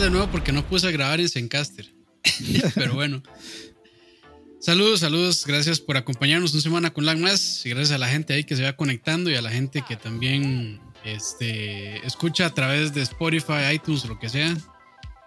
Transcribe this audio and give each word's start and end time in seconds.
grabar 0.00 0.02
de 0.02 0.10
nuevo 0.10 0.32
porque 0.32 0.52
no 0.52 0.66
puse 0.66 0.88
a 0.88 0.90
grabar 0.90 1.20
en 1.20 1.28
Zencaster. 1.28 1.92
Pero 2.74 2.94
bueno. 2.94 3.22
Saludos, 4.58 5.00
saludos. 5.00 5.44
Gracias 5.46 5.80
por 5.80 5.96
acompañarnos 5.96 6.52
una 6.52 6.62
semana 6.62 6.92
con 6.92 7.06
Lag 7.06 7.18
más. 7.18 7.64
Y 7.64 7.70
gracias 7.70 7.92
a 7.92 7.98
la 7.98 8.08
gente 8.08 8.34
ahí 8.34 8.44
que 8.44 8.56
se 8.56 8.62
va 8.62 8.74
conectando 8.74 9.30
y 9.30 9.36
a 9.36 9.42
la 9.42 9.50
gente 9.50 9.82
que 9.86 9.96
también 9.96 10.80
este, 11.04 12.04
escucha 12.06 12.46
a 12.46 12.54
través 12.54 12.94
de 12.94 13.02
Spotify, 13.02 13.72
iTunes, 13.74 14.04
lo 14.06 14.18
que 14.18 14.28
sea. 14.28 14.56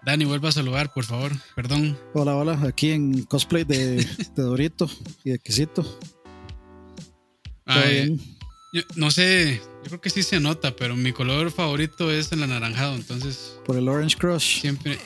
Dani, 0.04 0.24
vuelva 0.24 0.50
a 0.50 0.52
saludar, 0.52 0.92
por 0.92 1.04
favor. 1.04 1.32
Perdón. 1.56 1.98
Hola, 2.12 2.36
hola. 2.36 2.60
Aquí 2.66 2.90
en 2.90 3.24
cosplay 3.24 3.64
de, 3.64 4.06
Dorito 4.36 4.88
y 5.24 5.30
de 5.30 5.38
Quesito. 5.38 5.98
no 8.96 9.10
sé, 9.10 9.60
yo 9.82 9.88
creo 9.88 10.00
que 10.00 10.10
sí 10.10 10.22
se 10.22 10.40
nota, 10.40 10.74
pero 10.74 10.96
mi 10.96 11.12
color 11.12 11.50
favorito 11.50 12.10
es 12.10 12.32
el 12.32 12.42
anaranjado, 12.42 12.94
entonces. 12.94 13.58
Por 13.64 13.76
el 13.76 13.88
Orange 13.88 14.16
Crush. 14.16 14.60
Siempre. 14.60 14.98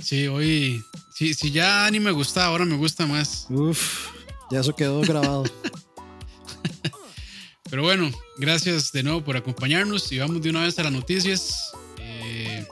Sí, 0.00 0.28
hoy. 0.28 0.82
Sí, 1.14 1.34
si 1.34 1.50
ya 1.50 1.90
ni 1.90 2.00
me 2.00 2.12
gusta, 2.12 2.46
ahora 2.46 2.64
me 2.64 2.76
gusta 2.76 3.06
más. 3.06 3.46
Uf, 3.50 4.08
ya 4.50 4.60
eso 4.60 4.74
quedó 4.74 5.00
grabado. 5.00 5.44
pero 7.70 7.82
bueno, 7.82 8.10
gracias 8.38 8.92
de 8.92 9.02
nuevo 9.02 9.22
por 9.22 9.36
acompañarnos 9.36 10.10
y 10.12 10.18
vamos 10.18 10.40
de 10.40 10.50
una 10.50 10.64
vez 10.64 10.78
a 10.78 10.84
las 10.84 10.92
noticias. 10.92 11.72
Eh, 11.98 12.66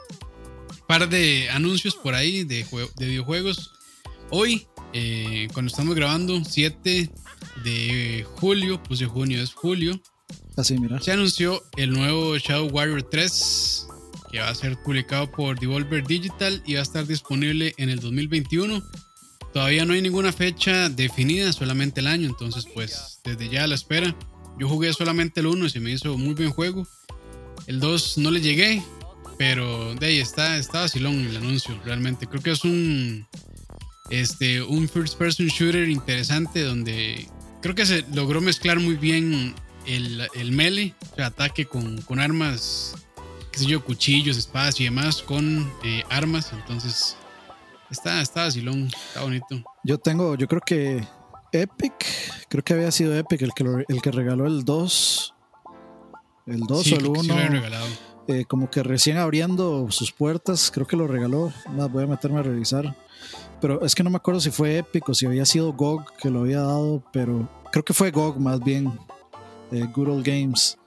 par 0.87 1.09
de 1.09 1.51
anuncios 1.51 1.95
por 1.95 2.15
ahí 2.15 2.45
de, 2.45 2.65
de 2.97 3.07
videojuegos. 3.07 3.73
Hoy, 4.31 4.67
eh, 4.93 5.49
cuando 5.53 5.71
estamos 5.71 5.95
grabando, 5.95 6.43
7 6.45 7.11
de 7.65 8.27
julio, 8.37 8.83
pues 8.83 9.01
de 9.01 9.07
junio 9.07 9.43
es 9.43 9.53
julio. 9.53 10.01
Se 10.65 11.13
anunció 11.13 11.63
el 11.77 11.93
nuevo 11.93 12.37
Shadow 12.37 12.69
Warrior 12.69 13.05
3, 13.05 13.87
que 14.33 14.41
va 14.41 14.49
a 14.49 14.55
ser 14.57 14.77
publicado 14.83 15.31
por 15.31 15.57
Devolver 15.57 16.05
Digital 16.05 16.61
y 16.67 16.75
va 16.75 16.81
a 16.81 16.83
estar 16.83 17.07
disponible 17.07 17.75
en 17.77 17.91
el 17.91 18.01
2021. 18.01 18.83
Todavía 19.53 19.85
no 19.85 19.93
hay 19.93 20.03
ninguna 20.03 20.33
fecha 20.33 20.89
definida, 20.89 21.53
solamente 21.53 22.01
el 22.01 22.09
año, 22.09 22.27
entonces 22.27 22.67
pues 22.75 23.21
desde 23.23 23.49
ya 23.49 23.69
la 23.69 23.77
espera. 23.77 24.17
Yo 24.59 24.69
jugué 24.69 24.93
solamente 24.93 25.39
el 25.41 25.47
1 25.47 25.67
y 25.67 25.71
se 25.71 25.79
me 25.79 25.93
hizo 25.93 26.19
muy 26.19 26.35
buen 26.35 26.51
juego. 26.51 26.89
El 27.69 27.79
2 27.79 28.19
no 28.19 28.33
le 28.33 28.41
llegué, 28.41 28.83
pero 29.39 29.95
de 29.95 30.07
ahí 30.07 30.19
está, 30.19 30.59
está 30.59 30.81
vacilón 30.81 31.15
el 31.25 31.37
anuncio, 31.37 31.81
realmente. 31.85 32.27
Creo 32.27 32.43
que 32.43 32.51
es 32.51 32.65
un, 32.65 33.29
este, 34.11 34.61
un 34.61 34.89
first 34.89 35.17
person 35.19 35.47
shooter 35.47 35.89
interesante 35.89 36.63
donde 36.63 37.29
creo 37.63 37.77
que 37.77 37.87
se 37.87 38.05
logró 38.13 38.41
mezclar 38.41 38.81
muy 38.81 38.97
bien 38.97 39.55
el, 39.89 40.29
el 40.35 40.53
melee, 40.53 40.95
o 41.13 41.17
sea, 41.17 41.27
ataque 41.27 41.67
con, 41.67 42.01
con, 42.03 42.21
armas, 42.21 42.95
qué 43.51 43.59
sé 43.59 43.67
yo, 43.67 43.83
cuchillos, 43.83 44.37
espadas 44.37 44.79
y 44.81 44.85
demás, 44.85 45.23
con 45.23 45.73
eh, 45.83 46.05
armas. 46.11 46.53
Entonces, 46.53 47.17
está, 47.91 48.21
está 48.21 48.45
vacilón, 48.45 48.87
está 48.87 49.23
bonito. 49.23 49.63
Yo 49.83 49.99
tengo, 49.99 50.37
yo 50.37 50.47
creo 50.47 50.61
que 50.61 51.03
Epic, 51.53 51.95
creo 52.49 52.63
que 52.63 52.75
había 52.75 52.91
sido 52.93 53.17
Epic 53.17 53.43
el 53.43 53.53
que, 53.55 53.85
el 53.89 54.03
que 54.03 54.11
regaló 54.11 54.47
el 54.47 54.65
2. 54.65 55.35
El 56.47 56.61
2 56.61 56.93
o 56.93 56.97
el 56.97 57.07
1. 57.07 57.37
Eh, 58.31 58.45
como 58.45 58.71
que 58.71 58.83
recién 58.83 59.17
abriendo 59.17 59.91
sus 59.91 60.13
puertas, 60.13 60.71
creo 60.71 60.87
que 60.87 60.97
lo 60.97 61.07
regaló. 61.07 61.51
voy 61.91 62.05
a 62.05 62.07
meterme 62.07 62.41
a 62.41 62.43
revisar. 62.43 62.95
Pero 63.59 63.85
es 63.85 63.95
que 63.95 64.05
no 64.05 64.11
me 64.11 64.17
acuerdo 64.17 64.41
si 64.41 64.51
fue 64.51 64.77
Epic 64.77 65.09
o 65.09 65.15
si 65.15 65.25
había 65.25 65.47
sido 65.47 65.73
GOG 65.73 66.15
que 66.19 66.31
lo 66.31 66.41
había 66.41 66.61
dado, 66.61 67.03
pero 67.11 67.49
creo 67.73 67.85
que 67.85 67.95
fue 67.95 68.11
GOG 68.11 68.39
más 68.39 68.61
bien 68.61 68.99
de 69.71 69.83
Good 69.85 70.09
Old 70.09 70.27
Games. 70.27 70.79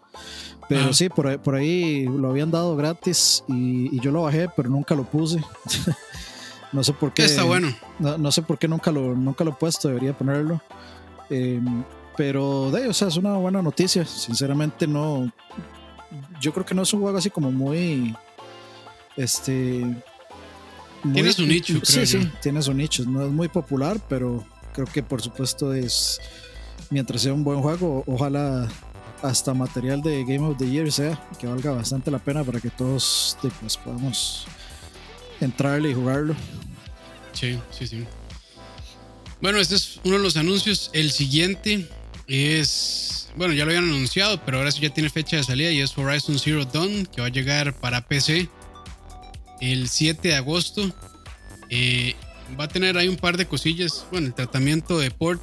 Pero 0.69 0.89
ah. 0.89 0.93
sí, 0.93 1.09
por 1.09 1.27
ahí, 1.27 1.37
por 1.37 1.55
ahí, 1.55 2.05
lo 2.05 2.29
habían 2.29 2.49
dado 2.49 2.75
gratis 2.75 3.43
y, 3.47 3.99
yo 3.99 4.11
lo 4.11 4.23
bajé, 4.23 4.47
pero 4.55 4.69
nunca 4.69 4.95
lo 4.95 5.03
puse. 5.03 5.43
no 6.71 6.83
sé 6.83 6.93
por 6.93 7.13
qué. 7.13 7.25
Está 7.25 7.43
bueno. 7.43 7.75
No, 7.99 8.31
sé 8.31 8.41
por 8.41 8.57
qué 8.57 8.67
nunca 8.67 8.91
lo, 8.91 9.13
nunca 9.15 9.43
lo 9.43 9.51
he 9.51 9.55
puesto, 9.55 9.89
debería 9.89 10.17
ponerlo. 10.17 10.61
Em, 11.29 11.83
pero 12.15 12.71
de 12.71 12.87
o 12.87 12.93
sea, 12.93 13.09
es 13.09 13.17
una 13.17 13.33
buena 13.33 13.61
noticia. 13.61 14.05
Sinceramente, 14.05 14.87
no. 14.87 15.31
Yo 16.39 16.53
creo 16.53 16.65
que 16.65 16.75
no 16.75 16.83
es 16.83 16.93
un 16.93 17.01
juego 17.01 17.17
así 17.17 17.29
como 17.29 17.51
muy. 17.51 18.15
Este. 19.17 19.83
tiene 21.13 21.33
su 21.33 21.45
nicho, 21.45 21.79
Sí, 21.83 22.05
sí, 22.05 22.31
tiene 22.41 22.61
su 22.61 22.73
nicho. 22.73 23.03
No 23.05 23.25
es 23.25 23.31
muy 23.31 23.47
popular, 23.49 23.99
pero 24.07 24.45
creo 24.73 24.87
que 24.87 25.03
por 25.03 25.21
supuesto 25.21 25.73
es 25.73 26.19
mientras 26.89 27.21
sea 27.21 27.33
un 27.33 27.43
buen 27.43 27.61
juego, 27.61 28.03
ojalá 28.07 28.67
hasta 29.21 29.53
material 29.53 30.01
de 30.01 30.23
Game 30.23 30.39
of 30.47 30.57
the 30.57 30.69
Year 30.69 30.91
sea, 30.91 31.19
que 31.39 31.47
valga 31.47 31.71
bastante 31.71 32.09
la 32.11 32.19
pena 32.19 32.43
para 32.43 32.59
que 32.59 32.69
todos 32.69 33.37
pues, 33.59 33.77
podamos 33.77 34.45
entrarle 35.39 35.91
y 35.91 35.93
jugarlo. 35.93 36.35
Sí, 37.33 37.59
sí, 37.71 37.87
sí. 37.87 38.05
Bueno, 39.41 39.59
este 39.59 39.75
es 39.75 39.99
uno 40.03 40.17
de 40.17 40.23
los 40.23 40.37
anuncios. 40.37 40.89
El 40.93 41.11
siguiente 41.11 41.87
es, 42.27 43.29
bueno, 43.35 43.53
ya 43.53 43.65
lo 43.65 43.71
habían 43.71 43.85
anunciado, 43.85 44.39
pero 44.45 44.57
ahora 44.57 44.71
sí 44.71 44.81
ya 44.81 44.89
tiene 44.89 45.09
fecha 45.09 45.37
de 45.37 45.43
salida 45.43 45.71
y 45.71 45.81
es 45.81 45.97
Horizon 45.97 46.37
Zero 46.37 46.65
Dawn, 46.65 47.05
que 47.05 47.21
va 47.21 47.27
a 47.27 47.31
llegar 47.31 47.73
para 47.73 48.07
PC 48.07 48.49
el 49.59 49.87
7 49.87 50.27
de 50.27 50.35
agosto. 50.35 50.91
Eh, 51.69 52.15
va 52.59 52.65
a 52.65 52.67
tener 52.67 52.97
ahí 52.97 53.07
un 53.07 53.17
par 53.17 53.37
de 53.37 53.47
cosillas. 53.47 54.05
Bueno, 54.11 54.27
el 54.27 54.33
tratamiento 54.33 54.99
de 54.99 55.09
port 55.11 55.41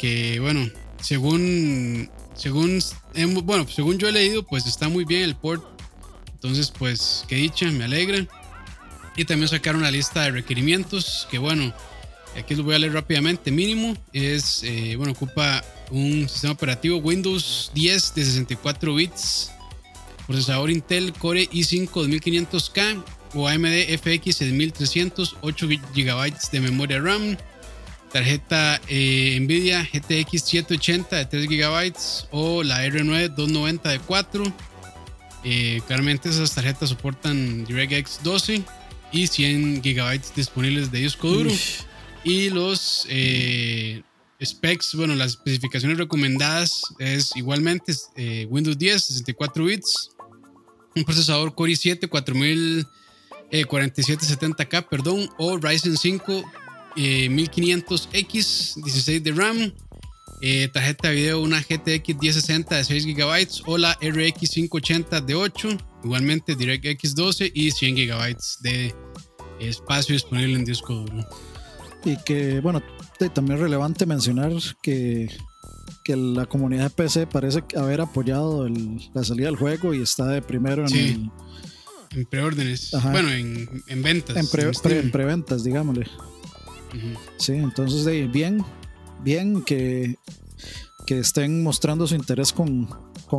que 0.00 0.40
bueno, 0.40 0.70
según 1.00 2.08
según 2.34 2.80
bueno, 3.44 3.66
según 3.68 3.98
yo 3.98 4.08
he 4.08 4.12
leído, 4.12 4.42
pues 4.42 4.66
está 4.66 4.88
muy 4.88 5.04
bien 5.04 5.22
el 5.22 5.36
port. 5.36 5.62
Entonces, 6.32 6.72
pues 6.76 7.24
qué 7.28 7.36
dicha, 7.36 7.66
me 7.66 7.84
alegra. 7.84 8.26
Y 9.16 9.24
también 9.26 9.48
sacaron 9.48 9.82
una 9.82 9.90
lista 9.90 10.22
de 10.22 10.30
requerimientos 10.30 11.28
que 11.30 11.38
bueno, 11.38 11.74
aquí 12.38 12.54
los 12.54 12.64
voy 12.64 12.76
a 12.76 12.78
leer 12.78 12.94
rápidamente. 12.94 13.50
Mínimo 13.50 13.94
es, 14.14 14.62
eh, 14.62 14.96
bueno, 14.96 15.12
ocupa 15.12 15.62
un 15.90 16.26
sistema 16.28 16.54
operativo 16.54 16.96
Windows 16.96 17.70
10 17.74 18.14
de 18.14 18.24
64 18.24 18.94
bits, 18.94 19.50
procesador 20.26 20.70
Intel 20.70 21.12
Core 21.12 21.50
i5 21.50 21.90
2500K 21.90 23.04
o 23.34 23.46
AMD 23.46 23.98
FX 23.98 24.36
6300, 24.36 25.36
8 25.42 25.68
GB 25.94 26.50
de 26.52 26.60
memoria 26.60 27.00
RAM, 27.00 27.36
tarjeta 28.12 28.80
eh, 28.88 29.38
Nvidia 29.40 29.82
GTX 29.82 30.42
780 30.42 31.16
de 31.16 31.24
3 31.26 31.48
GB 31.48 31.94
o 32.30 32.62
la 32.62 32.84
R9 32.86 33.28
290 33.28 33.88
de 33.88 33.98
4. 34.00 34.44
Eh, 35.44 35.80
claramente 35.86 36.28
esas 36.28 36.54
tarjetas 36.54 36.90
soportan 36.90 37.64
DirectX 37.64 38.22
12 38.22 38.62
y 39.12 39.26
100 39.26 39.82
GB 39.82 40.20
disponibles 40.34 40.90
de 40.90 40.98
disco 40.98 41.28
duro. 41.28 41.50
Y 42.22 42.50
los 42.50 43.06
eh, 43.08 44.02
specs, 44.44 44.94
bueno, 44.94 45.14
las 45.14 45.32
especificaciones 45.32 45.96
recomendadas 45.96 46.82
es 46.98 47.34
igualmente 47.36 47.94
Windows 48.48 48.76
10, 48.76 49.04
64 49.04 49.64
bits, 49.64 50.10
un 50.94 51.04
procesador 51.04 51.54
Core 51.54 51.72
i7 51.72 52.08
4000 52.08 52.86
4770K, 53.50 54.86
perdón, 54.88 55.28
o 55.36 55.58
Ryzen 55.58 55.96
5 55.96 56.44
1500X, 56.96 58.76
eh, 58.76 58.82
16 58.84 59.22
de 59.22 59.32
RAM, 59.32 59.72
eh, 60.42 60.68
tarjeta 60.72 61.08
de 61.08 61.14
video 61.14 61.42
una 61.42 61.60
GTX 61.60 62.16
1060 62.18 62.76
de 62.76 62.84
6 62.84 63.06
GB 63.06 63.48
o 63.66 63.76
la 63.76 63.92
RX 64.00 64.50
580 64.50 65.20
de 65.20 65.34
8, 65.34 65.68
igualmente 66.04 66.56
DirectX 66.56 67.14
12 67.14 67.52
y 67.54 67.70
100 67.70 67.94
GB 67.94 68.36
de 68.60 68.94
espacio 69.60 70.14
disponible 70.14 70.54
en 70.54 70.64
disco 70.64 70.94
duro. 70.94 71.26
Y 72.04 72.16
que, 72.24 72.60
bueno, 72.60 72.82
también 73.34 73.56
es 73.56 73.60
relevante 73.60 74.06
mencionar 74.06 74.52
que, 74.82 75.28
que 76.02 76.16
la 76.16 76.46
comunidad 76.46 76.84
de 76.84 76.90
PC 76.90 77.26
parece 77.26 77.62
haber 77.76 78.00
apoyado 78.00 78.66
la 79.12 79.24
salida 79.24 79.46
del 79.46 79.56
juego 79.56 79.92
y 79.92 80.00
está 80.00 80.26
de 80.26 80.40
primero 80.40 80.86
en 80.86 81.30
En 82.12 82.24
preórdenes. 82.24 82.92
Bueno, 83.12 83.30
en, 83.30 84.02
ventas. 84.02 84.36
En, 84.36 84.96
en 84.96 85.10
preventas, 85.10 85.62
digámosle. 85.62 86.06
Sí, 87.36 87.52
entonces 87.52 88.30
bien, 88.30 88.64
bien 89.22 89.62
que, 89.62 90.16
que 91.06 91.18
estén 91.18 91.62
mostrando 91.62 92.06
su 92.06 92.14
interés 92.14 92.52
con, 92.52 92.88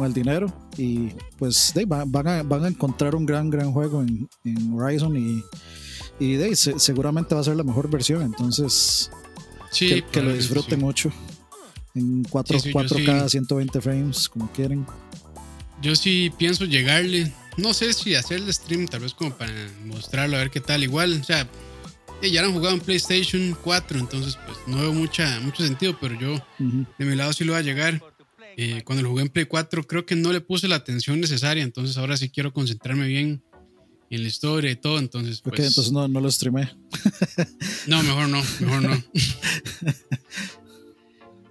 el 0.05 0.13
dinero 0.13 0.53
y 0.77 1.09
pues 1.37 1.73
van, 1.85 2.27
a, 2.27 2.43
van 2.43 2.63
a 2.63 2.67
encontrar 2.69 3.13
un 3.13 3.25
gran, 3.25 3.49
gran 3.49 3.73
juego 3.73 4.01
en, 4.01 4.73
Horizon 4.73 5.17
y, 5.17 5.43
y 6.25 6.55
seguramente 6.55 7.35
va 7.35 7.41
a 7.41 7.43
ser 7.43 7.57
la 7.57 7.63
mejor 7.63 7.89
versión, 7.89 8.21
entonces 8.21 9.11
que, 9.77 10.21
lo 10.21 10.33
disfruten 10.33 10.79
mucho. 10.79 11.11
En 11.93 12.23
4, 12.23 12.59
k 13.05 13.27
120 13.27 13.81
frames, 13.81 14.29
como 14.29 14.49
quieren. 14.53 14.85
Yo 15.81 15.95
sí 15.95 16.31
pienso 16.37 16.63
llegarle, 16.63 17.33
no 17.57 17.73
sé 17.73 17.91
si 17.91 18.15
hacer 18.15 18.37
el 18.37 18.53
stream, 18.53 18.87
tal 18.87 19.01
vez 19.01 19.13
como 19.13 19.35
para 19.35 19.51
mostrarlo, 19.85 20.37
a 20.37 20.39
ver 20.39 20.51
qué 20.51 20.61
tal, 20.61 20.83
igual, 20.83 21.19
o 21.19 21.23
sea 21.23 21.49
ya 22.29 22.43
han 22.43 22.53
jugado 22.53 22.75
en 22.75 22.81
PlayStation 22.81 23.57
4, 23.63 23.99
entonces 23.99 24.37
pues 24.45 24.57
no 24.67 24.77
veo 24.77 24.93
mucha, 24.93 25.39
mucho 25.39 25.63
sentido, 25.63 25.97
pero 25.99 26.19
yo 26.19 26.35
de 26.59 27.05
mi 27.05 27.15
lado 27.15 27.33
sí 27.33 27.43
lo 27.43 27.53
voy 27.53 27.61
a 27.61 27.63
llegar. 27.63 28.01
Eh, 28.57 28.81
cuando 28.83 29.01
lo 29.01 29.09
jugué 29.09 29.21
en 29.23 29.29
Play 29.29 29.45
4 29.45 29.87
creo 29.87 30.05
que 30.05 30.15
no 30.15 30.33
le 30.33 30.41
puse 30.41 30.67
la 30.67 30.75
atención 30.75 31.19
necesaria, 31.19 31.63
entonces 31.63 31.97
ahora 31.97 32.17
sí 32.17 32.29
quiero 32.29 32.53
concentrarme 32.53 33.07
bien 33.07 33.41
en 34.09 34.23
la 34.23 34.27
historia 34.27 34.69
y 34.69 34.75
todo, 34.75 34.99
entonces 34.99 35.39
pues... 35.41 35.59
Entonces 35.59 35.91
no, 35.91 36.07
no 36.07 36.19
lo 36.19 36.29
streamé. 36.29 36.69
no, 37.87 38.03
mejor 38.03 38.27
no, 38.27 38.43
mejor 38.59 38.81
no. 38.81 39.03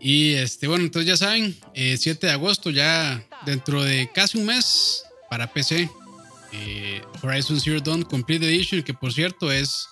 y 0.01 0.33
este, 0.35 0.69
bueno, 0.69 0.85
entonces 0.85 1.09
ya 1.09 1.17
saben, 1.17 1.57
7 1.75 2.11
eh, 2.11 2.19
de 2.21 2.31
agosto, 2.31 2.71
ya 2.71 3.27
dentro 3.47 3.83
de 3.83 4.11
casi 4.15 4.37
un 4.37 4.45
mes 4.45 5.03
para 5.31 5.51
PC, 5.51 5.89
eh, 6.53 7.01
Horizon 7.23 7.59
Zero 7.59 7.81
Dawn 7.81 8.03
Complete 8.03 8.47
Edition, 8.47 8.83
que 8.83 8.93
por 8.93 9.13
cierto 9.13 9.51
es... 9.51 9.89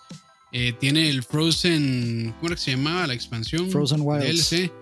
Eh, 0.53 0.73
tiene 0.79 1.11
el 1.11 1.23
Frozen, 1.23 2.35
¿cómo 2.37 2.49
era 2.49 2.56
que 2.56 2.62
se 2.62 2.71
llamaba 2.73 3.06
la 3.06 3.15
expansión? 3.15 3.71
Frozen 3.71 4.00
Wilds. 4.03 4.50
DLC. 4.50 4.73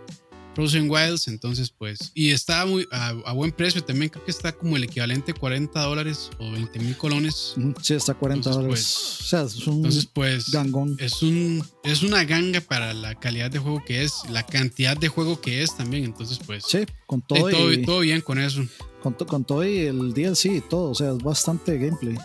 Frozen 0.56 0.90
Wilds, 0.90 1.28
entonces 1.28 1.68
pues, 1.68 2.12
y 2.14 2.30
está 2.30 2.64
muy 2.64 2.88
a, 2.90 3.32
buen 3.34 3.52
precio 3.52 3.84
también, 3.84 4.08
creo 4.08 4.24
que 4.24 4.30
está 4.30 4.52
como 4.52 4.78
el 4.78 4.84
equivalente 4.84 5.34
40 5.34 5.78
dólares 5.82 6.30
o 6.38 6.50
20 6.50 6.78
mil 6.78 6.96
colones. 6.96 7.54
Sí, 7.82 7.92
está 7.92 8.14
40 8.14 8.48
dólares. 8.48 8.70
Pues, 8.70 9.20
o 9.20 9.24
sea, 9.24 9.42
es 9.42 9.66
un 9.66 9.76
entonces, 9.76 10.06
pues, 10.06 10.50
gangón. 10.50 10.96
Es, 10.98 11.22
un, 11.22 11.62
es 11.84 12.02
una 12.02 12.24
ganga 12.24 12.62
para 12.62 12.94
la 12.94 13.16
calidad 13.16 13.50
de 13.50 13.58
juego 13.58 13.82
que 13.84 14.02
es, 14.02 14.14
la 14.30 14.46
cantidad 14.46 14.96
de 14.96 15.08
juego 15.08 15.42
que 15.42 15.62
es 15.62 15.76
también, 15.76 16.04
entonces 16.04 16.40
pues. 16.46 16.64
Sí, 16.66 16.86
con 17.04 17.20
todo. 17.20 17.70
Y, 17.70 17.82
todo, 17.82 18.00
bien 18.00 18.22
con 18.22 18.38
eso. 18.38 18.64
Con, 19.02 19.12
con 19.12 19.44
todo 19.44 19.62
y 19.62 19.80
el 19.80 20.14
DLC 20.14 20.46
y 20.46 20.60
todo, 20.62 20.92
o 20.92 20.94
sea, 20.94 21.10
es 21.10 21.18
bastante 21.18 21.76
gameplay. 21.76 22.16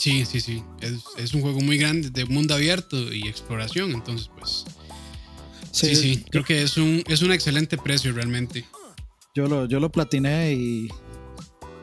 Sí, 0.00 0.24
sí, 0.24 0.40
sí. 0.40 0.62
Es, 0.80 0.94
es 1.18 1.34
un 1.34 1.42
juego 1.42 1.60
muy 1.60 1.76
grande 1.76 2.08
de 2.08 2.24
mundo 2.24 2.54
abierto 2.54 3.12
y 3.12 3.28
exploración, 3.28 3.90
entonces 3.90 4.30
pues 4.34 4.64
Sí, 5.72 5.94
sí, 5.94 6.24
creo 6.30 6.42
que 6.42 6.62
es 6.62 6.78
un, 6.78 7.02
es 7.06 7.20
un 7.22 7.32
excelente 7.32 7.76
precio 7.76 8.12
realmente. 8.12 8.64
Yo 9.34 9.46
lo, 9.46 9.66
yo 9.66 9.78
lo 9.78 9.90
platiné 9.90 10.54
y, 10.54 10.88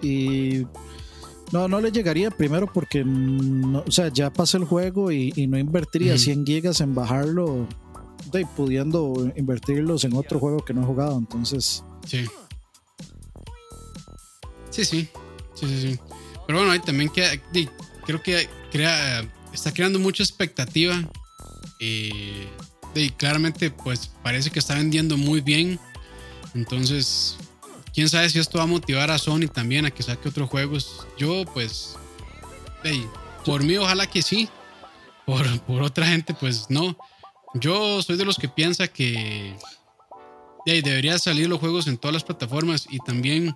y 0.02 0.66
no, 1.52 1.68
no 1.68 1.80
le 1.80 1.92
llegaría 1.92 2.32
primero 2.32 2.72
porque 2.72 3.04
o 3.04 3.92
sea, 3.92 4.10
ya 4.10 4.34
pasé 4.34 4.58
el 4.58 4.66
juego 4.66 5.12
y, 5.12 5.32
no 5.48 5.60
invertiría 5.60 6.18
100 6.18 6.46
gigas 6.46 6.82
en 6.82 6.96
bajarlo, 6.96 7.68
de, 8.32 8.48
pudiendo 8.58 9.32
invertirlos 9.36 10.04
en 10.04 10.16
otro 10.16 10.40
juego 10.40 10.66
que 10.66 10.74
no 10.74 10.82
he 10.82 10.86
jugado, 10.86 11.18
entonces... 11.20 11.84
Sí. 12.06 12.26
Sí, 14.70 14.86
sí, 14.86 15.10
sí, 15.54 15.68
sí, 15.68 15.82
sí. 15.82 16.00
Pero 16.46 16.60
bueno, 16.60 16.72
ahí 16.72 16.80
también 16.80 17.10
queda, 17.10 17.32
creo 18.08 18.24
que 18.24 18.50
crea, 18.72 19.30
está 19.54 19.72
creando 19.72 20.00
mucha 20.00 20.24
expectativa. 20.24 21.04
Y 21.80 22.48
claramente 23.18 23.70
pues 23.70 24.10
parece 24.24 24.50
que 24.50 24.60
está 24.60 24.74
vendiendo 24.76 25.18
muy 25.18 25.42
bien. 25.42 25.80
Entonces, 26.56 27.38
quién 27.94 28.10
sabe 28.10 28.30
si 28.30 28.40
esto 28.40 28.58
va 28.58 28.64
a 28.64 28.68
motivar 28.68 29.12
a 29.12 29.20
Sony 29.20 29.48
también 29.54 29.86
a 29.86 29.92
que 29.92 30.02
saque 30.02 30.30
otros 30.30 30.50
juegos. 30.50 31.06
Yo 31.20 31.46
pues, 31.54 31.96
por 33.46 33.64
mí 33.64 33.78
ojalá 33.78 34.08
que 34.08 34.24
sí. 34.24 34.50
Por, 35.26 35.60
por 35.62 35.84
otra 35.84 36.08
gente 36.08 36.34
pues 36.34 36.68
no. 36.70 36.98
Yo 37.54 38.02
soy 38.02 38.18
de 38.18 38.26
los 38.26 38.38
que 38.38 38.48
piensa 38.48 38.88
que 38.88 39.56
debería 40.66 41.20
salir 41.20 41.50
los 41.50 41.60
juegos 41.60 41.88
en 41.88 41.98
todas 41.98 42.14
las 42.14 42.24
plataformas 42.24 42.88
y 42.90 43.00
también 43.00 43.56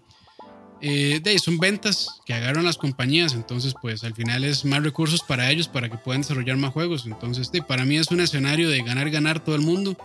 eh, 0.82 1.20
de 1.22 1.38
son 1.38 1.60
ventas 1.60 2.22
que 2.26 2.34
agarran 2.34 2.66
las 2.66 2.78
compañías, 2.78 3.34
entonces 3.34 3.76
pues 3.80 4.04
al 4.04 4.16
final 4.16 4.44
es 4.44 4.66
más 4.66 4.82
recursos 4.82 5.22
para 5.22 5.52
ellos 5.52 5.68
para 5.68 5.90
que 5.90 5.98
puedan 5.98 6.22
desarrollar 6.22 6.58
más 6.58 6.74
juegos. 6.74 7.06
Entonces 7.06 7.52
de, 7.52 7.62
para 7.62 7.86
mí 7.86 7.98
es 7.98 8.10
un 8.10 8.20
escenario 8.20 8.70
de 8.70 8.82
ganar, 8.82 9.10
ganar 9.12 9.44
todo 9.44 9.56
el 9.56 9.62
mundo. 9.62 9.96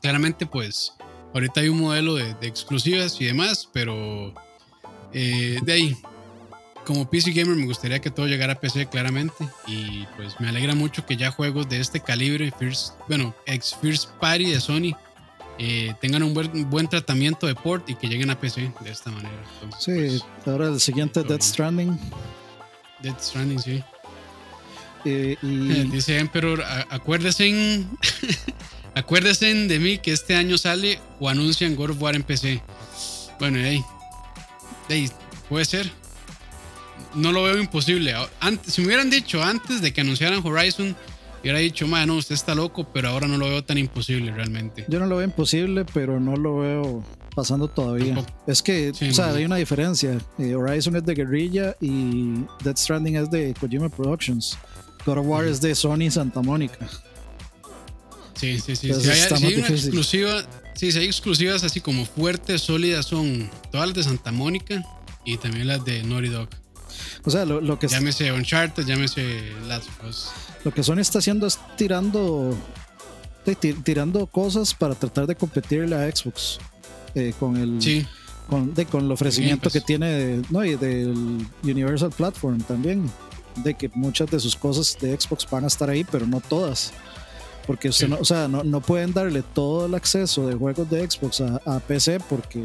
Claramente 0.00 0.46
pues 0.46 0.92
ahorita 1.34 1.60
hay 1.60 1.68
un 1.68 1.80
modelo 1.80 2.14
de, 2.14 2.30
exclusivas 2.42 3.20
y 3.20 3.24
demás, 3.24 3.68
pero 3.72 4.32
eh, 5.12 5.58
de 5.62 5.72
ahí, 5.72 5.96
como 6.84 7.10
PC 7.10 7.32
Gamer 7.32 7.56
me 7.56 7.66
gustaría 7.66 8.00
que 8.00 8.10
todo 8.10 8.26
llegara 8.26 8.54
a 8.54 8.60
PC 8.60 8.86
claramente 8.86 9.48
y 9.66 10.06
pues 10.16 10.38
me 10.40 10.48
alegra 10.48 10.74
mucho 10.74 11.04
que 11.04 11.16
ya 11.16 11.32
juegos 11.32 11.68
de 11.68 11.80
este 11.80 12.00
calibre, 12.00 12.52
first, 12.58 12.94
bueno, 13.08 13.34
ex 13.46 13.76
First 13.80 14.10
Party 14.20 14.52
de 14.52 14.60
Sony, 14.60 14.96
eh, 15.62 15.94
tengan 16.00 16.22
un 16.22 16.32
buen, 16.32 16.88
tratamiento 16.88 17.46
de 17.46 17.54
port 17.54 17.90
y 17.90 17.94
que 17.94 18.08
lleguen 18.08 18.30
a 18.30 18.40
PC 18.40 18.72
de 18.80 18.90
esta 18.90 19.10
manera. 19.10 19.44
sí, 19.78 19.92
pues, 19.92 20.24
ahora 20.46 20.68
el 20.68 20.80
siguiente 20.80 21.22
Dead 21.22 21.42
Stranding. 21.42 22.00
Dead 23.02 23.14
Stranding, 23.20 23.58
sí. 23.58 23.84
Eh, 25.04 25.36
y... 25.42 25.68
Dice 25.92 26.18
Emperor, 26.18 26.64
acuérdense, 26.88 27.84
acuérdense 28.94 29.52
de 29.68 29.78
mí 29.78 29.98
que 29.98 30.12
este 30.12 30.34
año 30.34 30.56
sale 30.56 30.98
o 31.18 31.28
anuncian 31.28 31.76
God 31.76 31.90
of 31.90 32.00
War 32.00 32.16
en 32.16 32.22
PC. 32.22 32.62
Bueno, 33.38 33.58
ahí, 33.58 33.84
ahí 34.88 35.10
puede 35.50 35.66
ser. 35.66 35.92
No 37.12 37.32
lo 37.32 37.42
veo 37.42 37.58
imposible. 37.58 38.14
Antes, 38.40 38.72
si 38.72 38.80
me 38.80 38.86
hubieran 38.86 39.10
dicho 39.10 39.42
antes 39.42 39.82
de 39.82 39.92
que 39.92 40.00
anunciaran 40.00 40.40
Horizon, 40.42 40.96
y 41.42 41.44
hubiera 41.44 41.58
dicho, 41.60 41.86
no, 41.86 42.16
usted 42.16 42.34
está 42.34 42.54
loco, 42.54 42.86
pero 42.92 43.08
ahora 43.08 43.26
no 43.26 43.38
lo 43.38 43.48
veo 43.48 43.64
tan 43.64 43.78
imposible 43.78 44.30
realmente. 44.30 44.84
Yo 44.88 44.98
no 45.00 45.06
lo 45.06 45.16
veo 45.16 45.24
imposible, 45.24 45.86
pero 45.86 46.20
no 46.20 46.36
lo 46.36 46.58
veo 46.58 47.04
pasando 47.34 47.68
todavía. 47.68 48.22
Es 48.46 48.62
que, 48.62 48.90
o 48.90 49.14
sea, 49.14 49.30
hay 49.30 49.46
una 49.46 49.56
diferencia. 49.56 50.18
Eh, 50.38 50.54
Horizon 50.54 50.96
es 50.96 51.04
de 51.04 51.14
Guerrilla 51.14 51.74
y 51.80 52.44
Dead 52.62 52.76
Stranding 52.76 53.16
es 53.16 53.30
de 53.30 53.54
Kojima 53.58 53.88
Productions. 53.88 54.58
God 55.06 55.18
of 55.18 55.26
War 55.26 55.46
es 55.46 55.62
de 55.62 55.74
Sony 55.74 56.10
Santa 56.10 56.42
Mónica. 56.42 56.88
Sí, 58.34 58.58
sí, 58.60 58.76
sí. 58.76 58.92
Si 58.92 59.10
hay, 59.10 59.54
una 59.54 59.68
exclusiva, 59.68 60.42
sí, 60.74 60.92
si 60.92 60.98
hay 60.98 61.06
exclusivas 61.06 61.64
así 61.64 61.80
como 61.80 62.04
fuertes, 62.04 62.60
sólidas, 62.62 63.06
son 63.06 63.50
todas 63.70 63.88
las 63.88 63.96
de 63.96 64.02
Santa 64.02 64.30
Mónica 64.30 64.82
y 65.24 65.38
también 65.38 65.68
las 65.68 65.84
de 65.86 66.02
Naughty 66.02 66.28
Dog. 66.28 66.48
O 67.24 67.30
sea, 67.30 67.44
lo, 67.44 67.78
que... 67.78 67.88
Llámese 67.88 68.32
Uncharted, 68.32 68.84
llámese 68.84 69.52
Last 69.66 69.88
of 69.88 70.08
Us. 70.08 70.28
Lo 70.64 70.72
que 70.72 70.82
Sony 70.82 70.98
está 70.98 71.18
haciendo 71.18 71.46
es 71.46 71.58
tirando 71.76 72.56
tirando 73.84 74.26
cosas 74.26 74.74
para 74.74 74.94
tratar 74.94 75.26
de 75.26 75.34
competirle 75.34 75.96
a 75.96 76.10
Xbox 76.14 76.58
eh, 77.14 77.32
con 77.40 77.56
el 77.56 78.06
con, 78.48 78.72
con, 78.90 79.04
el 79.04 79.12
ofrecimiento 79.12 79.70
que 79.70 79.80
tiene 79.80 80.42
no, 80.50 80.64
y 80.64 80.76
del 80.76 81.46
Universal 81.62 82.10
Platform 82.10 82.60
también 82.60 83.10
de 83.56 83.74
que 83.74 83.90
muchas 83.94 84.30
de 84.30 84.38
sus 84.38 84.54
cosas 84.54 84.96
de 85.00 85.18
Xbox 85.18 85.48
van 85.50 85.64
a 85.64 85.66
estar 85.68 85.88
ahí 85.88 86.04
pero 86.04 86.26
no 86.26 86.40
todas. 86.40 86.92
Porque 87.66 87.88
usted 87.88 88.08
no, 88.08 88.18
o 88.18 88.24
sea, 88.24 88.48
no, 88.48 88.64
no, 88.64 88.80
pueden 88.80 89.12
darle 89.12 89.42
todo 89.42 89.86
el 89.86 89.94
acceso 89.94 90.46
de 90.46 90.54
juegos 90.54 90.90
de 90.90 91.08
Xbox 91.08 91.40
a, 91.40 91.60
a 91.64 91.78
PC 91.78 92.18
porque 92.28 92.64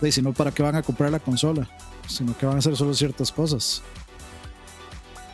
de, 0.00 0.12
si 0.12 0.20
no 0.20 0.32
para 0.32 0.50
qué 0.52 0.62
van 0.62 0.74
a 0.74 0.82
comprar 0.82 1.10
la 1.10 1.20
consola 1.20 1.68
sino 2.08 2.36
que 2.36 2.44
van 2.44 2.56
a 2.56 2.58
hacer 2.58 2.76
solo 2.76 2.92
ciertas 2.92 3.30
cosas 3.30 3.82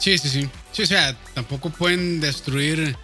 Sí, 0.00 0.16
sí, 0.16 0.28
sí. 0.30 0.48
Sí, 0.72 0.82
o 0.82 0.86
sea, 0.86 1.16
tampoco 1.34 1.70
pueden 1.70 2.20
destruir. 2.20 2.96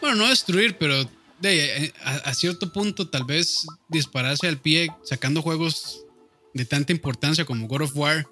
Bueno, 0.00 0.16
no 0.16 0.28
destruir, 0.28 0.76
pero 0.76 1.08
de, 1.40 1.84
eh, 1.84 1.94
a, 2.04 2.34
cierto 2.34 2.72
punto 2.72 3.08
tal 3.08 3.24
vez 3.24 3.64
dispararse 3.88 4.48
al 4.48 4.58
pie 4.58 4.90
sacando 5.04 5.40
juegos 5.40 6.04
de 6.52 6.64
tanta 6.64 6.92
importancia 6.92 7.44
como 7.44 7.68
God 7.68 7.82
of 7.82 7.96
War. 7.96 8.26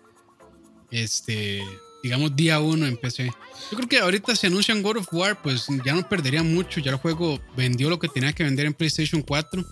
Este, 0.91 1.63
digamos, 2.03 2.35
día 2.35 2.59
uno 2.59 2.85
en 2.85 2.97
PC. 2.97 3.27
Yo 3.71 3.77
creo 3.77 3.89
que 3.89 4.01
ahorita 4.01 4.35
si 4.35 4.49
anuncian 4.49 4.83
God 4.83 4.99
of 4.99 5.13
War, 5.13 5.41
pues 5.41 5.67
ya 5.85 5.95
no 5.95 6.09
perdería 6.09 6.43
mucho. 6.43 6.81
Ya 6.81 6.91
el 6.91 6.99
juego 6.99 7.41
vendió 7.57 7.89
lo 7.89 8.01
que 8.01 8.09
tenía 8.09 8.33
que 8.33 8.43
vender 8.43 8.67
en 8.67 8.75
PlayStation 8.75 9.23
4. 9.23 9.65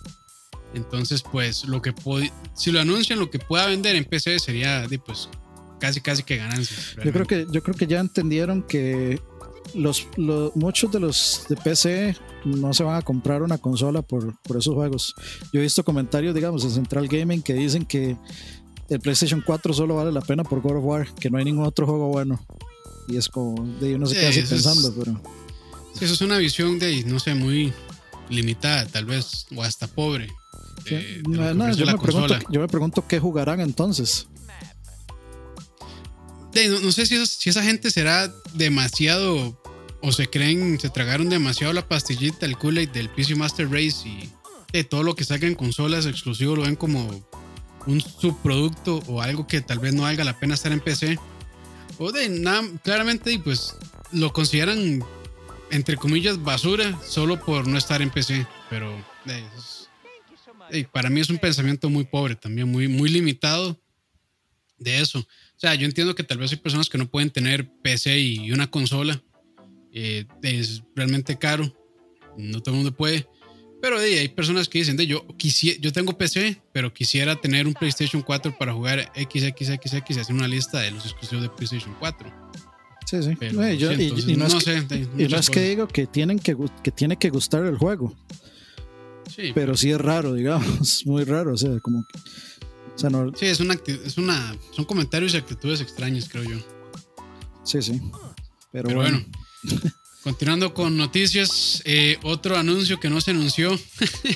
Entonces, 0.75 1.23
pues, 1.23 1.65
lo 1.65 1.81
que 1.81 1.93
si 2.55 2.71
lo 2.71 2.79
anuncian, 2.79 3.19
lo 3.19 3.29
que 3.29 3.39
pueda 3.39 3.65
vender 3.65 3.95
en 3.95 4.05
PC 4.05 4.39
sería, 4.39 4.87
pues, 5.05 5.27
casi 5.79 6.01
casi 6.01 6.23
que 6.23 6.37
ganancias. 6.37 6.95
Yo 7.03 7.11
creo 7.11 7.25
que, 7.25 7.47
yo 7.51 7.63
creo 7.63 7.75
que 7.75 7.87
ya 7.87 7.99
entendieron 7.99 8.63
que 8.63 9.19
los, 9.73 10.07
muchos 10.55 10.91
de 10.91 10.99
los 10.99 11.45
de 11.49 11.55
PC 11.55 12.15
no 12.45 12.73
se 12.73 12.83
van 12.83 12.95
a 12.95 13.01
comprar 13.01 13.41
una 13.41 13.57
consola 13.57 14.01
por, 14.01 14.39
por 14.41 14.57
esos 14.57 14.73
juegos. 14.73 15.15
Yo 15.51 15.59
he 15.59 15.63
visto 15.63 15.83
comentarios, 15.83 16.33
digamos, 16.35 16.63
en 16.63 16.71
Central 16.71 17.07
Gaming 17.07 17.41
que 17.41 17.53
dicen 17.53 17.85
que 17.85 18.15
el 18.89 18.99
PlayStation 18.99 19.43
4 19.45 19.73
solo 19.73 19.95
vale 19.95 20.11
la 20.11 20.21
pena 20.21 20.43
por 20.43 20.61
God 20.61 20.77
of 20.77 20.83
War, 20.83 21.13
que 21.15 21.29
no 21.29 21.37
hay 21.37 21.45
ningún 21.45 21.65
otro 21.65 21.85
juego 21.85 22.07
bueno. 22.07 22.43
Y 23.07 23.17
es 23.17 23.27
como, 23.29 23.65
de 23.79 23.95
uno 23.95 24.05
se 24.05 24.15
queda 24.15 24.29
así 24.29 24.41
pensando, 24.41 24.93
pero. 24.93 25.21
eso 25.99 26.13
es 26.13 26.21
una 26.21 26.37
visión 26.37 26.79
de, 26.79 27.03
no 27.05 27.19
sé, 27.19 27.33
muy 27.33 27.73
limitada, 28.29 28.85
tal 28.85 29.05
vez, 29.05 29.47
o 29.55 29.63
hasta 29.63 29.87
pobre. 29.87 30.27
no, 31.27 31.73
yo, 31.73 31.85
me 31.85 31.97
pregunto, 31.97 32.35
yo 32.49 32.61
me 32.61 32.67
pregunto 32.67 33.05
qué 33.07 33.19
jugarán 33.19 33.61
entonces 33.61 34.27
no, 36.67 36.91
sé 36.91 37.05
si, 37.05 37.49
esa 37.49 37.63
gente 37.63 37.91
será 37.91 38.33
demasiado 38.53 39.61
o 40.01 40.11
se 40.11 40.27
creen, 40.27 40.79
se 40.79 40.89
tragaron 40.89 41.29
demasiado 41.29 41.73
la 41.73 41.87
pastillita, 41.87 42.45
el 42.45 42.57
Kool-Aid 42.57 42.89
del 42.89 43.09
PC 43.09 43.35
Master 43.35 43.69
Race 43.69 44.07
y 44.07 44.29
de 44.71 44.83
todo 44.83 45.03
lo 45.03 45.15
que 45.15 45.23
sacan 45.23 45.55
consolas 45.55 46.05
exclusivos 46.05 46.57
lo 46.57 46.63
ven 46.63 46.75
como 46.75 47.23
un 47.85 48.01
subproducto 48.01 49.01
o 49.07 49.21
algo 49.21 49.47
que 49.47 49.61
tal 49.61 49.79
vez 49.79 49.93
no 49.93 50.03
valga 50.03 50.23
la 50.23 50.39
pena 50.39 50.53
estar 50.53 50.71
en 50.71 50.79
PC. 50.79 51.19
O 51.97 52.11
de 52.11 52.29
nada, 52.29 52.63
claramente, 52.83 53.37
pues 53.39 53.75
lo 54.11 54.31
consideran 54.31 55.03
entre 55.71 55.97
comillas 55.97 56.41
basura 56.41 56.97
solo 57.05 57.39
por 57.39 57.67
no 57.67 57.77
estar 57.77 58.01
en 58.01 58.09
PC. 58.09 58.45
Pero 58.69 58.93
para 60.91 61.09
mí 61.09 61.19
es 61.19 61.29
un 61.29 61.37
pensamiento 61.37 61.89
muy 61.89 62.05
pobre 62.05 62.35
también, 62.35 62.69
muy, 62.69 62.87
muy 62.87 63.09
limitado 63.09 63.79
de 64.79 65.01
eso. 65.01 65.19
O 65.19 65.59
sea, 65.59 65.75
yo 65.75 65.85
entiendo 65.85 66.15
que 66.15 66.23
tal 66.23 66.37
vez 66.37 66.51
hay 66.51 66.57
personas 66.57 66.89
que 66.89 66.97
no 66.97 67.09
pueden 67.09 67.29
tener 67.29 67.69
PC 67.81 68.19
y 68.19 68.51
una 68.51 68.69
consola. 68.69 69.21
Eh, 69.91 70.25
es 70.43 70.83
realmente 70.95 71.37
caro. 71.37 71.75
No 72.37 72.61
todo 72.61 72.75
el 72.75 72.81
mundo 72.81 72.95
puede. 72.95 73.27
Pero 73.81 73.97
hay 73.97 74.27
personas 74.29 74.67
que 74.67 74.79
dicen, 74.79 74.97
de, 74.97 75.07
yo, 75.07 75.25
quisiera, 75.37 75.79
yo 75.79 75.93
tengo 75.93 76.17
PC, 76.17 76.61
pero 76.73 76.93
quisiera 76.93 77.39
tener 77.39 77.65
un 77.65 77.73
PlayStation 77.73 78.21
4 78.21 78.57
para 78.57 78.73
jugar 78.73 79.11
XXXX 79.15 80.17
y 80.17 80.19
hacer 80.19 80.35
una 80.35 80.47
lista 80.47 80.79
de 80.81 80.91
los 80.91 81.05
exclusivos 81.05 81.43
de 81.43 81.49
PlayStation 81.49 81.95
4. 81.97 82.49
Sí, 83.05 83.23
sí. 83.23 83.29
y, 83.41 83.53
no, 83.53 83.63
es 83.63 84.63
que, 84.63 85.35
es 85.35 85.49
que 85.49 85.61
digo 85.61 85.87
que, 85.87 86.05
tienen 86.05 86.37
que, 86.37 86.55
que 86.83 86.91
tiene 86.91 87.17
que 87.17 87.29
gustar 87.29 87.65
el 87.65 87.77
juego. 87.77 88.15
Sí. 89.33 89.51
Pero 89.55 89.77
sí 89.77 89.91
es 89.91 89.99
raro, 89.99 90.33
digamos. 90.33 91.03
Muy 91.05 91.23
raro. 91.23 91.53
O 91.53 91.57
sea, 91.57 91.79
como 91.79 92.05
Sí, 93.35 93.45
es 93.45 93.59
una, 93.59 93.75
es 93.85 94.17
una, 94.17 94.55
son 94.71 94.85
comentarios 94.85 95.33
y 95.33 95.37
actitudes 95.37 95.81
extrañas, 95.81 96.27
creo 96.29 96.43
yo. 96.43 96.57
Sí, 97.63 97.81
sí. 97.81 98.01
Pero, 98.71 98.95
bueno. 98.95 99.23
Continuando 100.23 100.73
con 100.73 100.97
noticias, 100.97 101.81
eh, 101.85 102.17
otro 102.23 102.57
anuncio 102.57 102.99
que 102.99 103.09
no 103.09 103.21
se 103.21 103.31
anunció 103.31 103.79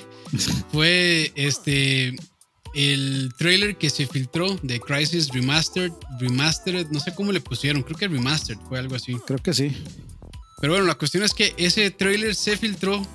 fue 0.72 1.34
este 1.36 2.16
el 2.74 3.32
trailer 3.38 3.78
que 3.78 3.90
se 3.90 4.08
filtró 4.08 4.58
de 4.64 4.80
Crisis 4.80 5.30
Remastered, 5.30 5.92
Remastered, 6.20 6.88
no 6.90 7.00
sé 7.00 7.14
cómo 7.14 7.32
le 7.32 7.42
pusieron, 7.42 7.84
creo 7.84 7.98
que 7.98 8.08
Remastered 8.08 8.60
fue 8.68 8.80
algo 8.80 8.96
así. 8.96 9.14
Creo 9.28 9.40
que 9.40 9.54
sí. 9.54 9.76
Pero 10.62 10.74
bueno, 10.74 10.88
la 10.88 10.96
cuestión 10.96 11.24
es 11.24 11.34
que 11.34 11.54
ese 11.58 11.92
trailer 11.92 12.34
se 12.34 12.58
filtró 12.58 13.06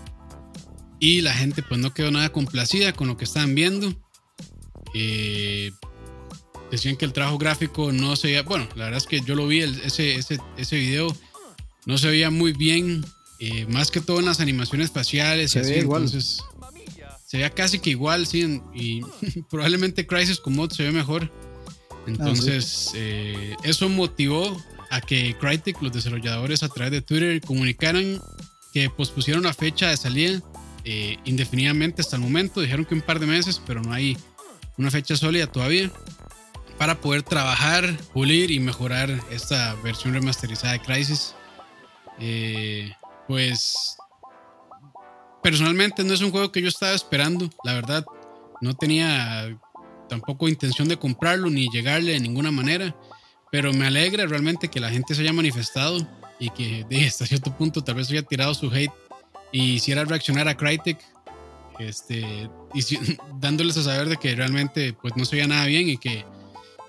y 1.01 1.23
la 1.23 1.33
gente 1.33 1.63
pues 1.63 1.81
no 1.81 1.95
quedó 1.95 2.11
nada 2.11 2.29
complacida 2.29 2.93
con 2.93 3.09
lo 3.09 3.17
que 3.17 3.25
estaban 3.25 3.55
viendo. 3.55 3.95
Eh, 4.95 5.73
decían 6.71 6.97
que 6.97 7.05
el 7.05 7.13
trabajo 7.13 7.39
gráfico 7.39 7.93
no 7.93 8.17
se 8.17 8.29
veía, 8.29 8.43
bueno, 8.43 8.69
la 8.75 8.85
verdad 8.85 8.99
es 8.99 9.07
que 9.07 9.21
yo 9.21 9.35
lo 9.35 9.47
vi, 9.47 9.61
ese, 9.61 10.17
ese, 10.17 10.39
ese 10.57 10.77
video 10.77 11.15
no 11.87 11.99
se 11.99 12.09
veía 12.09 12.31
muy 12.31 12.53
bien, 12.53 13.05
eh, 13.39 13.67
más 13.67 13.91
que 13.91 14.01
todo 14.01 14.19
en 14.19 14.27
las 14.27 14.41
animaciones 14.41 14.91
faciales. 14.91 15.53
Se 15.53 15.61
veía 15.61 15.79
igual. 15.79 16.03
Entonces, 16.03 16.43
se 17.27 17.39
veía 17.39 17.51
casi 17.51 17.79
que 17.79 17.91
igual, 17.91 18.27
sí, 18.27 18.61
y 18.75 19.01
probablemente 19.51 20.07
Crisis 20.07 20.39
con 20.41 20.57
mod 20.57 20.71
se 20.71 20.85
ve 20.85 20.93
mejor. 20.93 21.31
Entonces, 22.07 22.93
eh, 22.95 23.55
eso 23.65 23.89
motivó 23.89 24.57
a 24.91 25.01
que 25.03 25.37
Crytek, 25.39 25.83
los 25.83 25.93
desarrolladores 25.93 26.63
a 26.63 26.69
través 26.69 26.93
de 26.93 27.03
Twitter, 27.03 27.41
comunicaran 27.43 28.21
que 28.73 28.89
pospusieron 28.89 29.43
la 29.43 29.53
fecha 29.53 29.89
de 29.89 29.97
salida 29.97 30.43
indefinidamente 31.27 32.01
hasta 32.01 32.17
el 32.17 32.23
momento. 32.23 32.63
Dijeron 32.63 32.87
que 32.87 32.95
un 32.95 33.03
par 33.03 33.21
de 33.21 33.27
meses, 33.27 33.61
pero 33.67 33.83
no 33.83 33.93
hay 33.93 34.17
una 34.79 34.91
fecha 34.91 35.17
sólida 35.17 35.47
todavía 35.47 35.91
para 36.79 37.01
poder 37.01 37.23
trabajar, 37.23 37.97
pulir 38.13 38.51
y 38.51 38.61
mejorar 38.61 39.11
esta 39.31 39.75
versión 39.83 40.15
remasterizada 40.15 40.75
de 40.75 40.81
Crisis. 40.81 41.35
Eh, 42.21 42.93
pues 43.27 43.97
personalmente 45.43 46.05
no 46.05 46.15
es 46.15 46.21
un 46.21 46.31
juego 46.31 46.53
que 46.53 46.63
yo 46.63 46.69
estaba 46.69 46.93
esperando, 46.93 47.51
la 47.65 47.75
verdad. 47.75 48.07
No 48.61 48.75
tenía 48.75 49.59
tampoco 50.09 50.49
intención 50.49 50.89
de 50.89 50.97
comprarlo 50.97 51.51
ni 51.51 51.69
llegarle 51.69 52.13
de 52.13 52.21
ninguna 52.21 52.51
manera, 52.51 52.95
pero 53.51 53.73
me 53.73 53.87
alegra 53.87 54.27
realmente 54.27 54.69
que 54.69 54.81
la 54.81 54.91
gente 54.91 55.15
se 55.15 55.23
haya 55.23 55.33
manifestado 55.33 56.07
y 56.39 56.51
que 56.51 56.85
de 56.89 57.07
hasta 57.07 57.27
cierto 57.27 57.57
punto 57.57 57.83
tal 57.83 57.97
vez 57.97 58.11
haya 58.11 58.23
tirado 58.23 58.55
su 58.55 58.71
hate 58.71 58.93
y 59.53 59.75
hiciera 59.75 60.05
reaccionar 60.05 60.49
a 60.49 60.57
Crytek 60.57 60.99
este, 61.79 62.51
y 62.75 62.83
dándoles 63.41 63.77
a 63.77 63.83
saber 63.83 64.09
de 64.09 64.17
que 64.17 64.35
realmente 64.35 64.93
pues 64.93 65.17
no 65.17 65.25
se 65.25 65.37
veía 65.37 65.49
nada 65.49 65.67
bien 65.67 65.89
y 65.89 65.97
que 65.97 66.25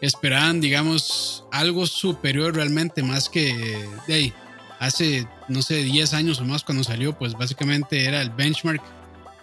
esperaban, 0.02 0.62
digamos, 0.62 1.46
algo 1.52 1.86
superior 1.86 2.56
realmente, 2.56 3.04
más 3.04 3.30
que 3.30 3.86
de 4.08 4.34
hace, 4.80 5.28
no 5.48 5.62
sé, 5.62 5.84
10 5.84 6.14
años 6.14 6.40
o 6.40 6.46
más 6.46 6.64
cuando 6.64 6.84
salió, 6.84 7.18
pues 7.18 7.34
básicamente 7.34 8.06
era 8.06 8.22
el 8.22 8.30
benchmark 8.30 8.82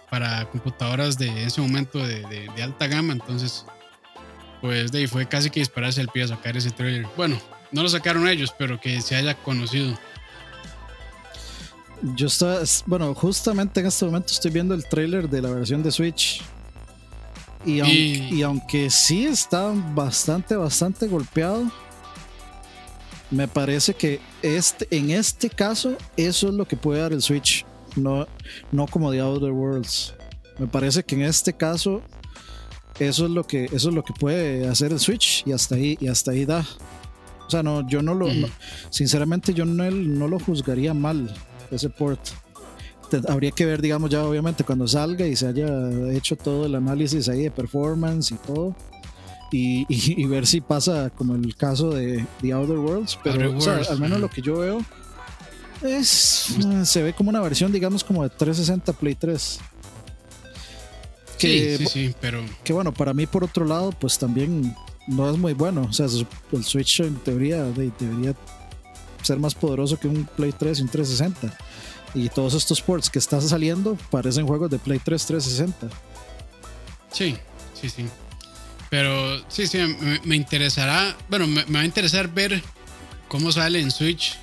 para 0.09 0.49
computadoras 0.49 1.17
de 1.17 1.43
ese 1.43 1.61
momento 1.61 1.99
de, 1.99 2.49
alta 2.61 2.87
gama, 2.87 3.13
entonces, 3.13 3.65
pues 4.61 4.91
de 4.91 4.99
ahí 4.99 5.07
fue 5.07 5.27
casi 5.27 5.49
que 5.49 5.59
dispararse 5.59 6.01
el 6.01 6.07
pie 6.07 6.23
a 6.23 6.29
sacar 6.29 6.57
ese 6.57 6.71
trailer. 6.71 7.05
Bueno, 7.15 7.39
no 7.71 7.83
lo 7.83 7.89
sacaron 7.89 8.27
ellos, 8.27 8.53
pero 8.57 8.79
que 8.79 9.01
se 9.01 9.15
haya 9.15 9.35
conocido. 9.35 9.97
Yo 12.01 12.27
estaba, 12.27 12.59
bueno, 12.85 13.13
justamente 13.15 13.79
en 13.79 13.87
este 13.87 14.05
momento 14.05 14.31
estoy 14.31 14.51
viendo 14.51 14.75
el 14.75 14.85
trailer 14.85 15.29
de 15.29 15.41
la 15.41 15.49
versión 15.49 15.81
de 15.81 15.91
Switch. 15.91 16.43
Y, 17.65 18.41
aunque, 18.43 18.89
sí 18.89 19.25
está 19.25 19.73
bastante, 19.93 20.55
bastante 20.55 21.07
golpeado, 21.07 21.69
me 23.29 23.47
parece 23.47 23.93
que 23.93 24.21
este, 24.41 24.87
en 24.89 25.09
este 25.09 25.49
caso 25.49 25.97
eso 26.15 26.47
es 26.47 26.53
lo 26.53 26.65
que 26.65 26.77
puede 26.77 27.01
dar 27.01 27.11
el 27.11 27.21
Switch, 27.21 27.65
no, 27.97 28.25
no 28.71 28.87
como 28.87 29.11
The 29.11 29.19
Outer 29.19 29.51
Worlds. 29.51 30.13
Me 30.59 30.67
parece 30.67 31.03
que 31.03 31.15
en 31.15 31.23
este 31.23 31.51
caso 31.51 32.01
eso 32.99 33.25
es 33.25 33.31
lo 33.31 33.43
que 33.43 33.65
eso 33.65 33.89
es 33.89 33.95
lo 33.95 34.03
que 34.03 34.13
puede 34.13 34.67
hacer 34.67 34.93
el 34.93 34.99
Switch 34.99 35.43
y 35.45 35.51
hasta 35.51 35.75
ahí 35.75 35.97
y 35.99 36.07
hasta 36.07 36.31
ahí 36.31 36.45
da. 36.45 36.65
O 37.47 37.49
sea, 37.49 37.63
no, 37.63 37.87
yo 37.87 38.01
no 38.01 38.13
lo, 38.13 38.27
sinceramente 38.89 39.53
yo 39.53 39.65
no, 39.65 39.91
no 39.91 40.27
lo 40.27 40.39
juzgaría 40.39 40.93
mal 40.93 41.33
ese 41.71 41.89
port. 41.89 42.19
habría 43.27 43.51
que 43.51 43.65
ver, 43.65 43.81
digamos, 43.81 44.09
ya 44.09 44.23
obviamente 44.23 44.63
cuando 44.63 44.87
salga 44.87 45.25
y 45.25 45.35
se 45.35 45.47
haya 45.47 45.67
hecho 46.11 46.35
todo 46.35 46.65
el 46.65 46.75
análisis 46.75 47.29
ahí 47.29 47.43
de 47.43 47.51
performance 47.51 48.31
y 48.31 48.35
todo. 48.35 48.75
Y, 49.49 50.25
ver 50.25 50.45
si 50.45 50.59
pasa 50.59 51.09
como 51.09 51.33
el 51.35 51.55
caso 51.55 51.91
de 51.91 52.25
The 52.41 52.51
Outer 52.51 52.77
Worlds. 52.77 53.17
Pero 53.23 53.57
al 53.89 53.99
menos 53.99 54.19
lo 54.19 54.29
que 54.29 54.41
yo 54.41 54.57
veo 54.57 54.81
es 55.81 56.57
se 56.83 57.03
ve 57.03 57.13
como 57.13 57.29
una 57.29 57.39
versión, 57.39 57.71
digamos, 57.71 58.03
como 58.03 58.23
de 58.23 58.29
360 58.29 58.93
Play 58.93 59.15
3. 59.15 59.59
Que, 61.37 61.77
sí, 61.77 61.85
sí, 61.85 61.91
sí, 62.07 62.15
pero. 62.19 62.43
Que 62.63 62.73
bueno, 62.73 62.93
para 62.93 63.13
mí, 63.13 63.27
por 63.27 63.43
otro 63.43 63.63
lado, 63.65 63.91
pues 63.91 64.17
también 64.17 64.75
no 65.07 65.29
es 65.29 65.37
muy 65.37 65.53
bueno. 65.53 65.87
O 65.89 65.93
sea, 65.93 66.07
el 66.51 66.63
Switch 66.63 66.99
en 66.99 67.15
teoría 67.15 67.63
debería 67.63 68.35
ser 69.27 69.39
más 69.39 69.55
poderoso 69.55 69.99
que 69.99 70.07
un 70.07 70.25
Play 70.25 70.51
3 70.51 70.79
y 70.79 70.81
un 70.81 70.89
360. 70.89 71.57
Y 72.13 72.29
todos 72.29 72.53
estos 72.53 72.81
ports 72.81 73.09
que 73.09 73.19
están 73.19 73.41
saliendo 73.41 73.97
parecen 74.09 74.47
juegos 74.47 74.69
de 74.69 74.79
Play 74.79 74.99
3 74.99 75.25
360. 75.25 75.95
Sí, 77.11 77.37
sí, 77.79 77.89
sí. 77.89 78.05
Pero 78.89 79.41
sí, 79.49 79.67
sí, 79.67 79.79
me, 80.23 80.35
interesará, 80.35 81.15
bueno, 81.29 81.45
me, 81.45 81.63
va 81.65 81.81
a 81.81 81.85
interesar 81.85 82.33
ver 82.33 82.61
cómo 83.27 83.51
sale 83.51 83.81
en 83.81 83.91
Switch 83.91 84.37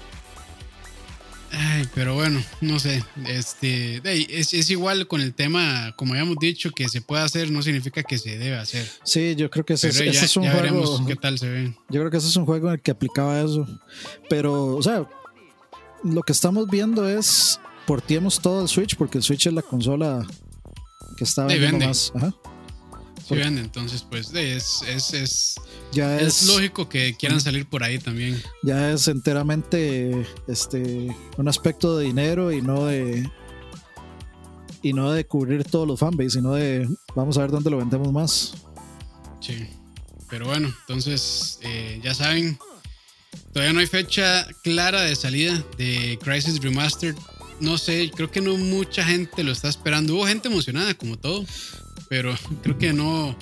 Ay, 1.57 1.89
pero 1.95 2.15
bueno, 2.15 2.43
no 2.61 2.79
sé. 2.79 3.05
Este, 3.29 4.01
es, 4.05 4.71
igual 4.71 5.07
con 5.07 5.21
el 5.21 5.35
tema, 5.35 5.93
como 5.97 6.15
habíamos 6.15 6.37
dicho, 6.39 6.71
que 6.71 6.89
se 6.89 7.01
puede 7.01 7.23
hacer 7.23 7.51
no 7.51 7.63
significa 7.63 8.03
que 8.03 8.19
se 8.19 8.39
debe 8.39 8.57
hacer. 8.57 8.89
Sí, 9.05 9.35
yo 9.37 9.51
creo 9.51 9.65
que 9.65 9.75
ese, 9.75 9.89
es 9.89 10.37
un 10.37 10.51
juego. 10.51 11.07
qué 11.07 11.17
tal 11.17 11.39
se 11.39 11.49
ve. 11.49 11.77
Yo 11.89 12.01
creo 12.01 12.11
que 12.11 12.17
ese 12.17 12.29
es 12.29 12.37
un 12.37 12.47
juego 12.47 12.69
en 12.69 12.75
el 12.75 12.81
que 12.81 12.91
aplicaba 12.91 13.41
eso. 13.41 13.67
Pero, 14.29 14.77
o 14.77 14.83
sea, 14.83 15.09
lo 16.03 16.23
que 16.23 16.33
estamos 16.33 16.69
viendo 16.69 17.09
es 17.09 17.61
portiemos 17.87 18.41
todo 18.41 18.63
el 18.63 18.69
Switch 18.69 18.97
porque 18.97 19.19
el 19.19 19.25
Switch 19.25 19.47
es 19.47 19.53
la 19.53 19.63
consola 19.63 20.27
que 21.17 21.25
está 21.25 21.47
vendiendo 21.47 21.87
más. 21.87 22.13
Ajá. 22.15 22.35
Sí, 23.27 23.37
entonces 23.41 24.05
pues 24.09 24.35
es, 24.35 24.83
es, 24.87 25.15
es, 25.15 25.55
ya 25.93 26.19
es, 26.21 26.47
lógico 26.47 26.91
que 26.91 27.15
quieran 27.17 27.41
salir 27.41 27.67
por 27.67 27.83
ahí 27.83 27.99
también. 27.99 28.41
Ya 28.63 28.91
es 28.91 29.09
enteramente 29.09 30.27
este 30.47 31.09
un 31.39 31.49
aspecto 31.49 31.97
de 31.97 32.05
dinero 32.05 32.53
y 32.53 32.61
no 32.61 32.85
de 32.85 33.27
y 34.83 34.93
no 34.93 35.11
de 35.11 35.25
cubrir 35.27 35.65
todos 35.65 35.89
los 35.89 35.99
fanbase, 35.99 36.31
sino 36.31 36.53
de 36.53 36.87
vamos 37.15 37.39
a 37.39 37.41
ver 37.41 37.51
dónde 37.51 37.71
lo 37.71 37.79
vendemos 37.79 38.13
más. 38.13 38.53
Sí, 39.41 39.69
pero 40.29 40.45
bueno, 40.45 40.75
entonces 40.81 41.59
eh, 41.63 42.01
ya 42.05 42.13
saben, 42.13 42.59
todavía 43.55 43.73
no 43.73 43.81
hay 43.81 43.87
fecha 43.87 44.47
clara 44.63 45.01
de 45.01 45.17
salida 45.17 45.65
de 45.79 46.19
Crisis 46.23 46.61
Remastered. 46.61 47.17
No 47.61 47.79
sé, 47.79 48.11
creo 48.15 48.31
que 48.31 48.43
no 48.43 48.59
mucha 48.59 49.03
gente 49.03 49.45
lo 49.45 49.53
está 49.53 49.69
esperando. 49.69 50.15
Hubo 50.15 50.27
gente 50.27 50.49
emocionada, 50.49 50.93
como 50.93 51.17
todo 51.17 51.47
pero 52.09 52.35
creo 52.63 52.79
que 52.79 52.93
no, 52.93 53.29
o 53.29 53.37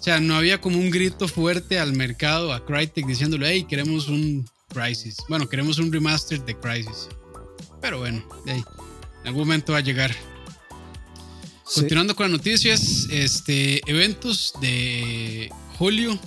sea, 0.00 0.20
no 0.20 0.36
había 0.36 0.60
como 0.60 0.78
un 0.78 0.90
grito 0.90 1.28
fuerte 1.28 1.78
al 1.78 1.92
mercado, 1.92 2.52
a 2.52 2.64
Crytek, 2.64 3.06
diciéndole, 3.06 3.48
hey, 3.50 3.66
queremos 3.68 4.08
un 4.08 4.48
Crisis. 4.68 5.16
Bueno, 5.28 5.48
queremos 5.48 5.78
un 5.78 5.92
remaster 5.92 6.44
de 6.44 6.54
Crisis. 6.54 7.08
Pero 7.80 7.98
bueno, 8.00 8.22
en 8.46 8.64
algún 9.24 9.42
momento 9.42 9.72
va 9.72 9.78
a 9.78 9.82
llegar. 9.82 10.14
Continuando 11.74 12.14
con 12.14 12.30
las 12.30 12.38
noticias, 12.38 13.08
este, 13.10 13.80
eventos 13.90 14.54
de 14.60 15.50
julio. 15.78 16.18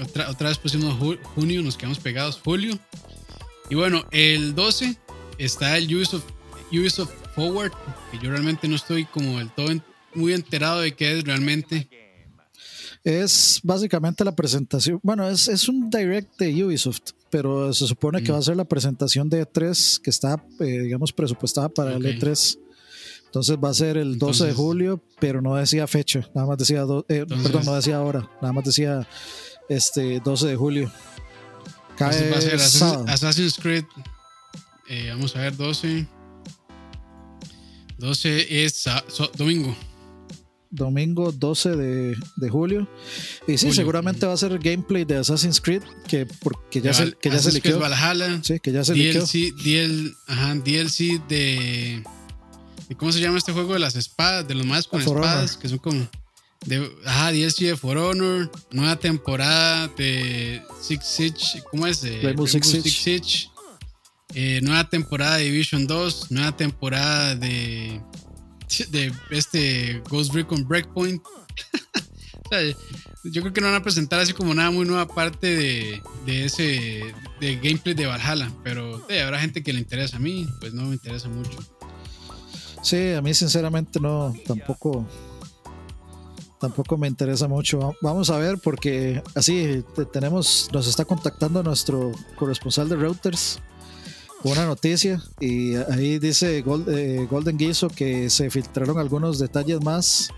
Otra, 0.00 0.28
otra 0.30 0.48
vez 0.48 0.58
pusimos 0.58 0.94
junio, 1.34 1.62
nos 1.62 1.76
quedamos 1.76 1.98
pegados, 1.98 2.40
julio. 2.42 2.78
Y 3.70 3.74
bueno, 3.74 4.04
el 4.10 4.54
12 4.54 4.96
está 5.38 5.78
el 5.78 5.94
Ubisoft, 5.94 6.24
Ubisoft 6.70 7.12
Forward, 7.34 7.72
que 8.10 8.18
yo 8.18 8.30
realmente 8.30 8.68
no 8.68 8.76
estoy 8.76 9.04
como 9.06 9.38
del 9.38 9.50
todo 9.50 9.70
muy 10.14 10.32
enterado 10.32 10.80
de 10.80 10.92
qué 10.94 11.18
es 11.18 11.24
realmente. 11.24 11.88
Es 13.04 13.60
básicamente 13.64 14.24
la 14.24 14.34
presentación. 14.34 15.00
Bueno, 15.02 15.28
es, 15.28 15.48
es 15.48 15.68
un 15.68 15.90
direct 15.90 16.38
de 16.38 16.64
Ubisoft, 16.64 17.10
pero 17.30 17.72
se 17.72 17.86
supone 17.86 18.22
que 18.22 18.30
va 18.30 18.38
a 18.38 18.42
ser 18.42 18.56
la 18.56 18.64
presentación 18.64 19.28
de 19.28 19.44
E3 19.44 20.00
que 20.00 20.10
está, 20.10 20.42
eh, 20.60 20.64
digamos, 20.64 21.12
presupuestada 21.12 21.68
para 21.68 21.94
el 21.94 22.04
E3. 22.04 22.58
Entonces 23.26 23.56
va 23.56 23.70
a 23.70 23.74
ser 23.74 23.96
el 23.96 24.18
12 24.18 24.46
de 24.46 24.52
julio, 24.52 25.02
pero 25.18 25.40
no 25.40 25.56
decía 25.56 25.86
fecha, 25.86 26.28
nada 26.34 26.46
más 26.46 26.58
decía, 26.58 26.84
eh, 27.08 27.24
perdón, 27.26 27.64
no 27.64 27.74
decía 27.74 28.00
hora, 28.02 28.30
nada 28.42 28.52
más 28.52 28.64
decía 28.64 29.08
este 29.70 30.20
12 30.20 30.48
de 30.48 30.56
julio. 30.56 30.92
Cae 31.96 32.30
va 32.30 32.36
a 32.36 32.40
ser 32.40 32.60
Assassin's, 33.08 33.56
Creed, 33.58 33.84
eh, 34.88 35.08
vamos 35.08 35.34
a 35.34 35.40
ver, 35.40 35.56
12. 35.56 36.06
12 37.98 38.64
es 38.64 38.84
domingo 39.36 39.74
domingo 40.72 41.30
12 41.30 41.76
de, 41.76 42.16
de 42.36 42.50
julio. 42.50 42.88
Y 43.46 43.58
sí, 43.58 43.72
seguramente 43.72 44.26
va 44.26 44.32
a 44.32 44.36
ser 44.36 44.58
gameplay 44.58 45.04
de 45.04 45.18
Assassin's 45.18 45.60
Creed, 45.60 45.82
que, 46.08 46.26
porque 46.26 46.80
ya, 46.80 46.92
se, 46.92 47.12
que 47.12 47.30
ya 47.30 47.38
se 47.38 47.52
liquidó. 47.52 47.78
Valhalla. 47.78 48.42
Sí, 48.42 48.58
que 48.58 48.72
ya 48.72 48.82
se 48.82 48.94
DLC, 48.94 49.54
DL, 49.62 50.12
ajá, 50.26 50.54
DLC 50.56 51.22
de, 51.28 52.02
¿Cómo 52.96 53.12
se 53.12 53.20
llama 53.20 53.38
este 53.38 53.52
juego 53.52 53.74
de 53.74 53.78
las 53.78 53.96
espadas? 53.96 54.46
De 54.46 54.54
los 54.54 54.66
más 54.66 54.86
con 54.86 55.00
espadas, 55.00 55.56
que 55.56 55.68
son 55.68 55.78
como. 55.78 56.08
De, 56.66 56.90
ajá, 57.04 57.32
DLC 57.32 57.66
de 57.66 57.76
For 57.76 57.96
Honor, 57.96 58.50
nueva 58.70 58.96
temporada 58.96 59.88
de 59.96 60.62
Six 60.80 61.04
Siege, 61.04 61.62
¿cómo 61.70 61.86
es? 61.86 62.02
Rainbow, 62.22 62.46
Six, 62.46 62.66
Siege. 62.66 63.48
Eh, 64.34 64.60
nueva 64.62 64.88
temporada 64.88 65.36
de 65.36 65.44
Division 65.44 65.86
2, 65.86 66.30
nueva 66.30 66.56
temporada 66.56 67.34
de 67.34 68.00
de 68.90 69.12
este 69.30 70.02
Ghost 70.08 70.34
Recon 70.34 70.66
Breakpoint. 70.66 71.22
yo 73.24 73.42
creo 73.42 73.52
que 73.52 73.60
no 73.60 73.68
van 73.68 73.76
a 73.76 73.82
presentar 73.82 74.20
así 74.20 74.32
como 74.32 74.54
nada 74.54 74.70
muy 74.70 74.86
nueva 74.86 75.06
parte 75.06 75.54
de, 75.56 76.02
de 76.26 76.44
ese 76.44 77.14
de 77.40 77.56
gameplay 77.56 77.94
de 77.94 78.06
Valhalla, 78.06 78.50
pero 78.62 79.06
habrá 79.22 79.40
gente 79.40 79.62
que 79.62 79.72
le 79.72 79.80
interesa 79.80 80.16
a 80.16 80.20
mí, 80.20 80.46
pues 80.60 80.74
no 80.74 80.84
me 80.84 80.94
interesa 80.94 81.28
mucho. 81.28 81.58
Sí, 82.82 83.12
a 83.12 83.22
mí 83.22 83.32
sinceramente 83.32 84.00
no, 84.00 84.34
tampoco 84.46 85.06
tampoco 86.60 86.96
me 86.96 87.08
interesa 87.08 87.48
mucho. 87.48 87.96
Vamos 88.02 88.30
a 88.30 88.38
ver 88.38 88.58
porque 88.58 89.22
así 89.34 89.84
tenemos 90.12 90.68
nos 90.72 90.86
está 90.86 91.04
contactando 91.04 91.62
nuestro 91.62 92.12
corresponsal 92.36 92.88
de 92.88 92.96
routers 92.96 93.60
una 94.44 94.66
noticia 94.66 95.22
y 95.40 95.76
ahí 95.76 96.18
dice 96.18 96.58
eh, 96.58 97.26
Golden 97.30 97.56
Guiso 97.56 97.88
que 97.88 98.28
se 98.28 98.50
filtraron 98.50 98.98
algunos 98.98 99.38
detalles 99.38 99.82
más 99.82 100.30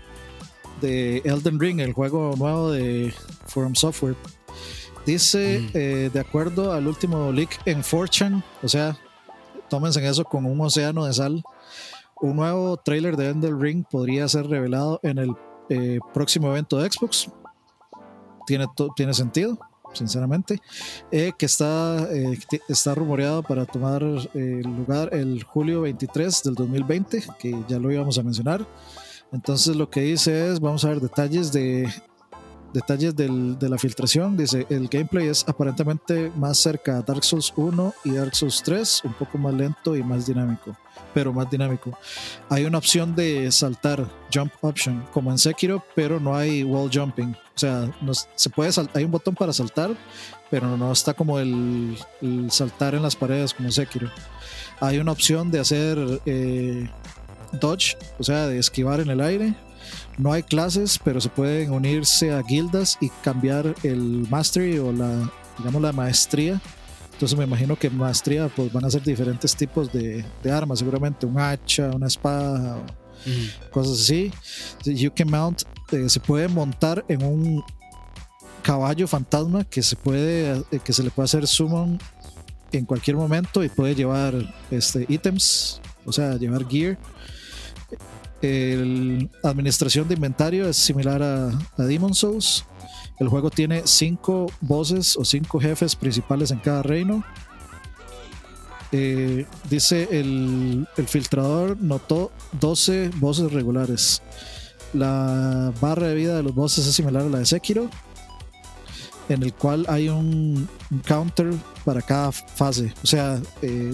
de 0.81 1.17
Elden 1.25 1.59
Ring, 1.59 1.79
el 1.79 1.93
juego 1.93 2.35
nuevo 2.37 2.71
de 2.71 3.13
Forum 3.47 3.75
Software. 3.75 4.15
Dice, 5.05 5.59
mm. 5.59 5.69
eh, 5.73 6.09
de 6.13 6.19
acuerdo 6.19 6.71
al 6.71 6.87
último 6.87 7.31
leak 7.31 7.59
en 7.65 7.83
Fortune, 7.83 8.43
o 8.61 8.67
sea, 8.67 8.97
tómense 9.69 10.05
eso 10.07 10.23
con 10.23 10.45
un 10.45 10.59
océano 10.61 11.05
de 11.05 11.13
sal, 11.13 11.43
un 12.21 12.35
nuevo 12.35 12.77
trailer 12.77 13.15
de 13.17 13.29
Elden 13.29 13.59
Ring 13.59 13.85
podría 13.89 14.27
ser 14.27 14.47
revelado 14.47 14.99
en 15.03 15.17
el 15.17 15.31
eh, 15.69 15.99
próximo 16.13 16.49
evento 16.49 16.77
de 16.77 16.91
Xbox. 16.91 17.29
Tiene, 18.47 18.65
tiene 18.95 19.13
sentido 19.13 19.57
sinceramente, 19.95 20.61
eh, 21.11 21.31
que 21.37 21.45
está, 21.45 22.07
eh, 22.11 22.37
está 22.69 22.95
rumoreado 22.95 23.43
para 23.43 23.65
tomar 23.65 24.03
eh, 24.03 24.61
lugar 24.63 25.09
el 25.13 25.43
julio 25.43 25.81
23 25.81 26.43
del 26.43 26.55
2020, 26.55 27.23
que 27.39 27.63
ya 27.67 27.79
lo 27.79 27.91
íbamos 27.91 28.17
a 28.17 28.23
mencionar. 28.23 28.67
Entonces 29.31 29.75
lo 29.75 29.89
que 29.89 30.01
dice 30.01 30.51
es, 30.51 30.59
vamos 30.59 30.85
a 30.85 30.89
ver 30.89 31.01
detalles 31.01 31.51
de 31.51 31.89
detalles 32.75 33.15
del, 33.15 33.57
de 33.57 33.69
la 33.69 33.77
filtración. 33.77 34.37
Dice, 34.37 34.67
el 34.69 34.87
gameplay 34.87 35.27
es 35.27 35.43
aparentemente 35.47 36.31
más 36.35 36.57
cerca 36.57 36.97
a 36.97 37.01
Dark 37.01 37.23
Souls 37.23 37.51
1 37.55 37.93
y 38.03 38.11
Dark 38.11 38.35
Souls 38.35 38.61
3, 38.63 39.01
un 39.05 39.13
poco 39.13 39.37
más 39.37 39.53
lento 39.53 39.95
y 39.95 40.03
más 40.03 40.27
dinámico, 40.27 40.75
pero 41.13 41.33
más 41.33 41.49
dinámico. 41.49 41.97
Hay 42.49 42.65
una 42.65 42.77
opción 42.77 43.15
de 43.15 43.51
saltar, 43.51 44.05
jump 44.31 44.51
option, 44.61 45.03
como 45.13 45.31
en 45.31 45.37
Sekiro, 45.37 45.83
pero 45.95 46.19
no 46.19 46.35
hay 46.35 46.63
wall 46.63 46.91
jumping. 46.93 47.31
O 47.31 47.57
sea, 47.59 47.89
no, 48.01 48.11
se 48.13 48.49
puede 48.49 48.71
hay 48.93 49.05
un 49.05 49.11
botón 49.11 49.33
para 49.33 49.53
saltar, 49.53 49.91
pero 50.51 50.75
no 50.77 50.91
está 50.91 51.13
como 51.13 51.39
el, 51.39 51.97
saltar 52.49 52.93
en 52.93 53.01
las 53.01 53.15
paredes 53.15 53.53
como 53.53 53.69
en 53.69 53.71
Sekiro. 53.71 54.11
Hay 54.81 54.97
una 54.97 55.13
opción 55.13 55.49
de 55.49 55.59
hacer 55.59 55.97
eh, 56.25 56.89
dodge, 57.53 57.97
o 58.19 58.23
sea, 58.23 58.47
de 58.47 58.59
esquivar 58.59 58.99
en 58.99 59.09
el 59.09 59.21
aire 59.21 59.55
no 60.17 60.31
hay 60.31 60.43
clases, 60.43 60.99
pero 61.03 61.19
se 61.19 61.29
pueden 61.29 61.71
unirse 61.71 62.31
a 62.31 62.41
guildas 62.41 62.97
y 63.01 63.09
cambiar 63.23 63.75
el 63.83 64.27
mastery 64.29 64.79
o 64.79 64.91
la, 64.91 65.31
digamos, 65.57 65.81
la 65.81 65.91
maestría. 65.91 66.61
Entonces 67.13 67.37
me 67.37 67.45
imagino 67.45 67.77
que 67.77 67.89
maestría 67.89 68.49
pues 68.49 68.71
van 68.73 68.85
a 68.85 68.89
ser 68.89 69.01
diferentes 69.01 69.55
tipos 69.55 69.91
de, 69.91 70.25
armas, 70.51 70.79
seguramente 70.79 71.25
un 71.25 71.39
hacha, 71.39 71.89
una 71.91 72.07
espada, 72.07 72.77
cosas 73.71 74.01
así. 74.01 74.31
You 74.83 75.11
can 75.15 75.29
mount, 75.29 75.63
eh, 75.91 76.09
se 76.09 76.19
puede 76.19 76.47
montar 76.47 77.05
en 77.07 77.23
un 77.23 77.63
caballo 78.61 79.07
fantasma 79.07 79.63
que 79.63 79.81
se 79.81 79.95
puede, 79.95 80.63
eh, 80.71 80.79
que 80.83 80.91
se 80.91 81.03
le 81.03 81.11
puede 81.11 81.25
hacer 81.25 81.47
summon 81.47 81.99
en 82.71 82.85
cualquier 82.85 83.15
momento 83.15 83.63
y 83.63 83.69
puede 83.69 83.95
llevar 83.95 84.33
este 84.71 85.05
ítems, 85.07 85.79
o 86.05 86.11
sea, 86.11 86.35
llevar 86.35 86.67
gear 86.67 86.97
la 89.41 89.49
administración 89.49 90.07
de 90.07 90.15
inventario 90.15 90.67
es 90.67 90.77
similar 90.77 91.21
a, 91.21 91.47
a 91.77 91.83
Demon 91.83 92.13
Souls. 92.13 92.65
El 93.19 93.29
juego 93.29 93.49
tiene 93.49 93.83
cinco 93.85 94.47
voces 94.61 95.15
o 95.17 95.23
cinco 95.23 95.59
jefes 95.59 95.95
principales 95.95 96.51
en 96.51 96.59
cada 96.59 96.83
reino. 96.83 97.23
Eh, 98.91 99.45
dice 99.69 100.07
el, 100.11 100.87
el, 100.95 101.07
filtrador 101.07 101.77
notó 101.81 102.31
12 102.59 103.11
voces 103.15 103.51
regulares. 103.51 104.21
La 104.93 105.73
barra 105.81 106.07
de 106.07 106.15
vida 106.15 106.35
de 106.37 106.43
los 106.43 106.53
voces 106.53 106.85
es 106.85 106.95
similar 106.95 107.23
a 107.23 107.29
la 107.29 107.39
de 107.39 107.45
Sekiro, 107.45 107.89
en 109.27 109.43
el 109.43 109.53
cual 109.53 109.85
hay 109.89 110.09
un, 110.09 110.69
counter 111.05 111.53
para 111.83 112.01
cada 112.01 112.31
fase. 112.31 112.93
O 113.03 113.07
sea, 113.07 113.41
eh, 113.61 113.93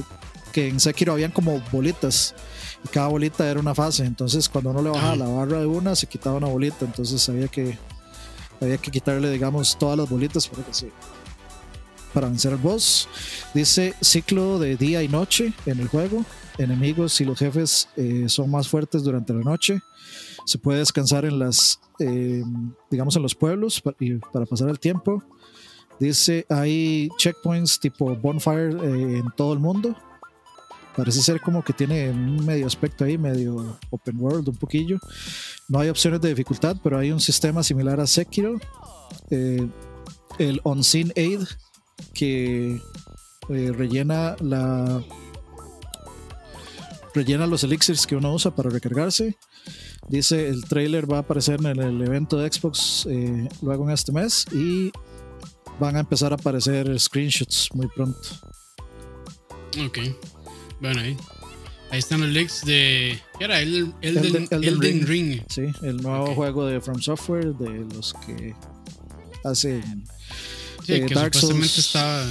que 0.51 0.67
en 0.67 0.79
Sekiro 0.79 1.13
habían 1.13 1.31
como 1.31 1.61
bolitas 1.71 2.35
y 2.83 2.87
cada 2.89 3.07
bolita 3.07 3.49
era 3.49 3.59
una 3.59 3.75
fase. 3.75 4.05
Entonces, 4.05 4.49
cuando 4.49 4.71
uno 4.71 4.81
le 4.81 4.89
bajaba 4.89 5.15
la 5.15 5.27
barra 5.27 5.59
de 5.59 5.65
una, 5.65 5.95
se 5.95 6.07
quitaba 6.07 6.37
una 6.37 6.47
bolita. 6.47 6.85
Entonces, 6.85 7.27
había 7.29 7.47
que, 7.47 7.77
había 8.59 8.77
que 8.77 8.91
quitarle, 8.91 9.29
digamos, 9.29 9.77
todas 9.77 9.97
las 9.97 10.09
bolitas 10.09 10.47
para 10.47 10.63
que 10.63 10.73
se, 10.73 10.91
para 12.13 12.27
vencer 12.27 12.53
al 12.53 12.59
boss. 12.59 13.07
Dice 13.53 13.93
ciclo 14.01 14.59
de 14.59 14.77
día 14.77 15.03
y 15.03 15.07
noche 15.07 15.53
en 15.65 15.79
el 15.79 15.87
juego. 15.87 16.25
Enemigos 16.57 17.19
y 17.21 17.25
los 17.25 17.39
jefes 17.39 17.87
eh, 17.95 18.25
son 18.27 18.51
más 18.51 18.67
fuertes 18.67 19.03
durante 19.03 19.33
la 19.33 19.41
noche. 19.41 19.79
Se 20.45 20.57
puede 20.57 20.79
descansar 20.79 21.25
en 21.25 21.39
las, 21.39 21.79
eh, 21.99 22.43
digamos, 22.89 23.15
en 23.15 23.21
los 23.21 23.35
pueblos 23.35 23.81
para, 23.81 23.95
para 24.31 24.45
pasar 24.45 24.69
el 24.69 24.79
tiempo. 24.79 25.23
Dice 25.99 26.45
hay 26.49 27.09
checkpoints 27.17 27.79
tipo 27.79 28.15
bonfire 28.15 28.71
eh, 28.71 29.19
en 29.19 29.25
todo 29.37 29.53
el 29.53 29.59
mundo. 29.59 29.95
Parece 30.95 31.21
ser 31.21 31.39
como 31.39 31.63
que 31.63 31.73
tiene 31.73 32.09
un 32.09 32.45
medio 32.45 32.67
aspecto 32.67 33.05
ahí, 33.05 33.17
medio 33.17 33.77
open 33.89 34.19
world, 34.19 34.49
un 34.49 34.57
poquillo. 34.57 34.99
No 35.69 35.79
hay 35.79 35.89
opciones 35.89 36.19
de 36.21 36.29
dificultad, 36.29 36.75
pero 36.83 36.97
hay 36.97 37.11
un 37.11 37.19
sistema 37.19 37.63
similar 37.63 37.99
a 37.99 38.07
Sekiro. 38.07 38.59
Eh, 39.29 39.67
el 40.37 40.59
Unseen 40.63 41.13
Aid, 41.15 41.41
que 42.13 42.81
eh, 43.49 43.71
rellena 43.71 44.35
la 44.39 45.03
rellena 47.13 47.47
los 47.47 47.63
elixirs 47.63 48.07
que 48.07 48.15
uno 48.15 48.33
usa 48.33 48.51
para 48.51 48.69
recargarse. 48.69 49.37
Dice 50.09 50.49
el 50.49 50.65
trailer 50.65 51.09
va 51.09 51.17
a 51.17 51.19
aparecer 51.21 51.59
en 51.65 51.79
el 51.79 52.01
evento 52.01 52.37
de 52.37 52.51
Xbox 52.51 53.07
eh, 53.09 53.47
luego 53.61 53.85
en 53.85 53.91
este 53.91 54.11
mes 54.11 54.45
y 54.51 54.91
van 55.79 55.95
a 55.95 56.01
empezar 56.01 56.31
a 56.31 56.35
aparecer 56.35 56.99
screenshots 56.99 57.69
muy 57.73 57.87
pronto. 57.87 58.19
Ok. 59.85 59.99
Bueno, 60.81 61.01
ahí. 61.01 61.15
Ahí 61.91 61.99
están 61.99 62.21
los 62.21 62.29
leaks 62.29 62.65
de. 62.65 63.19
¿Qué 63.37 63.45
era? 63.45 63.59
El, 63.59 63.93
Elden, 64.01 64.47
Elden, 64.49 65.05
Ring. 65.05 65.41
Sí, 65.49 65.67
el 65.83 65.97
nuevo 65.97 66.33
juego 66.33 66.65
de 66.65 66.79
From 66.81 67.01
Software, 67.01 67.53
de 67.55 67.85
los 67.95 68.13
que 68.25 68.55
hacen. 69.43 70.05
Sí, 70.85 70.93
eh, 70.93 71.05
que 71.05 71.15
supuestamente 71.15 71.79
estaba. 71.79 72.25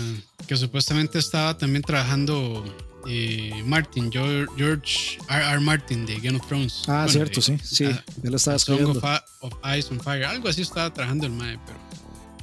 Que 0.47 0.57
supuestamente 0.57 1.19
estaba 1.19 1.57
también 1.57 1.83
trabajando 1.83 2.65
eh, 3.07 3.63
Martin, 3.67 4.11
George 4.11 4.49
R. 4.59 4.81
R. 5.29 5.61
Martin 5.61 6.07
de 6.07 6.19
Game 6.21 6.39
of 6.39 6.47
Thrones. 6.47 6.83
Ah, 6.89 7.07
cierto, 7.09 7.41
sí. 7.41 7.59
Sí, 7.63 7.85
él 7.85 8.35
estaba 8.35 8.57
escribiendo. 8.57 8.95
Song 8.95 9.21
of, 9.41 9.55
Ice 9.77 9.89
on 9.93 10.01
Fire. 10.01 10.25
Algo 10.25 10.49
así 10.49 10.63
estaba 10.63 10.93
trabajando 10.93 11.27
el 11.27 11.33
MAE, 11.33 11.59
pero. 11.67 11.79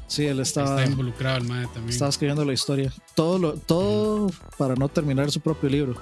Sí, 0.07 0.25
él 0.25 0.39
estaba, 0.39 0.81
está 0.81 0.89
involucrado 0.89 1.37
el 1.37 1.43
MAE 1.43 1.65
también. 1.67 1.89
Estaba 1.89 2.09
escribiendo 2.09 2.45
la 2.45 2.53
historia. 2.53 2.93
Todo, 3.13 3.37
lo, 3.37 3.53
todo 3.53 4.31
para 4.57 4.75
no 4.75 4.87
terminar 4.87 5.29
su 5.31 5.41
propio 5.41 5.69
libro. 5.69 6.01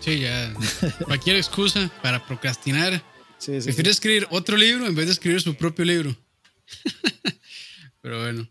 Sí, 0.00 0.20
ya. 0.20 0.52
Cualquier 1.04 1.36
excusa 1.36 1.90
para 2.02 2.24
procrastinar. 2.26 3.02
Sí, 3.38 3.60
sí, 3.60 3.66
Prefiere 3.66 3.90
escribir 3.90 4.26
otro 4.30 4.56
libro 4.56 4.86
en 4.86 4.94
vez 4.94 5.06
de 5.06 5.12
escribir 5.12 5.40
su 5.40 5.54
propio 5.54 5.84
libro. 5.84 6.16
Pero 8.00 8.20
bueno. 8.20 8.48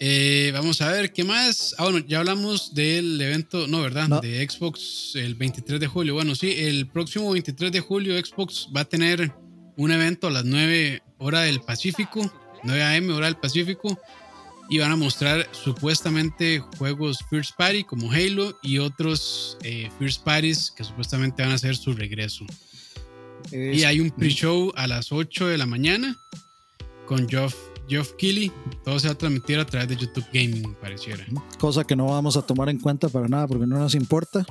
Eh, 0.00 0.50
vamos 0.52 0.80
a 0.80 0.92
ver, 0.92 1.12
¿qué 1.12 1.24
más? 1.24 1.74
Ah, 1.76 1.84
bueno, 1.84 1.98
ya 2.06 2.18
hablamos 2.18 2.74
del 2.74 3.20
evento, 3.20 3.66
no, 3.66 3.82
¿verdad? 3.82 4.20
De 4.20 4.48
Xbox 4.48 5.12
el 5.16 5.34
23 5.34 5.80
de 5.80 5.86
julio. 5.88 6.14
Bueno, 6.14 6.34
sí, 6.36 6.52
el 6.56 6.86
próximo 6.88 7.32
23 7.32 7.72
de 7.72 7.80
julio 7.80 8.14
Xbox 8.24 8.68
va 8.74 8.82
a 8.82 8.84
tener 8.84 9.32
un 9.76 9.90
evento 9.90 10.28
a 10.28 10.30
las 10.30 10.44
9 10.44 11.02
hora 11.18 11.42
del 11.42 11.60
Pacífico, 11.60 12.32
9 12.64 12.82
a.m. 12.82 13.12
hora 13.12 13.26
del 13.26 13.36
Pacífico, 13.36 13.98
y 14.68 14.78
van 14.78 14.92
a 14.92 14.96
mostrar 14.96 15.48
supuestamente 15.52 16.60
juegos 16.78 17.24
First 17.30 17.56
Party 17.56 17.84
como 17.84 18.12
Halo 18.12 18.58
y 18.62 18.78
otros 18.78 19.56
eh, 19.62 19.90
First 19.98 20.22
Parties 20.22 20.70
que 20.70 20.84
supuestamente 20.84 21.42
van 21.42 21.52
a 21.52 21.54
hacer 21.54 21.74
su 21.76 21.94
regreso. 21.94 22.44
Y 23.50 23.84
hay 23.84 24.00
un 24.00 24.10
pre-show 24.10 24.72
a 24.76 24.86
las 24.86 25.10
8 25.10 25.46
de 25.46 25.56
la 25.56 25.64
mañana 25.64 26.18
con 27.06 27.26
Geoff 27.28 27.54
Geoff 27.88 28.12
Keighley, 28.18 28.52
todo 28.84 28.98
se 28.98 29.08
va 29.08 29.14
a 29.14 29.16
transmitir 29.16 29.58
a 29.58 29.64
través 29.64 29.88
de 29.88 29.96
YouTube 29.96 30.26
Gaming, 30.30 30.74
pareciera. 30.74 31.24
Cosa 31.58 31.84
que 31.84 31.96
no 31.96 32.04
vamos 32.06 32.36
a 32.36 32.42
tomar 32.42 32.68
en 32.68 32.78
cuenta 32.78 33.08
para 33.08 33.28
nada 33.28 33.46
porque 33.46 33.66
no 33.66 33.78
nos 33.78 33.94
importa. 33.94 34.44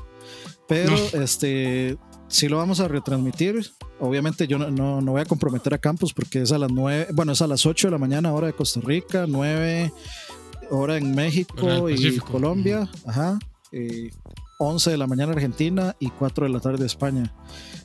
Pero 0.68 0.96
este 1.14 1.98
sí 2.28 2.48
lo 2.48 2.58
vamos 2.58 2.80
a 2.80 2.88
retransmitir. 2.88 3.72
Obviamente 4.00 4.48
yo 4.48 4.58
no, 4.58 5.02
no, 5.02 5.12
voy 5.12 5.22
a 5.22 5.26
comprometer 5.26 5.74
a 5.74 5.78
Campus 5.78 6.14
porque 6.14 6.42
es 6.42 6.52
a 6.52 6.58
las 6.58 6.72
9, 6.72 7.08
bueno, 7.14 7.32
es 7.32 7.42
a 7.42 7.48
las 7.48 7.66
8 7.66 7.88
de 7.88 7.92
la 7.92 7.98
mañana 7.98 8.32
hora 8.34 8.48
de 8.48 8.54
Costa 8.54 8.80
Rica, 8.84 9.26
9 9.28 9.92
hora 10.70 10.98
en 10.98 11.16
México 11.16 11.90
y 11.90 12.18
Colombia, 12.20 12.90
ajá. 13.06 13.40
11 14.60 14.92
de 14.92 14.98
la 14.98 15.08
mañana 15.08 15.34
Argentina 15.34 15.96
y 16.00 16.10
4 16.10 16.46
de 16.46 16.52
la 16.52 16.60
tarde 16.60 16.86
España. 16.86 17.34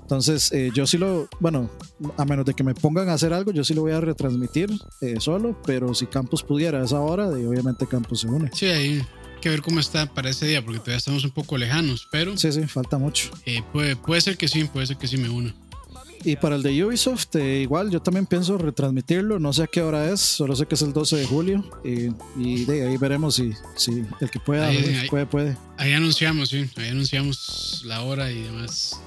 Entonces, 0.00 0.52
eh, 0.52 0.70
yo 0.74 0.86
sí 0.86 0.98
lo, 0.98 1.28
bueno, 1.40 1.70
a 2.16 2.24
menos 2.24 2.44
de 2.44 2.54
que 2.54 2.64
me 2.64 2.74
pongan 2.74 3.08
a 3.08 3.14
hacer 3.14 3.32
algo, 3.32 3.52
yo 3.52 3.64
sí 3.64 3.72
lo 3.72 3.82
voy 3.82 3.92
a 3.92 4.00
retransmitir 4.00 4.70
eh, 5.00 5.16
solo, 5.20 5.56
pero 5.64 5.94
si 5.94 6.06
Campos 6.06 6.42
pudiera 6.42 6.80
a 6.80 6.84
esa 6.84 7.00
hora, 7.00 7.28
obviamente 7.28 7.86
Campos 7.86 8.20
se 8.20 8.26
une. 8.26 8.50
Sí, 8.52 8.66
hay 8.66 9.02
que 9.42 9.50
ver 9.50 9.60
cómo 9.60 9.80
está 9.80 10.06
para 10.06 10.30
ese 10.30 10.46
día, 10.46 10.64
porque 10.64 10.78
todavía 10.78 10.96
estamos 10.96 11.24
un 11.24 11.32
poco 11.32 11.58
lejanos, 11.58 12.08
pero... 12.10 12.38
Sí, 12.38 12.50
sí, 12.52 12.62
falta 12.62 12.96
mucho. 12.96 13.30
Eh, 13.44 13.60
puede, 13.72 13.96
puede 13.96 14.20
ser 14.22 14.38
que 14.38 14.48
sí, 14.48 14.64
puede 14.64 14.86
ser 14.86 14.96
que 14.96 15.06
sí 15.06 15.18
me 15.18 15.28
una. 15.28 15.54
Y 16.24 16.36
para 16.36 16.54
el 16.54 16.62
de 16.62 16.84
Ubisoft, 16.84 17.34
igual 17.34 17.90
yo 17.90 18.00
también 18.00 18.26
pienso 18.26 18.56
retransmitirlo, 18.56 19.40
no 19.40 19.52
sé 19.52 19.64
a 19.64 19.66
qué 19.66 19.82
hora 19.82 20.08
es, 20.08 20.20
solo 20.20 20.54
sé 20.54 20.66
que 20.66 20.76
es 20.76 20.82
el 20.82 20.92
12 20.92 21.16
de 21.16 21.26
julio 21.26 21.64
y, 21.84 22.64
de 22.64 22.86
ahí 22.86 22.96
veremos 22.96 23.34
si, 23.34 23.52
si 23.76 24.04
el 24.20 24.30
que 24.30 24.38
pueda, 24.38 24.70
puede, 25.10 25.26
puede. 25.26 25.56
Ahí 25.78 25.92
anunciamos, 25.92 26.50
sí, 26.50 26.70
ahí 26.76 26.90
anunciamos 26.90 27.82
la 27.86 28.02
hora 28.02 28.30
y 28.30 28.40
demás. 28.40 29.00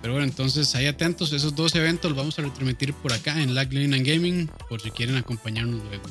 Pero 0.00 0.14
bueno, 0.14 0.28
entonces 0.28 0.72
ahí 0.76 0.86
atentos, 0.86 1.32
esos 1.32 1.56
dos 1.56 1.74
eventos 1.74 2.10
los 2.10 2.18
vamos 2.18 2.38
a 2.38 2.42
retransmitir 2.42 2.94
por 2.94 3.12
acá 3.12 3.42
en 3.42 3.58
and 3.58 4.06
Gaming, 4.06 4.48
por 4.68 4.80
si 4.80 4.92
quieren 4.92 5.16
acompañarnos 5.16 5.82
luego. 5.84 6.04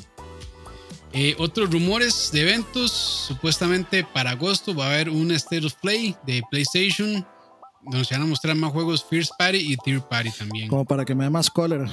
Eh, 1.12 1.34
otros 1.38 1.70
rumores 1.70 2.30
de 2.32 2.42
eventos, 2.42 2.92
supuestamente 2.92 4.04
para 4.04 4.30
agosto 4.30 4.74
va 4.74 4.86
a 4.86 4.90
haber 4.90 5.10
un 5.10 5.32
State 5.32 5.66
of 5.66 5.74
Play 5.74 6.14
de 6.24 6.42
PlayStation, 6.50 7.26
donde 7.82 8.04
se 8.04 8.14
van 8.14 8.22
a 8.22 8.26
mostrar 8.26 8.54
más 8.54 8.70
juegos 8.70 9.04
First 9.08 9.32
Party 9.36 9.72
y 9.72 9.76
Third 9.76 10.02
Party 10.02 10.30
también. 10.30 10.68
Como 10.68 10.84
para 10.84 11.04
que 11.04 11.14
me 11.14 11.24
dé 11.24 11.30
más 11.30 11.50
cólera. 11.50 11.86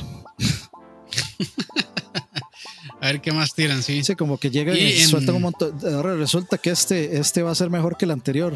a 3.01 3.07
ver 3.07 3.21
qué 3.21 3.31
más 3.31 3.55
tiran, 3.55 3.81
sí. 3.81 4.03
Sí, 4.03 4.15
como 4.15 4.37
que 4.37 4.51
llega 4.51 4.77
y, 4.77 5.01
suelta 5.01 5.33
un 5.33 5.41
montón. 5.41 5.75
Ahora 5.93 6.15
resulta 6.15 6.59
que 6.59 6.69
este, 6.69 7.17
este 7.17 7.41
va 7.41 7.51
a 7.51 7.55
ser 7.55 7.71
mejor 7.71 7.97
que 7.97 8.05
el 8.05 8.11
anterior. 8.11 8.53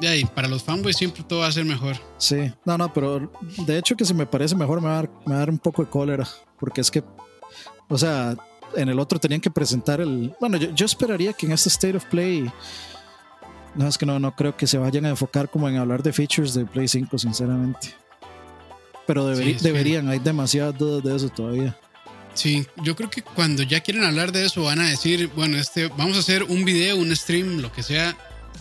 Y 0.00 0.24
para 0.24 0.48
los 0.48 0.62
fanboys 0.62 0.96
siempre 0.96 1.22
todo 1.22 1.40
va 1.40 1.46
a 1.46 1.52
ser 1.52 1.64
mejor. 1.64 1.96
Sí, 2.18 2.52
no, 2.64 2.78
no, 2.78 2.92
pero 2.92 3.30
de 3.66 3.78
hecho 3.78 3.94
que 3.94 4.04
si 4.04 4.14
me 4.14 4.26
parece 4.26 4.56
mejor 4.56 4.80
me 4.80 4.88
va, 4.88 4.98
a 4.98 5.08
dar, 5.26 5.50
un 5.50 5.58
poco 5.58 5.84
de 5.84 5.90
cólera, 5.90 6.26
porque 6.58 6.80
es 6.80 6.90
que, 6.90 7.04
o 7.88 7.98
sea, 7.98 8.36
en 8.76 8.88
el 8.88 8.98
otro 8.98 9.18
tenían 9.18 9.40
que 9.40 9.50
presentar 9.50 10.00
el... 10.00 10.34
Bueno, 10.40 10.56
yo, 10.58 10.86
esperaría 10.86 11.32
que 11.32 11.46
en 11.46 11.52
este 11.52 11.68
State 11.68 11.96
of 11.96 12.04
Play... 12.06 12.50
No, 13.74 13.88
es 13.88 13.96
que 13.96 14.04
no, 14.04 14.18
no 14.18 14.34
creo 14.36 14.54
que 14.56 14.66
se 14.66 14.76
vayan 14.76 15.06
a 15.06 15.10
enfocar 15.10 15.48
como 15.48 15.68
en 15.68 15.76
hablar 15.76 16.02
de 16.02 16.12
features 16.12 16.52
de 16.52 16.66
Play 16.66 16.88
5, 16.88 17.16
sinceramente. 17.18 17.94
Pero 19.06 19.26
deberían, 19.26 20.08
hay 20.08 20.18
demasiadas 20.18 20.76
dudas 20.76 21.02
de 21.02 21.16
eso 21.16 21.28
todavía. 21.30 21.76
Sí, 22.34 22.66
yo 22.82 22.96
creo 22.96 23.10
que 23.10 23.22
cuando 23.22 23.62
ya 23.62 23.80
quieren 23.80 24.04
hablar 24.04 24.32
de 24.32 24.46
eso 24.46 24.62
van 24.62 24.80
a 24.80 24.88
decir, 24.88 25.30
bueno, 25.34 25.58
este, 25.58 25.88
vamos 25.88 26.16
a 26.16 26.20
hacer 26.20 26.44
un 26.44 26.64
video, 26.64 26.96
un 26.96 27.14
stream, 27.14 27.60
lo 27.60 27.72
que 27.72 27.82
sea, 27.82 28.16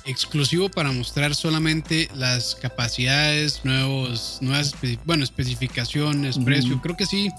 exclusivo 0.05 0.69
para 0.69 0.91
mostrar 0.91 1.35
solamente 1.35 2.09
las 2.15 2.55
capacidades, 2.55 3.61
nuevos, 3.63 4.39
nuevas 4.41 4.75
bueno, 5.05 5.23
especificaciones, 5.23 6.37
precio. 6.39 6.81
Creo 6.81 6.97
que 6.97 7.05
sí, 7.05 7.29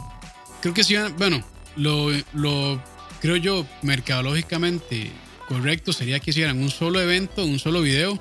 creo 0.60 0.74
que 0.74 0.84
sí, 0.84 0.96
bueno, 1.18 1.42
lo, 1.76 2.10
lo 2.32 2.82
creo 3.20 3.36
yo 3.36 3.66
mercadológicamente 3.82 5.10
correcto 5.48 5.92
sería 5.92 6.20
que 6.20 6.30
hicieran 6.30 6.58
un 6.58 6.70
solo 6.70 7.00
evento, 7.00 7.44
un 7.44 7.58
solo 7.58 7.80
video 7.80 8.18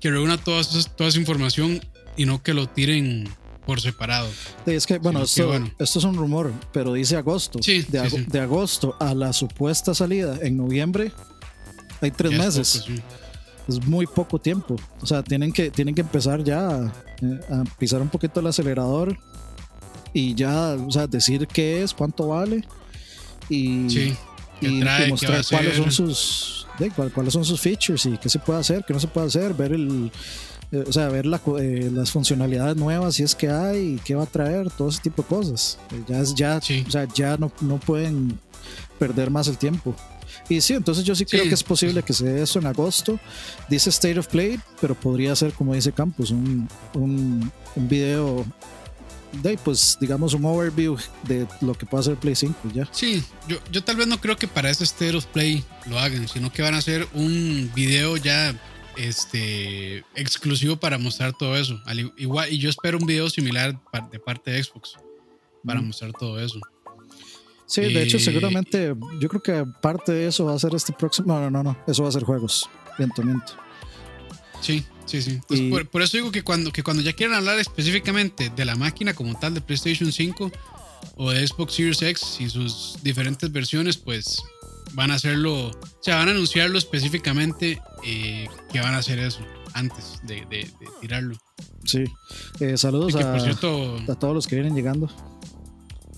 que 0.00 0.10
reúna 0.10 0.38
toda, 0.38 0.62
toda 0.96 1.10
esa 1.10 1.18
información 1.18 1.80
y 2.16 2.24
no 2.24 2.42
que 2.42 2.54
lo 2.54 2.68
tiren 2.68 3.28
por 3.66 3.80
separado. 3.80 4.28
es 4.64 4.86
que, 4.86 4.98
bueno, 4.98 5.22
esto, 5.22 5.54
esto, 5.78 5.98
es 5.98 6.04
un 6.04 6.16
rumor, 6.16 6.52
pero 6.72 6.94
dice 6.94 7.16
agosto. 7.16 7.58
de, 7.58 8.26
de, 8.26 8.40
agosto 8.40 8.96
a 8.98 9.14
la 9.14 9.34
supuesta 9.34 9.94
salida 9.94 10.38
en 10.40 10.56
noviembre 10.56 11.12
hay 12.00 12.10
tres 12.10 12.32
meses. 12.32 12.84
Es, 13.68 13.84
muy 13.86 14.06
poco 14.06 14.38
tiempo. 14.38 14.76
O 15.02 15.06
sea, 15.06 15.22
tienen 15.22 15.52
que, 15.52 15.70
tienen 15.70 15.94
que 15.94 16.00
empezar 16.00 16.42
ya 16.42 16.90
eh, 17.20 17.40
a, 17.50 17.64
pisar 17.78 18.00
un 18.00 18.08
poquito 18.08 18.40
el 18.40 18.46
acelerador 18.46 19.18
y 20.18 20.34
ya, 20.34 20.74
o 20.74 20.90
sea, 20.90 21.06
decir 21.06 21.46
qué 21.46 21.82
es, 21.82 21.94
cuánto 21.94 22.26
vale 22.26 22.64
y, 23.48 23.86
y, 24.60 24.74
mostrar 25.08 25.44
cuáles 25.48 25.76
son 25.76 25.92
sus 25.92 26.66
cuáles 27.14 27.32
son 27.32 27.44
sus 27.44 27.60
features 27.60 28.04
y 28.06 28.18
qué 28.18 28.28
se 28.28 28.40
puede 28.40 28.58
hacer, 28.58 28.84
qué 28.84 28.92
no 28.92 28.98
se 28.98 29.06
puede 29.06 29.28
hacer, 29.28 29.54
ver 29.54 29.72
el 29.72 30.10
eh, 30.72 30.84
o 30.86 30.92
sea, 30.92 31.08
ver 31.08 31.24
eh, 31.26 31.90
las 31.92 32.10
funcionalidades 32.10 32.76
nuevas 32.76 33.14
si 33.14 33.22
es 33.22 33.36
que 33.36 33.48
hay 33.48 33.94
y 33.94 33.96
qué 34.04 34.16
va 34.16 34.24
a 34.24 34.26
traer, 34.26 34.70
todo 34.70 34.88
ese 34.88 35.00
tipo 35.00 35.22
de 35.22 35.28
cosas. 35.28 35.78
ya 36.08 36.18
es 36.18 36.34
ya, 36.34 36.58
o 36.58 36.90
sea, 36.90 37.06
ya 37.14 37.36
no, 37.36 37.52
no 37.60 37.78
pueden 37.78 38.40
perder 38.98 39.30
más 39.30 39.46
el 39.46 39.56
tiempo. 39.56 39.94
Y 40.48 40.60
sí, 40.60 40.74
entonces 40.74 41.04
yo 41.04 41.14
sí, 41.14 41.26
creo 41.26 41.44
que 41.44 41.54
es 41.54 41.62
posible 41.62 42.02
que 42.02 42.12
se 42.12 42.24
dé 42.24 42.42
eso 42.42 42.58
en 42.58 42.66
agosto. 42.66 43.20
Dice 43.68 43.90
State 43.90 44.18
of 44.18 44.26
Play, 44.26 44.58
pero 44.80 44.94
podría 44.94 45.36
ser, 45.36 45.52
como 45.52 45.74
dice 45.74 45.92
Campus, 45.92 46.30
un, 46.30 46.68
un, 46.94 47.52
un 47.76 47.88
video 47.88 48.44
de, 49.32 49.58
pues, 49.58 49.98
digamos, 50.00 50.34
un 50.34 50.44
overview 50.44 50.96
de 51.24 51.46
lo 51.60 51.74
que 51.74 51.86
puede 51.86 52.02
hacer 52.02 52.16
Play 52.16 52.34
5 52.34 52.70
ya. 52.74 52.88
Sí, 52.92 53.22
yo, 53.46 53.58
yo 53.70 53.82
tal 53.82 53.96
vez 53.96 54.06
no 54.06 54.20
creo 54.20 54.36
que 54.36 54.48
para 54.48 54.70
ese 54.70 54.84
State 54.84 55.16
of 55.16 55.26
Play 55.26 55.64
lo 55.86 55.98
hagan, 55.98 56.28
sino 56.28 56.52
que 56.52 56.62
van 56.62 56.74
a 56.74 56.78
hacer 56.78 57.06
un 57.14 57.70
video 57.74 58.16
ya 58.16 58.54
este 58.96 59.98
exclusivo 60.14 60.76
para 60.76 60.98
mostrar 60.98 61.32
todo 61.32 61.56
eso. 61.56 61.80
igual, 62.16 62.52
y 62.52 62.58
yo 62.58 62.68
espero 62.68 62.98
un 62.98 63.06
video 63.06 63.30
similar 63.30 63.78
de 64.10 64.18
parte 64.18 64.50
de 64.50 64.62
Xbox 64.62 64.94
para 65.64 65.80
mostrar 65.80 66.12
todo 66.12 66.40
eso. 66.40 66.60
Sí, 67.66 67.82
de 67.82 68.02
hecho, 68.02 68.18
seguramente 68.18 68.94
yo 69.20 69.28
creo 69.28 69.42
que 69.42 69.64
parte 69.82 70.12
de 70.12 70.26
eso 70.26 70.46
va 70.46 70.54
a 70.54 70.58
ser 70.58 70.74
este 70.74 70.92
próximo. 70.92 71.34
No, 71.34 71.40
no, 71.42 71.50
no, 71.50 71.62
no. 71.62 71.78
Eso 71.86 72.02
va 72.02 72.08
a 72.08 72.12
ser 72.12 72.24
juegos. 72.24 72.68
Miento. 72.98 73.22
Sí, 74.60 74.84
sí, 75.06 75.22
sí. 75.22 75.40
por, 75.90 76.02
eso 76.02 76.16
digo 76.16 76.30
que 76.30 76.42
cuando, 76.42 76.72
que 76.72 76.82
cuando 76.82 77.02
ya 77.02 77.12
quieran 77.12 77.36
hablar 77.36 77.58
específicamente 77.58 78.50
de 78.54 78.64
la 78.64 78.76
máquina 78.76 79.14
como 79.14 79.38
tal 79.38 79.54
de 79.54 79.60
PlayStation 79.60 80.10
5 80.10 80.52
o 81.16 81.30
de 81.30 81.46
Xbox 81.46 81.74
Series 81.74 82.02
X 82.02 82.36
y 82.40 82.50
sus 82.50 82.98
diferentes 83.02 83.50
versiones, 83.50 83.96
pues 83.96 84.36
van 84.92 85.10
a 85.10 85.14
hacerlo, 85.14 85.68
o 85.68 86.02
sea, 86.02 86.16
van 86.16 86.28
a 86.28 86.30
anunciarlo 86.32 86.78
específicamente 86.78 87.80
eh, 88.04 88.46
que 88.72 88.80
van 88.80 88.94
a 88.94 88.98
hacer 88.98 89.18
eso 89.18 89.40
antes 89.74 90.20
de, 90.24 90.68
tirarlo. 91.00 91.36
Sí. 91.84 92.04
Eh, 92.60 92.76
saludos 92.76 93.14
a, 93.14 93.34
a 93.34 94.14
todos 94.16 94.34
los 94.34 94.46
que 94.46 94.56
vienen 94.56 94.74
llegando. 94.74 95.08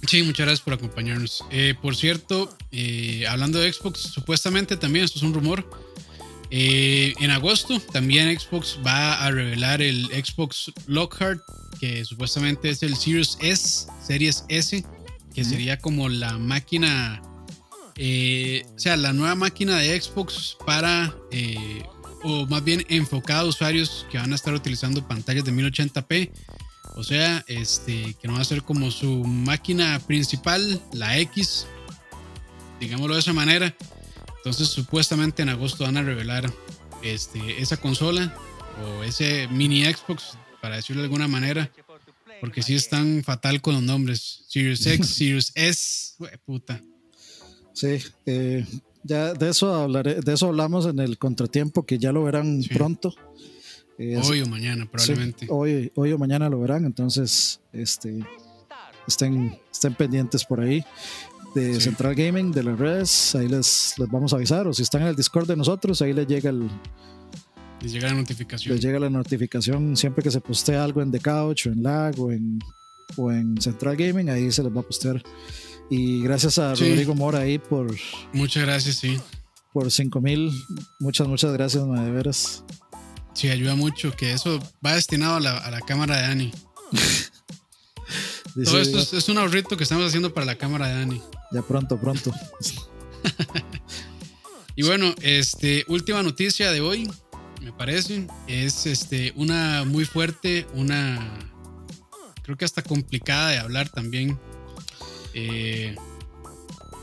Sí, 0.06 0.22
muchas 0.22 0.46
gracias 0.46 0.60
por 0.60 0.74
acompañarnos. 0.74 1.44
Eh, 1.50 1.74
por 1.80 1.94
cierto, 1.94 2.48
eh, 2.72 3.26
hablando 3.28 3.58
de 3.58 3.72
Xbox, 3.72 4.00
supuestamente 4.00 4.76
también, 4.76 5.04
esto 5.04 5.18
es 5.18 5.22
un 5.22 5.34
rumor, 5.34 5.68
eh, 6.50 7.14
en 7.20 7.30
agosto 7.30 7.80
también 7.80 8.38
Xbox 8.38 8.78
va 8.84 9.24
a 9.24 9.30
revelar 9.30 9.82
el 9.82 10.06
Xbox 10.06 10.72
Lockhart, 10.86 11.40
que 11.78 12.04
supuestamente 12.04 12.70
es 12.70 12.82
el 12.82 12.96
Series 12.96 13.38
S, 13.40 13.86
Series 14.06 14.44
S, 14.48 14.84
que 15.34 15.44
sería 15.44 15.78
como 15.78 16.08
la 16.08 16.38
máquina, 16.38 17.22
o 17.22 18.78
sea, 18.78 18.96
la 18.96 19.12
nueva 19.12 19.34
máquina 19.34 19.78
de 19.78 20.00
Xbox 20.00 20.56
para, 20.66 21.14
o 22.24 22.46
más 22.46 22.64
bien 22.64 22.84
enfocada 22.88 23.40
a 23.40 23.44
usuarios 23.44 24.06
que 24.10 24.18
van 24.18 24.32
a 24.32 24.34
estar 24.34 24.52
utilizando 24.52 25.06
pantallas 25.06 25.44
de 25.44 25.52
1080p 25.52 26.30
o 26.96 27.02
sea, 27.02 27.44
este, 27.46 28.14
que 28.20 28.28
no 28.28 28.34
va 28.34 28.40
a 28.40 28.44
ser 28.44 28.62
como 28.62 28.90
su 28.90 29.24
máquina 29.24 29.98
principal, 30.06 30.80
la 30.92 31.18
X, 31.18 31.66
digámoslo 32.80 33.14
de 33.14 33.20
esa 33.20 33.32
manera. 33.32 33.74
Entonces, 34.40 34.68
supuestamente 34.68 35.42
en 35.42 35.50
agosto 35.50 35.84
van 35.84 35.98
a 35.98 36.02
revelar 36.02 36.50
este, 37.02 37.60
esa 37.60 37.76
consola 37.76 38.34
o 38.82 39.02
ese 39.02 39.48
mini 39.48 39.84
Xbox, 39.84 40.38
para 40.62 40.76
decirlo 40.76 41.02
de 41.02 41.06
alguna 41.06 41.28
manera, 41.28 41.70
Porque 42.40 42.62
sí 42.62 42.74
están 42.74 43.22
fatal 43.22 43.60
con 43.60 43.74
los 43.74 43.82
nombres. 43.82 44.44
Sirius 44.48 44.86
X, 44.86 45.06
Sirius 45.14 45.52
S, 45.54 46.14
puta. 46.46 46.82
Sí, 47.74 47.98
eh, 48.24 48.64
ya 49.02 49.34
de 49.34 49.50
eso 49.50 49.74
hablaré, 49.74 50.20
de 50.22 50.32
eso 50.32 50.48
hablamos 50.48 50.86
en 50.86 51.00
el 51.00 51.18
contratiempo, 51.18 51.84
que 51.84 51.98
ya 51.98 52.12
lo 52.12 52.24
verán 52.24 52.62
pronto. 52.72 53.14
Eh, 53.98 54.18
hoy 54.24 54.40
o 54.40 54.46
mañana, 54.46 54.90
probablemente. 54.90 55.46
hoy, 55.50 55.92
hoy 55.94 56.12
o 56.12 56.18
mañana 56.18 56.48
lo 56.48 56.58
verán, 56.60 56.86
entonces 56.86 57.60
este, 57.74 58.24
estén, 59.06 59.58
estén 59.70 59.94
pendientes 59.94 60.46
por 60.46 60.60
ahí 60.60 60.82
de 61.54 61.80
Central 61.80 62.14
Gaming, 62.14 62.52
de 62.52 62.62
las 62.62 62.78
redes, 62.78 63.34
ahí 63.34 63.48
les, 63.48 63.94
les 63.98 64.08
vamos 64.08 64.32
a 64.32 64.36
avisar, 64.36 64.66
o 64.66 64.72
si 64.72 64.82
están 64.82 65.02
en 65.02 65.08
el 65.08 65.16
Discord 65.16 65.46
de 65.46 65.56
nosotros, 65.56 66.00
ahí 66.02 66.12
les 66.12 66.26
llega 66.26 66.50
el... 66.50 66.68
Les 67.82 67.92
llega 67.92 68.08
la 68.08 68.14
notificación. 68.14 68.74
Les 68.74 68.84
llega 68.84 68.98
la 68.98 69.08
notificación 69.08 69.96
siempre 69.96 70.22
que 70.22 70.30
se 70.30 70.40
postea 70.40 70.84
algo 70.84 71.00
en 71.00 71.10
The 71.10 71.20
Couch 71.20 71.66
o 71.66 71.70
en 71.70 71.82
Lag 71.82 72.20
o 72.20 72.30
en, 72.30 72.58
o 73.16 73.32
en 73.32 73.60
Central 73.60 73.96
Gaming, 73.96 74.28
ahí 74.28 74.52
se 74.52 74.62
les 74.62 74.74
va 74.74 74.80
a 74.80 74.84
postear. 74.84 75.22
Y 75.88 76.22
gracias 76.22 76.58
a 76.58 76.74
Rodrigo 76.74 77.14
Mora 77.14 77.40
ahí 77.40 77.58
por... 77.58 77.92
Muchas 78.32 78.64
gracias, 78.64 78.96
sí. 78.96 79.18
Por 79.72 79.90
5 79.90 80.20
mil. 80.20 80.52
Muchas, 81.00 81.26
muchas 81.26 81.52
gracias, 81.52 81.84
de 81.84 82.10
veras. 82.10 82.64
Sí, 83.34 83.48
ayuda 83.48 83.74
mucho, 83.74 84.12
que 84.12 84.32
eso 84.32 84.60
va 84.84 84.94
destinado 84.94 85.36
a 85.36 85.40
la, 85.40 85.58
a 85.58 85.70
la 85.70 85.80
cámara 85.80 86.16
de 86.16 86.22
Dani. 86.22 86.52
Todo 88.64 88.80
esto 88.80 88.98
es, 88.98 89.12
es, 89.12 89.28
un 89.28 89.38
ahorrito 89.38 89.76
que 89.76 89.84
estamos 89.84 90.06
haciendo 90.06 90.34
para 90.34 90.44
la 90.44 90.56
cámara 90.56 90.88
de 90.88 90.94
Dani. 90.94 91.22
Ya 91.50 91.62
pronto, 91.62 91.98
pronto. 91.98 92.32
y 94.76 94.82
bueno, 94.82 95.14
este, 95.20 95.84
última 95.88 96.22
noticia 96.22 96.70
de 96.70 96.80
hoy, 96.80 97.10
me 97.60 97.72
parece, 97.72 98.26
es 98.46 98.86
este, 98.86 99.32
una 99.36 99.84
muy 99.84 100.04
fuerte, 100.04 100.66
una 100.74 101.38
creo 102.42 102.56
que 102.56 102.64
hasta 102.64 102.82
complicada 102.82 103.50
de 103.50 103.58
hablar 103.58 103.88
también. 103.88 104.38
Eh, 105.34 105.94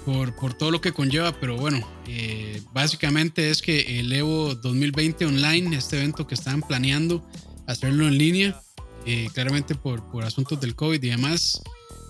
por, 0.05 0.35
por, 0.35 0.53
todo 0.53 0.71
lo 0.71 0.79
que 0.79 0.93
conlleva, 0.93 1.37
pero 1.37 1.57
bueno, 1.57 1.85
eh, 2.07 2.61
básicamente 2.71 3.49
es 3.49 3.61
que 3.61 3.99
el 3.99 4.11
Evo 4.13 4.55
2020 4.55 5.25
Online, 5.25 5.75
este 5.75 5.97
evento 5.97 6.25
que 6.25 6.35
estaban 6.35 6.61
planeando 6.61 7.25
hacerlo 7.65 8.07
en 8.07 8.17
línea, 8.17 8.61
eh, 9.05 9.27
claramente 9.33 9.75
por, 9.75 10.09
por 10.09 10.23
asuntos 10.23 10.61
del 10.61 10.75
COVID 10.75 11.03
y 11.03 11.09
demás, 11.09 11.61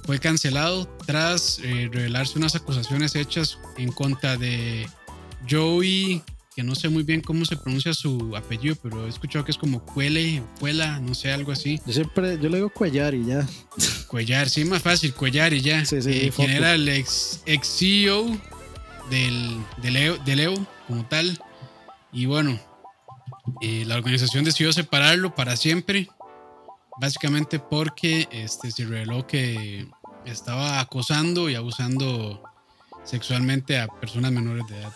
fue 0.08 0.20
cancelado 0.20 0.88
tras 1.06 1.60
eh, 1.62 1.90
revelarse 1.92 2.40
unas 2.40 2.56
acusaciones 2.56 3.14
hechas 3.14 3.60
en 3.78 3.92
contra 3.92 4.38
de 4.38 4.88
Joey, 5.50 6.24
que 6.56 6.64
no 6.64 6.76
sé 6.76 6.88
muy 6.88 7.04
bien 7.04 7.20
cómo 7.20 7.44
se 7.44 7.58
pronuncia 7.58 7.94
su 7.94 8.34
apellido, 8.34 8.78
pero 8.82 9.06
he 9.06 9.10
escuchado 9.10 9.44
que 9.44 9.52
es 9.52 9.58
como 9.58 9.84
Cuele, 9.84 10.42
Cuela, 10.62 11.02
no 11.02 11.14
sé, 11.14 11.34
algo 11.34 11.52
así. 11.52 11.82
Yo 11.86 11.92
siempre, 11.92 12.40
yo 12.42 12.48
le 12.48 12.56
digo 12.56 12.70
Cuellar 12.70 13.14
y 13.16 13.26
ya. 13.26 13.46
Cuellar, 14.08 14.50
sí, 14.50 14.64
más 14.64 14.82
fácil, 14.82 15.14
Cuellar 15.14 15.52
y 15.52 15.60
ya. 15.60 15.84
Sí, 15.84 16.02
sí, 16.02 16.10
eh, 16.10 16.32
quien 16.34 16.52
era 16.52 16.74
el 16.74 16.88
ex, 16.88 17.42
ex 17.46 17.68
CEO 17.68 18.28
del, 19.10 19.58
del, 19.82 20.40
EO, 20.40 20.68
como 20.88 21.06
tal. 21.06 21.38
Y 22.14 22.28
bueno, 22.28 22.58
eh, 23.62 23.84
la 23.86 23.98
organización 23.98 24.46
decidió 24.46 24.72
separarlo 24.72 25.36
para 25.36 25.58
siempre 25.58 26.08
básicamente 27.00 27.60
porque 27.60 28.28
este, 28.32 28.72
se 28.72 28.86
reveló 28.86 29.26
que 29.28 29.88
estaba 30.32 30.80
acosando 30.80 31.50
y 31.50 31.56
abusando 31.56 32.42
sexualmente 33.04 33.80
a 33.80 33.88
personas 33.88 34.32
menores 34.32 34.66
de 34.68 34.80
edad. 34.80 34.94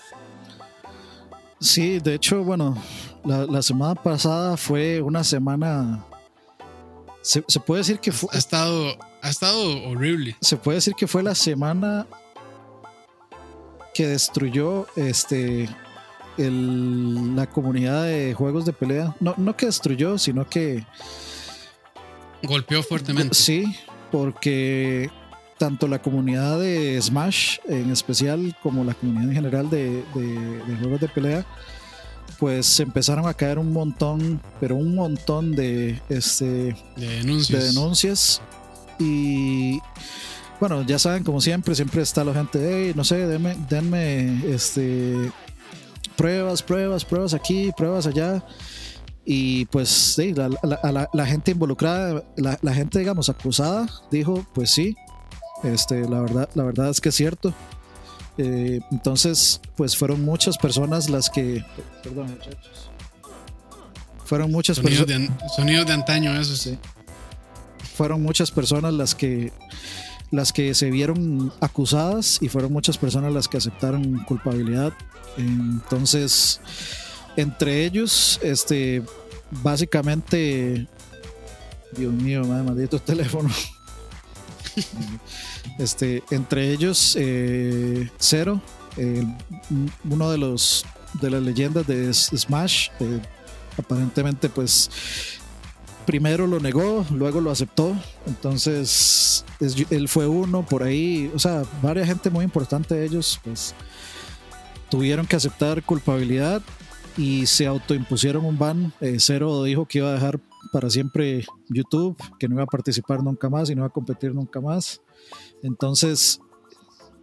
Sí, 1.60 2.00
de 2.00 2.16
hecho, 2.16 2.44
bueno, 2.44 2.76
la, 3.24 3.62
semana 3.62 3.96
pasada 3.96 4.58
fue 4.58 5.00
una 5.02 5.24
semana. 5.24 6.04
Se, 7.22 7.42
puede 7.42 7.82
decir 7.82 8.00
que 8.00 8.12
fue. 8.12 8.30
Ha 8.34 8.38
estado, 8.38 8.98
ha 9.22 9.30
estado 9.30 9.84
horrible. 9.84 10.36
Se 10.42 10.58
puede 10.58 10.78
decir 10.78 10.96
que 10.96 11.08
fue 11.08 11.22
la 11.22 11.36
semana 11.36 12.08
que 13.94 14.08
destruyó 14.08 14.88
este 14.96 15.70
la 16.38 17.46
comunidad 17.48 18.06
de 18.06 18.34
juegos 18.34 18.66
de 18.66 18.74
pelea. 18.74 19.16
No, 19.20 19.36
no 19.38 19.56
que 19.56 19.68
destruyó, 19.68 20.18
sino 20.18 20.48
que. 20.50 20.84
Golpeó 22.42 22.82
fuertemente. 22.82 23.36
Sí, 23.36 23.78
porque 24.12 25.12
tanto 25.62 25.88
la 25.88 26.02
comunidad 26.02 26.60
de 26.60 27.00
Smash 27.00 27.60
en 27.68 27.92
especial 27.92 28.58
como 28.64 28.84
la 28.84 28.96
comunidad 28.96 29.30
en 29.30 29.36
general 29.36 29.70
de, 29.70 30.04
juegos 30.80 31.00
de 31.00 31.08
pelea, 31.08 31.46
pues 32.40 32.80
empezaron 32.80 33.28
a 33.28 33.36
caer 33.36 33.60
un 33.60 33.72
montón, 33.72 34.42
pero 34.60 34.76
un 34.76 34.96
montón 34.96 35.52
de, 35.52 36.02
este, 36.10 36.76
de 36.96 37.60
denuncias. 37.60 38.42
Y 38.98 39.80
bueno, 40.60 40.82
ya 40.82 40.98
saben, 40.98 41.24
como 41.24 41.40
siempre, 41.40 41.76
siempre 41.76 42.02
está 42.02 42.24
la 42.24 42.34
gente, 42.34 42.58
hey, 42.60 42.94
no 42.96 43.04
sé, 43.04 43.28
denme, 43.28 43.56
denme 43.70 44.44
este, 44.52 45.32
pruebas, 46.16 46.64
pruebas, 46.64 47.06
pruebas 47.06 47.36
aquí, 47.36 47.70
pruebas 47.78 48.08
allá. 48.08 48.44
Y 49.24 49.66
pues 49.66 49.90
sí, 49.90 50.34
la, 50.34 50.50
la, 51.14 51.26
gente 51.28 51.52
involucrada, 51.52 52.24
la, 52.36 52.74
gente, 52.74 52.98
digamos, 52.98 53.30
acusada, 53.30 53.88
dijo, 54.10 54.44
pues 54.56 54.72
sí, 54.72 54.96
este, 55.64 56.08
la, 56.08 56.22
verdad, 56.22 56.50
la 56.56 56.64
verdad 56.64 56.90
es 56.90 57.02
que 57.02 57.10
es 57.10 57.16
cierto. 57.16 57.54
Eh, 58.38 58.80
entonces, 58.92 59.62
pues 59.76 59.96
fueron 59.96 60.24
muchas 60.24 60.58
personas 60.58 61.10
las 61.10 61.30
que. 61.30 61.64
Perdón, 62.04 62.32
muchachos. 62.32 62.90
Fueron 64.26 64.52
muchas 64.52 64.80
personas. 64.80 65.30
Sonidos 65.56 65.86
de 65.86 65.94
antaño, 65.94 66.40
eso 66.40 66.56
sí. 66.56 66.78
Fueron 67.96 68.22
muchas 68.22 68.50
personas 68.52 68.94
las 68.94 69.14
que 69.14 69.52
las 70.32 70.54
que 70.54 70.74
se 70.74 70.90
vieron 70.90 71.52
acusadas 71.60 72.38
y 72.42 72.48
fueron 72.48 72.72
muchas 72.72 72.98
personas 72.98 73.34
las 73.34 73.48
que 73.50 73.58
aceptaron 73.58 74.24
culpabilidad. 74.24 74.94
Entonces, 75.38 76.62
entre 77.36 77.86
ellos, 77.86 78.40
este, 78.42 79.04
básicamente, 79.62 80.88
Dios 81.96 82.14
mío, 82.14 82.46
madre, 82.46 82.64
maldito 82.64 83.00
teléfono. 83.02 83.50
Este, 85.78 86.24
entre 86.32 86.72
ellos, 86.72 87.16
eh, 87.20 88.10
Zero, 88.20 88.62
uno 90.10 90.32
de 90.32 90.38
los 90.38 90.86
de 91.22 91.30
las 91.30 91.42
leyendas 91.42 91.88
de 91.88 92.14
Smash, 92.14 92.90
aparentemente, 93.78 94.50
pues 94.50 94.90
primero 96.06 96.48
lo 96.48 96.60
negó, 96.60 97.06
luego 97.12 97.42
lo 97.42 97.52
aceptó. 97.52 97.96
Entonces, 98.28 99.46
él 99.90 100.08
fue 100.08 100.28
uno 100.28 100.66
por 100.66 100.84
ahí. 100.84 101.32
O 101.34 101.40
sea, 101.40 101.64
varias 101.82 102.08
gente 102.08 102.30
muy 102.30 102.44
importante 102.44 102.96
de 102.96 103.06
ellos, 103.06 103.40
pues 103.44 103.74
tuvieron 104.90 105.26
que 105.26 105.36
aceptar 105.36 105.82
culpabilidad 105.84 106.62
y 107.18 107.46
se 107.46 107.66
autoimpusieron 107.66 108.46
un 108.46 108.58
ban. 108.58 108.94
Eh, 109.02 109.18
Cero 109.20 109.64
dijo 109.64 109.86
que 109.86 110.00
iba 110.00 110.10
a 110.10 110.14
dejar 110.14 110.40
para 110.72 110.90
siempre 110.90 111.46
YouTube, 111.70 112.18
que 112.40 112.48
no 112.48 112.56
iba 112.56 112.64
a 112.64 112.68
participar 112.68 113.24
nunca 113.24 113.50
más 113.50 113.70
y 113.70 113.76
no 113.76 113.82
iba 113.82 113.88
a 113.88 113.92
competir 113.92 114.34
nunca 114.34 114.62
más. 114.62 115.02
Entonces, 115.62 116.40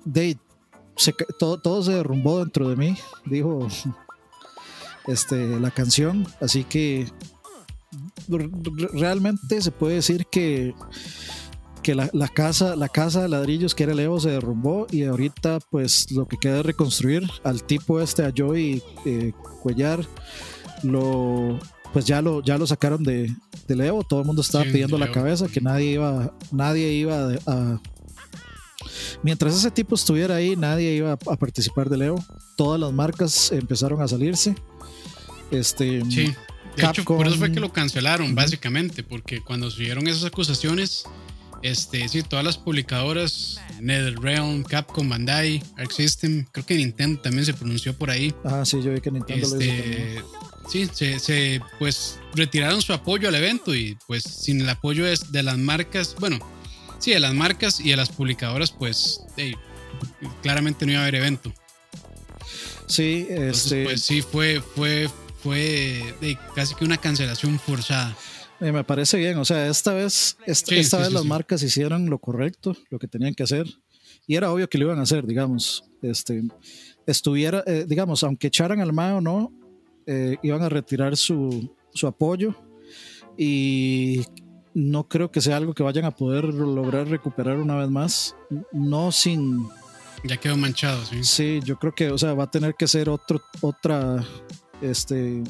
Dave, 0.04 0.38
todo, 1.38 1.60
todo 1.60 1.82
se 1.82 1.92
derrumbó 1.92 2.40
dentro 2.40 2.68
de 2.68 2.76
mí, 2.76 2.96
dijo 3.24 3.66
este, 5.06 5.60
la 5.60 5.70
canción. 5.70 6.26
Así 6.40 6.64
que 6.64 7.06
realmente 8.92 9.60
se 9.62 9.70
puede 9.70 9.96
decir 9.96 10.26
que, 10.26 10.74
que 11.82 11.94
la, 11.94 12.28
casa, 12.28 12.76
la 12.76 12.88
casa 12.88 13.22
de 13.22 13.28
ladrillos 13.28 13.74
que 13.74 13.84
era 13.84 13.92
el 13.92 14.00
Evo 14.00 14.20
se 14.20 14.30
derrumbó 14.30 14.86
y 14.90 15.04
ahorita 15.04 15.60
pues 15.70 16.10
lo 16.10 16.26
que 16.26 16.36
queda 16.36 16.60
es 16.60 16.66
reconstruir 16.66 17.28
al 17.44 17.62
tipo 17.64 18.00
este, 18.00 18.24
a 18.24 18.32
Joey 18.36 18.82
eh, 19.06 19.32
Cuellar, 19.62 20.04
lo, 20.82 21.58
pues 21.92 22.04
ya 22.04 22.22
lo, 22.22 22.42
ya 22.42 22.58
lo 22.58 22.66
sacaron 22.66 23.02
de, 23.02 23.34
de 23.66 23.86
Evo, 23.86 24.02
todo 24.04 24.20
el 24.20 24.26
mundo 24.26 24.42
estaba 24.42 24.64
pidiendo 24.64 24.98
la 24.98 25.10
cabeza, 25.10 25.48
que 25.48 25.60
nadie 25.60 25.92
iba, 25.92 26.32
nadie 26.50 26.92
iba 26.92 27.34
a, 27.46 27.80
Mientras 29.22 29.56
ese 29.56 29.70
tipo 29.70 29.94
estuviera 29.94 30.36
ahí, 30.36 30.56
nadie 30.56 30.94
iba 30.94 31.12
a 31.12 31.36
participar 31.36 31.88
del 31.88 32.02
Evo. 32.02 32.24
Todas 32.56 32.80
las 32.80 32.92
marcas 32.92 33.52
empezaron 33.52 34.00
a 34.00 34.08
salirse. 34.08 34.54
Este, 35.50 36.02
sí, 36.10 36.34
de 36.76 36.84
hecho, 36.84 37.04
por 37.04 37.26
eso 37.26 37.36
fue 37.36 37.50
que 37.50 37.60
lo 37.60 37.72
cancelaron, 37.72 38.34
básicamente, 38.34 39.02
porque 39.02 39.40
cuando 39.40 39.70
subieron 39.70 40.06
esas 40.06 40.24
acusaciones, 40.24 41.04
este, 41.62 42.08
sí, 42.08 42.22
todas 42.22 42.44
las 42.44 42.56
publicadoras, 42.56 43.58
NetherRealm, 43.80 44.62
Capcom, 44.62 45.08
Bandai, 45.08 45.62
Arc 45.76 45.90
System, 45.90 46.44
creo 46.52 46.66
que 46.66 46.76
Nintendo 46.76 47.20
también 47.20 47.44
se 47.44 47.54
pronunció 47.54 47.94
por 47.94 48.10
ahí. 48.10 48.32
Ah, 48.44 48.64
sí, 48.64 48.80
yo 48.82 48.92
vi 48.92 49.00
que 49.00 49.10
Nintendo 49.10 49.48
lo 49.48 49.60
hizo 49.60 49.72
este, 49.72 50.22
Sí, 50.68 50.88
se, 50.92 51.18
se, 51.18 51.60
pues 51.78 52.18
retiraron 52.34 52.82
su 52.82 52.92
apoyo 52.92 53.28
al 53.28 53.34
evento 53.34 53.74
y 53.74 53.96
pues 54.06 54.22
sin 54.22 54.60
el 54.60 54.68
apoyo 54.68 55.06
de, 55.06 55.18
de 55.30 55.42
las 55.42 55.56
marcas, 55.56 56.14
bueno, 56.20 56.38
sí, 56.98 57.12
de 57.12 57.20
las 57.20 57.34
marcas 57.34 57.80
y 57.80 57.90
de 57.90 57.96
las 57.96 58.10
publicadoras, 58.10 58.70
pues 58.70 59.22
claramente 60.42 60.84
no 60.84 60.92
iba 60.92 61.00
a 61.00 61.04
haber 61.04 61.16
evento. 61.16 61.52
Sí, 62.86 63.26
este... 63.30 63.84
pues 63.84 64.02
sí, 64.02 64.22
fue, 64.22 64.60
fue, 64.60 65.08
fue 65.42 66.14
casi 66.54 66.74
que 66.74 66.84
una 66.84 66.96
cancelación 66.96 67.58
forzada. 67.58 68.16
me 68.60 68.84
parece 68.84 69.18
bien. 69.18 69.38
O 69.38 69.44
sea, 69.44 69.68
esta 69.68 69.92
vez, 69.92 70.36
esta, 70.46 70.98
vez 70.98 71.12
las 71.12 71.24
marcas 71.24 71.62
hicieron 71.62 72.08
lo 72.08 72.18
correcto, 72.18 72.76
lo 72.90 72.98
que 72.98 73.08
tenían 73.08 73.34
que 73.34 73.42
hacer. 73.42 73.66
Y 74.26 74.36
era 74.36 74.52
obvio 74.52 74.68
que 74.68 74.78
lo 74.78 74.86
iban 74.86 74.98
a 74.98 75.02
hacer, 75.02 75.26
digamos. 75.26 75.84
Este, 76.02 76.42
estuviera, 77.06 77.62
eh, 77.66 77.84
digamos, 77.86 78.22
aunque 78.24 78.48
echaran 78.48 78.80
al 78.80 78.92
MAE 78.92 79.12
o 79.14 79.20
no, 79.20 79.52
eh, 80.08 80.36
iban 80.42 80.62
a 80.62 80.70
retirar 80.70 81.16
su, 81.16 81.76
su 81.92 82.06
apoyo. 82.06 82.54
Y 83.36 84.24
no 84.74 85.06
creo 85.06 85.30
que 85.30 85.40
sea 85.40 85.58
algo 85.58 85.74
que 85.74 85.82
vayan 85.82 86.06
a 86.06 86.16
poder 86.16 86.44
lograr 86.44 87.06
recuperar 87.08 87.58
una 87.58 87.76
vez 87.76 87.90
más. 87.90 88.36
No 88.72 89.12
sin. 89.12 89.68
Ya 90.24 90.38
quedó 90.38 90.56
manchado, 90.56 91.04
sí. 91.04 91.22
Sí, 91.22 91.60
yo 91.64 91.78
creo 91.78 91.94
que, 91.94 92.10
o 92.10 92.18
sea, 92.18 92.34
va 92.34 92.44
a 92.44 92.50
tener 92.50 92.74
que 92.74 92.88
ser 92.88 93.08
otro, 93.08 93.40
otra, 93.60 94.24
este, 94.80 95.44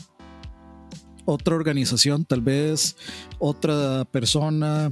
otra 1.24 1.54
organización, 1.54 2.24
tal 2.24 2.42
vez 2.42 2.96
otra 3.38 4.04
persona, 4.06 4.90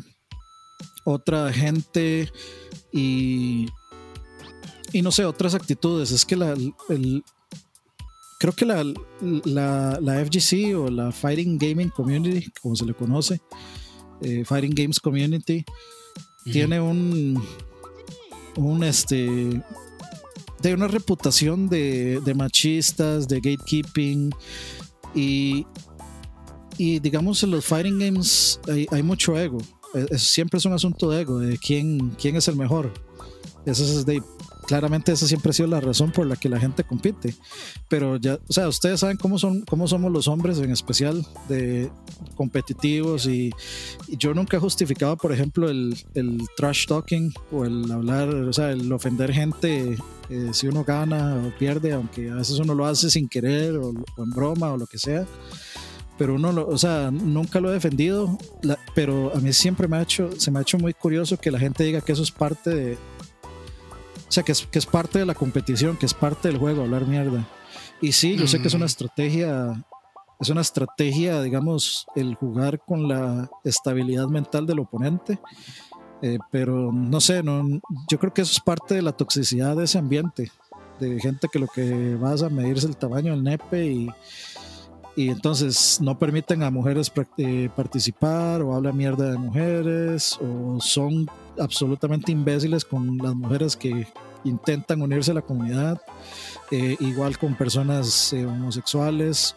otra 1.05 1.53
gente 1.53 2.31
y, 2.93 3.67
y 4.93 5.03
no 5.03 5.11
sé, 5.13 5.25
otras 5.25 5.55
actitudes. 5.55 6.11
Es 6.13 6.25
que 6.25 6.37
la, 6.37 6.55
el, 6.89 7.25
creo 8.39 8.53
que 8.53 8.65
la, 8.65 8.85
la, 9.45 9.99
la, 10.01 10.25
FGC 10.25 10.77
o 10.77 10.89
la 10.89 11.13
Fighting 11.13 11.59
Gaming 11.59 11.91
Community, 11.91 12.51
como 12.61 12.77
se 12.77 12.85
le 12.85 12.95
conoce, 12.95 13.41
eh, 14.23 14.45
Fighting 14.45 14.75
Games 14.75 15.01
Community, 15.01 15.65
tiene 16.45 16.81
un, 16.81 17.43
un 18.57 18.85
este, 18.85 19.63
de 20.63 20.75
una 20.75 20.89
reputación 20.89 21.69
de, 21.69 22.21
de 22.25 22.35
machistas, 22.35 23.27
de 23.27 23.41
gatekeeping 23.41 24.33
y, 25.15 25.67
y 26.79 27.01
digamos 27.01 27.43
en 27.43 27.51
los 27.51 27.65
fighting 27.65 27.99
games 27.99 28.61
hay, 28.91 29.03
mucho 29.03 29.39
ego. 29.39 29.59
siempre 30.17 30.59
es 30.59 30.65
un 30.65 30.73
asunto 30.73 31.11
de 31.11 31.23
ego, 31.23 31.39
de 31.39 31.59
quién, 31.59 32.11
quién 32.11 32.37
es 32.37 32.49
el 32.49 32.57
mejor. 32.57 32.93
Eso 33.65 33.83
es 33.83 34.07
de, 34.07 34.23
claramente 34.67 35.13
esa 35.13 35.27
siempre 35.27 35.51
ha 35.51 35.53
sido 35.53 35.69
la 35.69 35.81
razón 35.81 36.11
por 36.11 36.27
la 36.27 36.37
que 36.37 36.49
la 36.49 36.61
gente 36.61 36.85
compite. 36.85 37.35
Pero 37.89 38.17
ya, 38.17 38.39
o 38.49 38.53
sea, 38.53 38.69
ustedes 38.69 39.01
saben 39.01 39.17
cómo, 39.17 39.39
son, 39.39 39.63
cómo 39.63 39.89
somos 39.89 40.13
los 40.13 40.29
hombres 40.29 40.59
en 40.59 40.71
especial 40.71 41.27
de 41.49 41.91
competitivos 42.35 43.27
y, 43.27 43.51
yo 44.09 44.35
nunca 44.35 44.57
he 44.57 44.61
justificado, 44.61 45.17
por 45.17 45.33
ejemplo, 45.33 45.69
el, 45.69 45.97
trash 46.57 46.87
talking 46.87 47.33
o 47.53 47.65
el 47.65 47.91
hablar, 47.91 48.29
o 48.29 48.53
sea, 48.53 48.71
el 48.71 48.93
ofender 48.93 49.33
gente 49.33 49.97
eh, 50.31 50.49
si 50.53 50.67
uno 50.67 50.85
gana 50.85 51.37
o 51.37 51.57
pierde, 51.59 51.93
aunque 51.93 52.31
a 52.31 52.35
veces 52.35 52.59
uno 52.59 52.75
lo 52.75 52.87
hace 52.87 53.11
sin 53.11 53.29
querer 53.29 53.77
o, 53.77 53.91
o 53.91 54.23
en 54.23 54.31
broma 54.31 54.73
o 54.73 54.77
lo 54.77 54.87
que 54.87 54.99
sea 54.99 55.27
pero 56.19 56.35
uno, 56.35 56.53
lo, 56.53 56.67
o 56.67 56.79
sea, 56.79 57.11
nunca 57.11 57.61
lo 57.61 57.71
he 57.71 57.75
defendido, 57.75 58.39
pero 58.95 59.33
a 59.35 59.41
mí 59.41 59.53
siempre 59.53 59.87
me 59.87 59.99
ha 59.99 60.03
hecho, 60.03 60.31
se 60.39 60.51
me 60.51 60.59
ha 60.59 60.63
hecho 60.63 60.79
muy 60.79 60.95
curioso 60.95 61.37
que 61.37 61.51
la 61.51 61.59
gente 61.59 61.85
diga 61.85 62.01
que 62.01 62.13
eso 62.13 62.23
es 62.23 62.31
parte 62.31 62.71
de, 62.71 62.99
o 64.29 64.33
sea, 64.33 64.43
que 64.43 64.53
es, 64.53 64.67
que 64.67 64.79
es 64.79 64.87
parte 64.87 65.19
de 65.19 65.27
la 65.27 65.35
competición, 65.35 65.97
que 65.97 66.07
es 66.07 66.15
parte 66.15 66.49
del 66.49 66.59
juego, 66.59 66.83
hablar 66.83 67.07
mierda. 67.07 67.47
Y 68.01 68.13
sí, 68.13 68.37
yo 68.37 68.47
sé 68.47 68.61
que 68.61 68.69
es 68.69 68.75
una 68.75 68.85
mm. 68.85 68.87
estrategia, 68.87 69.85
es 70.41 70.49
una 70.51 70.61
estrategia, 70.61 71.41
digamos, 71.43 72.07
el 72.15 72.35
jugar 72.35 72.81
con 72.81 73.09
la 73.09 73.49
estabilidad 73.65 74.27
mental 74.27 74.67
del 74.67 74.81
oponente. 74.81 75.39
Eh, 76.23 76.39
pero 76.51 76.93
no 76.93 77.21
sé, 77.21 77.43
no, 77.43 77.63
yo 78.09 78.19
creo 78.19 78.33
que 78.33 78.43
eso 78.43 78.53
es 78.53 78.61
parte 78.61 78.95
de 78.95 79.03
la 79.03 79.13
toxicidad 79.13 79.77
de 79.77 79.85
ese 79.85 79.99
ambiente, 79.99 80.51
de 80.99 81.21
gente 81.21 81.47
que 81.53 81.59
lo 81.59 81.67
que 81.67 82.17
vas 82.17 82.43
a 82.43 82.49
medir 82.49 82.79
es 82.79 82.85
el 82.85 82.97
tamaño 82.97 83.33
del 83.33 83.45
nepe 83.45 83.87
y, 83.87 84.09
y 85.15 85.29
entonces 85.29 85.99
no 86.01 86.19
permiten 86.19 86.63
a 86.63 86.71
mujeres 86.71 87.13
eh, 87.37 87.69
participar 87.77 88.63
o 88.63 88.75
hablan 88.75 88.97
mierda 88.97 89.31
de 89.31 89.37
mujeres 89.37 90.39
o 90.41 90.81
son 90.81 91.29
absolutamente 91.61 92.33
imbéciles 92.33 92.85
con 92.85 93.19
las 93.19 93.35
mujeres 93.35 93.77
que 93.77 94.07
intentan 94.45 95.03
unirse 95.03 95.33
a 95.33 95.35
la 95.35 95.43
comunidad, 95.43 96.01
eh, 96.71 96.97
igual 97.01 97.39
con 97.39 97.55
personas 97.55 98.33
eh, 98.33 98.45
homosexuales. 98.45 99.57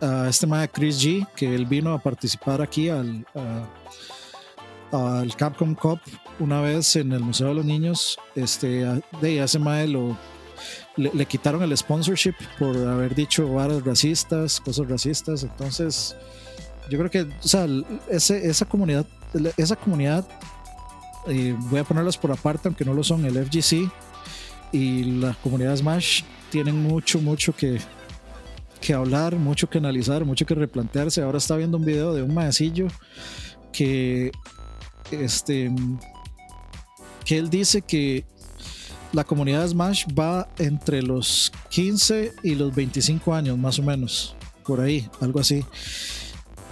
a 0.00 0.28
este 0.28 0.46
de 0.46 0.68
Chris 0.68 1.04
G, 1.04 1.26
que 1.34 1.54
él 1.54 1.66
vino 1.66 1.92
a 1.92 1.98
participar 1.98 2.62
aquí 2.62 2.88
al, 2.88 3.26
al 4.92 5.34
Capcom 5.34 5.74
Cup 5.74 5.98
una 6.38 6.60
vez 6.60 6.94
en 6.94 7.12
el 7.12 7.20
Museo 7.20 7.48
de 7.48 7.54
los 7.54 7.64
Niños, 7.64 8.16
este, 8.36 8.86
de 9.20 9.42
ese 9.42 9.58
mae 9.58 9.88
lo 9.88 10.16
le, 10.98 11.26
quitaron 11.26 11.62
el 11.62 11.76
sponsorship 11.76 12.34
por 12.58 12.76
haber 12.76 13.14
dicho 13.14 13.52
varas 13.52 13.84
racistas, 13.84 14.60
cosas 14.60 14.88
racistas. 14.88 15.42
Entonces, 15.42 16.16
yo 16.90 16.98
creo 16.98 17.10
que, 17.10 17.26
esa 18.10 18.64
comunidad, 18.66 19.06
esa 19.56 19.76
comunidad, 19.76 20.26
voy 21.70 21.80
a 21.80 21.84
ponerlas 21.84 22.16
por 22.16 22.32
aparte, 22.32 22.68
aunque 22.68 22.84
no 22.84 22.94
lo 22.94 23.04
son, 23.04 23.24
el 23.24 23.44
FGC 23.44 23.90
y 24.72 25.04
la 25.04 25.34
comunidad 25.42 25.76
Smash 25.76 26.22
tienen 26.50 26.82
mucho, 26.82 27.20
mucho 27.20 27.54
que, 27.54 27.78
que 28.80 28.94
hablar, 28.94 29.36
mucho 29.36 29.68
que 29.68 29.78
analizar, 29.78 30.24
mucho 30.24 30.46
que 30.46 30.54
replantearse. 30.54 31.22
Ahora 31.22 31.38
está 31.38 31.56
viendo 31.56 31.76
un 31.76 31.84
video 31.84 32.14
de 32.14 32.22
un 32.22 32.34
maecillo 32.34 32.88
que, 33.72 34.32
este, 35.10 35.70
que 37.24 37.38
él 37.38 37.50
dice 37.50 37.82
que 37.82 38.24
la 39.12 39.24
comunidad 39.24 39.66
Smash 39.66 40.06
va 40.18 40.48
entre 40.58 41.02
los 41.02 41.52
15 41.70 42.32
y 42.42 42.54
los 42.54 42.74
25 42.74 43.34
años, 43.34 43.56
más 43.56 43.78
o 43.78 43.82
menos, 43.82 44.34
por 44.66 44.80
ahí, 44.80 45.08
algo 45.20 45.40
así. 45.40 45.64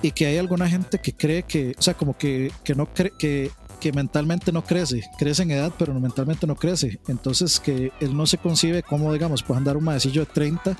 Y 0.02 0.10
que 0.10 0.26
hay 0.26 0.36
alguna 0.36 0.68
gente 0.68 0.98
que 0.98 1.14
cree 1.14 1.42
que, 1.42 1.74
o 1.78 1.82
sea, 1.82 1.94
como 1.94 2.16
que, 2.16 2.52
que 2.62 2.74
no 2.74 2.86
cree 2.86 3.12
que, 3.18 3.50
que 3.80 3.92
mentalmente 3.92 4.52
no 4.52 4.62
crece, 4.64 5.02
crece 5.18 5.42
en 5.42 5.52
edad, 5.52 5.72
pero 5.78 5.94
mentalmente 5.94 6.46
no 6.46 6.56
crece. 6.56 6.98
Entonces, 7.08 7.60
que 7.60 7.92
él 8.00 8.16
no 8.16 8.26
se 8.26 8.38
concibe 8.38 8.82
como, 8.82 9.12
digamos, 9.12 9.42
puede 9.42 9.58
andar 9.58 9.76
un 9.76 9.84
maecillo 9.84 10.22
de 10.22 10.26
30 10.26 10.76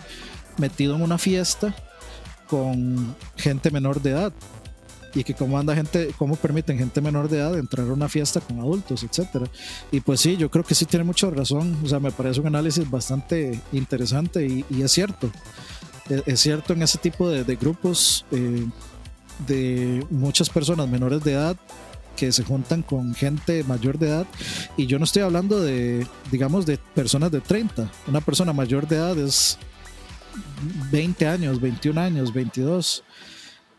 metido 0.59 0.97
en 0.97 1.03
una 1.03 1.19
fiesta 1.19 1.75
con 2.49 3.15
gente 3.37 3.71
menor 3.71 4.01
de 4.01 4.11
edad 4.11 4.33
y 5.15 5.25
que 5.25 5.35
cómo 5.35 5.59
anda 5.59 5.75
gente, 5.75 6.11
cómo 6.19 6.37
permiten 6.37 6.79
gente 6.79 7.01
menor 7.01 7.29
de 7.29 7.39
edad 7.39 7.59
entrar 7.59 7.89
a 7.89 7.93
una 7.93 8.09
fiesta 8.09 8.41
con 8.41 8.61
adultos, 8.61 9.03
etcétera. 9.03 9.47
Y 9.91 10.01
pues 10.01 10.21
sí, 10.21 10.37
yo 10.37 10.51
creo 10.51 10.63
que 10.63 10.75
sí 10.75 10.85
tiene 10.85 11.05
mucha 11.05 11.31
razón, 11.31 11.79
o 11.83 11.89
sea, 11.89 11.99
me 11.99 12.11
parece 12.11 12.41
un 12.41 12.49
análisis 12.49 12.89
bastante 12.89 13.61
interesante 13.73 14.47
y, 14.47 14.83
es 14.83 14.93
cierto, 14.93 15.31
e, 16.11 16.23
es, 16.27 16.41
cierto 16.41 16.75
en 16.75 16.83
ese 16.83 16.99
tipo 16.99 17.31
de, 17.31 17.57
grupos 17.57 18.27
eh, 18.31 18.67
de 19.47 20.07
muchas 20.11 20.51
personas 20.51 20.87
menores 20.89 21.25
de 21.25 21.33
edad 21.33 21.57
que 22.17 22.33
se 22.33 22.45
juntan 22.45 22.83
con 22.83 23.15
gente 23.15 23.63
mayor 23.65 23.99
de 23.99 24.09
edad 24.09 24.27
y 24.77 24.87
yo 24.87 24.99
no 24.99 25.05
estoy 25.05 25.23
hablando 25.23 25.61
de, 25.61 26.07
digamos, 26.31 26.67
de 26.67 26.79
personas 26.95 27.31
de 27.31 27.41
30, 27.41 27.91
una 28.09 28.21
persona 28.21 28.53
mayor 28.53 28.89
de 28.89 28.97
edad 28.97 29.19
es 29.19 29.59
20 30.91 31.27
años, 31.27 31.61
21 31.61 32.01
años, 32.01 32.33
22 32.33 33.05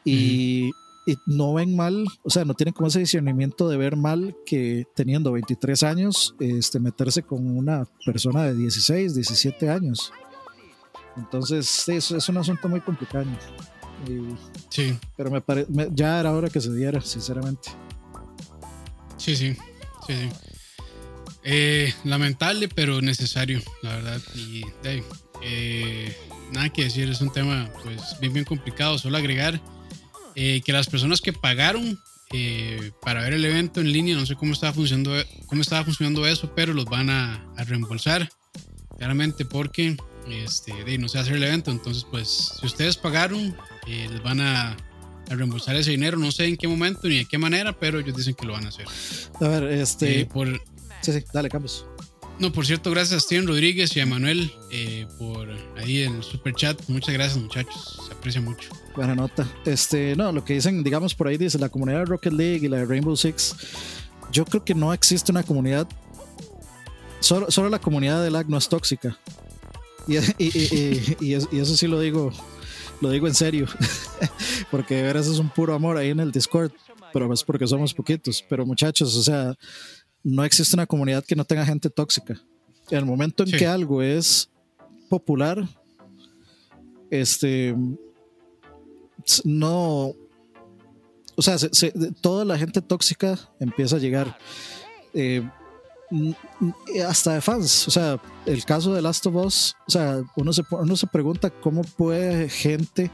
y 0.06 0.72
y 1.08 1.18
no 1.26 1.54
ven 1.54 1.74
mal, 1.74 2.06
o 2.24 2.30
sea, 2.30 2.44
no 2.44 2.54
tienen 2.54 2.74
como 2.74 2.90
ese 2.90 3.00
discernimiento 3.00 3.70
de 3.70 3.78
ver 3.78 3.96
mal 3.96 4.36
que 4.46 4.86
teniendo 4.94 5.32
23 5.32 5.82
años, 5.84 6.36
este, 6.38 6.82
meterse 6.82 7.24
con 7.24 7.48
una 7.58 7.88
persona 8.06 8.44
de 8.44 8.54
16, 8.54 9.16
17 9.16 9.70
años. 9.70 10.12
Entonces, 11.16 11.66
sí, 11.66 11.94
eso 11.94 12.18
es 12.18 12.28
un 12.28 12.38
asunto 12.38 12.68
muy 12.68 12.82
complicado. 12.82 13.26
sí. 14.70 14.98
Pero 15.16 15.32
me, 15.32 15.40
parece 15.40 15.72
ya 15.94 16.20
era 16.20 16.34
hora 16.34 16.50
que 16.50 16.60
se 16.60 16.74
diera, 16.74 17.00
sinceramente. 17.00 17.70
Sí, 19.18 19.36
sí, 19.36 19.56
sí, 20.08 20.14
sí. 20.14 20.30
Eh, 21.44 21.94
lamentable, 22.04 22.68
pero 22.68 23.02
necesario, 23.02 23.62
la 23.82 23.96
verdad. 23.96 24.22
Y 24.36 24.64
eh, 25.42 26.18
nada 26.52 26.70
que 26.70 26.86
decir, 26.86 27.10
es 27.10 27.22
un 27.22 27.32
tema 27.32 27.70
pues 27.84 28.20
bien, 28.20 28.34
bien 28.34 28.46
complicado. 28.46 28.98
Solo 28.98 29.18
agregar 29.18 29.62
eh, 30.36 30.62
que 30.64 30.72
las 30.74 30.88
personas 30.88 31.22
que 31.22 31.34
pagaron 31.34 32.00
eh, 32.34 32.92
para 33.02 33.22
ver 33.22 33.34
el 33.34 33.46
evento 33.46 33.80
en 33.80 33.92
línea, 33.92 34.16
no 34.16 34.26
sé 34.26 34.36
cómo 34.36 34.54
estaba 34.54 34.74
funcionando, 34.74 35.16
cómo 35.46 35.62
estaba 35.62 35.86
funcionando 35.86 36.28
eso, 36.28 36.54
pero 36.56 36.74
los 36.74 36.86
van 36.86 37.10
a, 37.10 37.44
reembolsar, 37.66 38.30
claramente 38.98 39.46
porque 39.46 39.96
este, 40.30 40.98
no 40.98 41.08
se 41.08 41.20
hace 41.20 41.34
el 41.34 41.44
evento. 41.44 41.72
Entonces, 41.72 42.06
pues, 42.12 42.54
si 42.60 42.66
ustedes 42.66 42.98
pagaron, 42.98 43.56
eh, 43.88 44.08
les 44.12 44.22
van 44.22 44.42
a, 44.42 44.76
reembolsar 45.36 45.76
ese 45.76 45.92
dinero. 45.92 46.18
No 46.18 46.32
sé 46.32 46.46
en 46.46 46.58
qué 46.58 46.68
momento 46.68 47.08
ni 47.08 47.18
de 47.18 47.26
qué 47.26 47.38
manera, 47.38 47.74
pero 47.78 48.00
ellos 48.00 48.16
dicen 48.16 48.34
que 48.34 48.46
lo 48.46 48.54
van 48.54 48.66
a 48.66 48.70
hacer. 48.70 48.86
A 49.42 49.48
ver, 49.48 49.64
este. 49.66 50.26
por, 50.26 50.48
sí, 51.02 51.12
sí, 51.12 51.24
dale, 51.34 51.50
Campos. 51.50 51.86
No, 52.40 52.52
por 52.52 52.68
cierto, 52.68 52.92
gracias 52.92 53.18
a 53.18 53.20
Steven 53.20 53.48
Rodríguez 53.48 53.96
y 53.96 54.00
a 54.00 54.06
Manuel 54.06 54.52
por 55.18 55.50
ahí 55.78 56.04
en 56.04 56.18
el 56.18 56.24
super 56.24 56.54
chat. 56.54 56.80
Muchas 56.88 57.14
gracias, 57.14 57.42
muchachos. 57.42 58.00
Se 58.06 58.14
aprecia 58.14 58.42
mucho. 58.42 58.70
Buena 58.96 59.16
nota. 59.16 59.48
Este, 59.66 60.16
no, 60.16 60.32
lo 60.32 60.46
que 60.46 60.54
dicen, 60.54 60.84
digamos 60.84 61.16
por 61.16 61.28
ahí 61.28 61.38
dice 61.38 61.58
la 61.58 61.70
comunidad 61.70 62.00
de 62.00 62.06
Rocket 62.06 62.34
League 62.34 62.66
y 62.66 62.68
la 62.68 62.78
de 62.78 62.86
Rainbow 62.86 63.16
Six. 63.16 63.56
Yo 64.32 64.46
creo 64.46 64.64
que 64.64 64.76
no 64.76 64.94
existe 64.94 65.32
una 65.32 65.42
comunidad. 65.42 65.88
Solo, 67.20 67.50
solo 67.50 67.70
la 67.70 67.80
comunidad 67.80 68.24
de 68.24 68.30
lag 68.30 68.48
no 68.48 68.58
es 68.58 68.70
tóxica. 68.70 69.18
Y, 70.08 70.18
y, 70.38 71.16
y, 71.20 71.38
y, 71.52 71.60
eso 71.60 71.76
sí 71.76 71.88
lo 71.88 72.00
digo, 72.00 72.32
lo 73.02 73.10
digo 73.10 73.28
en 73.28 73.36
serio. 73.36 73.68
porque 74.72 74.96
de 74.96 75.04
veras 75.04 75.28
es 75.28 75.40
un 75.40 75.50
puro 75.50 75.74
amor 75.74 75.98
ahí 75.98 76.10
en 76.10 76.20
el 76.20 76.32
Discord, 76.32 76.72
pero 77.14 77.32
es 77.34 77.44
porque 77.44 77.68
somos 77.68 77.94
poquitos. 77.94 78.44
Pero 78.48 78.66
muchachos, 78.66 79.16
o 79.16 79.24
sea, 79.24 79.56
no 80.24 80.44
existe 80.44 80.76
una 80.76 80.88
comunidad 80.88 81.24
que 81.24 81.36
no 81.36 81.46
tenga 81.46 81.66
gente 81.66 81.90
tóxica. 81.90 82.42
En 82.90 83.00
el 83.00 83.06
momento 83.06 83.44
en 83.44 83.52
que 83.52 83.68
algo 83.68 84.02
es 84.02 84.50
popular, 85.10 85.68
este, 87.10 87.76
no, 89.44 90.14
o 91.36 91.42
sea, 91.42 91.58
toda 92.22 92.46
la 92.46 92.58
gente 92.58 92.82
tóxica 92.82 93.38
empieza 93.60 93.98
a 93.98 94.00
llegar. 94.00 94.38
Eh, 95.14 95.48
hasta 97.06 97.34
de 97.34 97.42
fans, 97.42 97.88
o 97.88 97.92
sea, 97.92 98.20
el 98.46 98.64
caso 98.64 98.94
de 98.94 99.02
Last 99.02 99.26
of 99.26 99.36
Us, 99.36 99.76
o 99.88 99.92
sea, 99.92 100.24
uno 100.38 100.54
se, 100.54 100.64
uno 100.72 100.96
se 100.96 101.08
pregunta 101.08 101.50
cómo 101.50 101.82
puede 101.82 102.50
gente 102.50 103.12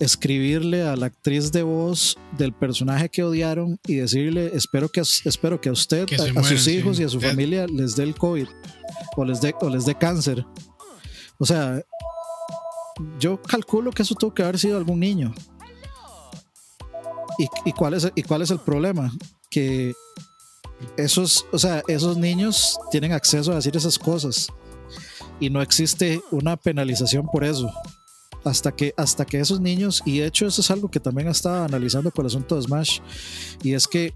escribirle 0.00 0.82
a 0.82 0.96
la 0.96 1.06
actriz 1.06 1.52
de 1.52 1.62
voz 1.62 2.16
del 2.38 2.52
personaje 2.52 3.10
que 3.10 3.22
odiaron 3.22 3.78
y 3.86 3.96
decirle, 3.96 4.50
espero 4.54 4.88
que, 4.88 5.00
espero 5.00 5.60
que 5.60 5.68
a 5.68 5.72
usted, 5.72 6.06
a, 6.14 6.42
sus 6.42 6.66
hijos 6.68 6.98
y 6.98 7.04
a 7.04 7.08
su 7.08 7.20
familia 7.20 7.66
les 7.66 7.96
dé 7.96 8.04
el 8.04 8.14
COVID 8.14 8.46
o 9.16 9.24
les 9.24 9.40
dé, 9.40 9.54
o 9.60 9.68
les 9.68 9.84
dé 9.84 9.94
cáncer. 9.94 10.44
O 11.38 11.44
sea, 11.44 11.82
yo 13.18 13.40
calculo 13.42 13.90
que 13.90 14.02
eso 14.02 14.14
tuvo 14.14 14.32
que 14.32 14.42
haber 14.42 14.58
sido 14.58 14.78
algún 14.78 15.00
niño. 15.00 15.34
¿Y, 17.38 17.46
y 17.64 17.72
cuál, 17.72 17.94
es, 17.94 18.10
y 18.14 18.22
cuál 18.22 18.42
es 18.42 18.50
el 18.50 18.58
problema? 18.58 19.12
Que 19.50 19.92
esos, 20.96 21.46
o 21.52 21.58
sea, 21.58 21.82
esos 21.88 22.16
niños 22.16 22.78
tienen 22.90 23.12
acceso 23.12 23.52
a 23.52 23.56
decir 23.56 23.76
esas 23.76 23.98
cosas 23.98 24.48
y 25.40 25.50
no 25.50 25.60
existe 25.60 26.22
una 26.30 26.56
penalización 26.56 27.26
por 27.26 27.44
eso. 27.44 27.70
Hasta 28.44 28.72
que, 28.72 28.92
hasta 28.96 29.24
que 29.24 29.38
esos 29.38 29.60
niños, 29.60 30.02
y 30.04 30.18
de 30.18 30.26
hecho 30.26 30.46
eso 30.46 30.62
es 30.62 30.70
algo 30.72 30.90
que 30.90 30.98
también 30.98 31.28
estaba 31.28 31.64
analizando 31.64 32.10
con 32.10 32.24
el 32.24 32.26
asunto 32.26 32.56
de 32.56 32.62
Smash, 32.62 32.98
y 33.62 33.74
es 33.74 33.86
que 33.86 34.14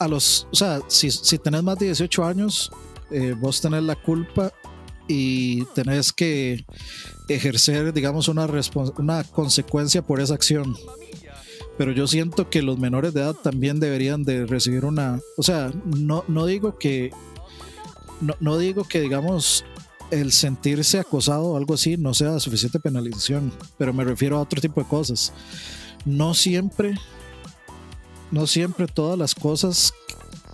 a 0.00 0.08
los, 0.08 0.48
o 0.50 0.56
sea, 0.56 0.80
si, 0.88 1.12
si 1.12 1.38
tenés 1.38 1.62
más 1.62 1.78
de 1.78 1.86
18 1.86 2.24
años, 2.24 2.72
eh, 3.12 3.36
vos 3.38 3.60
tenés 3.60 3.84
la 3.84 3.94
culpa 3.94 4.52
y 5.06 5.64
tenés 5.74 6.12
que 6.12 6.64
ejercer, 7.28 7.92
digamos, 7.92 8.26
una, 8.26 8.48
una 8.98 9.22
consecuencia 9.24 10.02
por 10.02 10.20
esa 10.20 10.34
acción 10.34 10.74
pero 11.80 11.92
yo 11.92 12.06
siento 12.06 12.50
que 12.50 12.60
los 12.60 12.78
menores 12.78 13.14
de 13.14 13.22
edad 13.22 13.32
también 13.32 13.80
deberían 13.80 14.22
de 14.22 14.44
recibir 14.44 14.84
una, 14.84 15.18
o 15.38 15.42
sea, 15.42 15.72
no, 15.86 16.24
no 16.28 16.44
digo 16.44 16.76
que, 16.76 17.10
no, 18.20 18.34
no 18.38 18.58
digo 18.58 18.84
que 18.84 19.00
digamos 19.00 19.64
el 20.10 20.30
sentirse 20.30 20.98
acosado 20.98 21.44
o 21.44 21.56
algo 21.56 21.72
así 21.72 21.96
no 21.96 22.12
sea 22.12 22.38
suficiente 22.38 22.80
penalización, 22.80 23.50
pero 23.78 23.94
me 23.94 24.04
refiero 24.04 24.36
a 24.36 24.42
otro 24.42 24.60
tipo 24.60 24.82
de 24.82 24.88
cosas. 24.88 25.32
No 26.04 26.34
siempre, 26.34 26.98
no 28.30 28.46
siempre 28.46 28.86
todas 28.86 29.18
las 29.18 29.34
cosas 29.34 29.94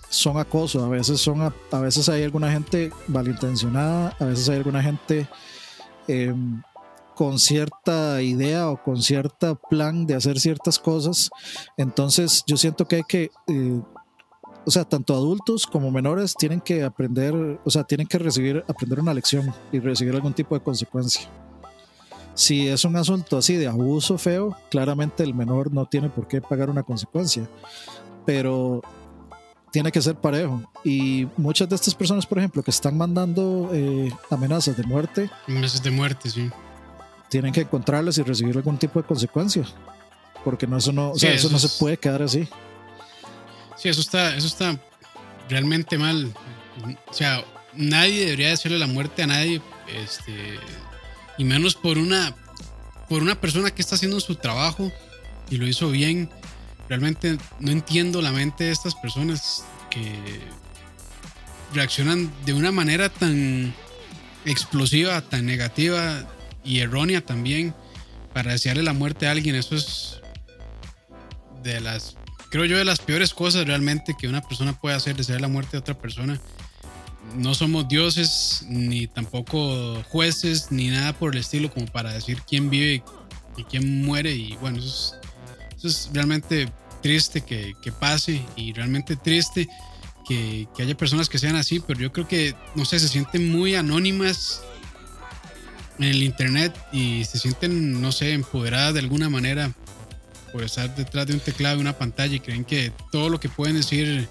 son 0.07 0.37
acoso, 0.37 0.81
a 0.85 0.87
veces 0.87 1.19
son, 1.19 1.41
a, 1.41 1.79
veces 1.81 2.07
hay 2.07 2.23
alguna 2.23 2.53
gente 2.53 2.89
malintencionada, 3.09 4.15
a 4.17 4.23
veces 4.23 4.47
hay 4.47 4.55
alguna 4.55 4.81
gente 4.81 5.27
eh, 6.07 6.33
con 7.17 7.39
cierta 7.39 8.21
idea 8.21 8.69
o 8.69 8.81
con 8.81 9.01
cierto 9.01 9.59
plan 9.71 10.05
de 10.05 10.13
hacer 10.13 10.39
ciertas 10.39 10.77
cosas. 10.77 11.31
Entonces 11.75 12.43
yo 12.45 12.57
siento 12.57 12.87
que 12.87 12.97
hay 12.97 13.03
que, 13.07 13.31
eh, 13.47 13.81
o 14.63 14.69
sea, 14.69 14.83
tanto 14.83 15.15
adultos 15.15 15.65
como 15.65 15.89
menores 15.89 16.35
tienen 16.35 16.61
que 16.61 16.83
aprender, 16.83 17.33
o 17.65 17.71
sea, 17.71 17.83
tienen 17.85 18.05
que 18.05 18.19
recibir, 18.19 18.63
aprender 18.67 18.99
una 18.99 19.15
lección 19.15 19.51
y 19.71 19.79
recibir 19.79 20.13
algún 20.13 20.33
tipo 20.33 20.53
de 20.53 20.61
consecuencia. 20.63 21.27
Si 22.35 22.67
es 22.67 22.85
un 22.85 22.95
asunto 22.95 23.37
así 23.37 23.55
de 23.55 23.65
abuso 23.65 24.19
feo, 24.19 24.55
claramente 24.69 25.23
el 25.23 25.33
menor 25.33 25.73
no 25.73 25.87
tiene 25.87 26.09
por 26.09 26.27
qué 26.27 26.39
pagar 26.39 26.69
una 26.69 26.83
consecuencia, 26.83 27.49
pero 28.27 28.83
tiene 29.71 29.91
que 29.91 30.03
ser 30.03 30.17
parejo. 30.17 30.61
Y 30.83 31.27
muchas 31.35 31.67
de 31.67 31.73
estas 31.73 31.95
personas, 31.95 32.27
por 32.27 32.37
ejemplo, 32.37 32.61
que 32.61 32.69
están 32.69 32.95
mandando 32.95 33.71
eh, 33.73 34.11
amenazas 34.29 34.77
de 34.77 34.83
muerte. 34.83 35.31
Amenazas 35.47 35.81
de 35.81 35.89
muerte, 35.89 36.29
sí 36.29 36.51
tienen 37.29 37.53
que 37.53 37.61
encontrarlas 37.61 38.17
y 38.17 38.23
recibir 38.23 38.55
algún 38.55 38.77
tipo 38.77 39.01
de 39.01 39.07
consecuencia. 39.07 39.63
Porque 40.43 40.67
no, 40.67 40.77
eso 40.77 40.91
no, 40.91 41.13
eso, 41.15 41.49
no 41.49 41.59
se 41.59 41.69
puede 41.79 41.97
quedar 41.97 42.21
así. 42.21 42.47
Sí, 43.75 43.89
eso 43.89 44.01
está, 44.01 44.35
eso 44.35 44.47
está 44.47 44.79
realmente 45.49 45.97
mal. 45.97 46.33
O 47.07 47.13
sea, 47.13 47.43
nadie 47.73 48.25
debería 48.25 48.49
decirle 48.49 48.79
la 48.79 48.87
muerte 48.87 49.23
a 49.23 49.27
nadie. 49.27 49.61
Este, 49.93 50.59
y 51.37 51.43
menos 51.43 51.75
por 51.75 51.97
una, 51.97 52.35
por 53.09 53.21
una 53.21 53.39
persona 53.39 53.71
que 53.71 53.81
está 53.81 53.95
haciendo 53.95 54.19
su 54.19 54.35
trabajo 54.35 54.91
y 55.49 55.57
lo 55.57 55.67
hizo 55.67 55.89
bien. 55.89 56.29
Realmente 56.89 57.37
no 57.59 57.71
entiendo 57.71 58.21
la 58.21 58.31
mente 58.31 58.65
de 58.65 58.71
estas 58.71 58.95
personas 58.95 59.65
que 59.89 60.13
reaccionan 61.73 62.31
de 62.45 62.53
una 62.53 62.71
manera 62.71 63.09
tan 63.09 63.73
explosiva, 64.45 65.21
tan 65.21 65.45
negativa, 65.45 66.23
y 66.67 66.79
errónea 66.81 67.21
también 67.21 67.73
para 68.33 68.51
desearle 68.51 68.83
la 68.83 68.93
muerte 68.93 69.27
a 69.27 69.31
alguien. 69.31 69.55
Eso 69.55 69.75
es 69.75 70.21
de 71.63 71.79
las, 71.79 72.15
creo 72.49 72.65
yo, 72.65 72.77
de 72.77 72.85
las 72.85 72.99
peores 72.99 73.33
cosas 73.33 73.65
realmente 73.65 74.15
que 74.19 74.27
una 74.27 74.41
persona 74.41 74.79
puede 74.79 74.95
hacer, 74.95 75.15
desear 75.15 75.41
la 75.41 75.47
muerte 75.47 75.77
a 75.77 75.79
otra 75.79 75.97
persona. 75.97 76.39
No 77.35 77.53
somos 77.53 77.87
dioses, 77.87 78.63
ni 78.67 79.07
tampoco 79.07 80.01
jueces, 80.09 80.71
ni 80.71 80.89
nada 80.89 81.13
por 81.13 81.33
el 81.33 81.41
estilo 81.41 81.73
como 81.73 81.87
para 81.87 82.13
decir 82.13 82.41
quién 82.47 82.69
vive 82.69 83.03
y 83.57 83.63
quién 83.63 84.05
muere. 84.05 84.33
Y 84.33 84.55
bueno, 84.57 84.79
eso 84.79 85.17
es, 85.83 86.09
realmente 86.13 86.69
triste 87.01 87.41
que, 87.41 87.73
que, 87.81 87.91
pase 87.91 88.41
y 88.55 88.73
realmente 88.73 89.15
triste 89.15 89.67
que, 90.27 90.67
que, 90.75 90.83
haya 90.83 90.95
personas 90.95 91.29
que 91.29 91.37
sean 91.37 91.55
así, 91.55 91.79
pero 91.79 91.99
yo 91.99 92.11
creo 92.11 92.27
que, 92.27 92.55
no 92.75 92.85
sé, 92.85 92.99
se 92.99 93.07
sienten 93.07 93.51
muy 93.51 93.75
anónimas 93.75 94.61
en 95.99 96.05
el 96.05 96.23
internet 96.23 96.75
y 96.91 97.25
se 97.25 97.39
sienten, 97.39 98.01
no 98.01 98.11
sé, 98.11 98.33
empoderadas 98.33 98.93
de 98.93 98.99
alguna 98.99 99.29
manera 99.29 99.71
por 100.51 100.63
estar 100.63 100.95
detrás 100.95 101.27
de 101.27 101.33
un 101.33 101.39
teclado 101.39 101.77
y 101.77 101.81
una 101.81 101.97
pantalla 101.97 102.35
y 102.35 102.39
creen 102.39 102.63
que 102.63 102.91
todo 103.11 103.29
lo 103.29 103.39
que 103.39 103.49
pueden 103.49 103.75
decir, 103.75 104.27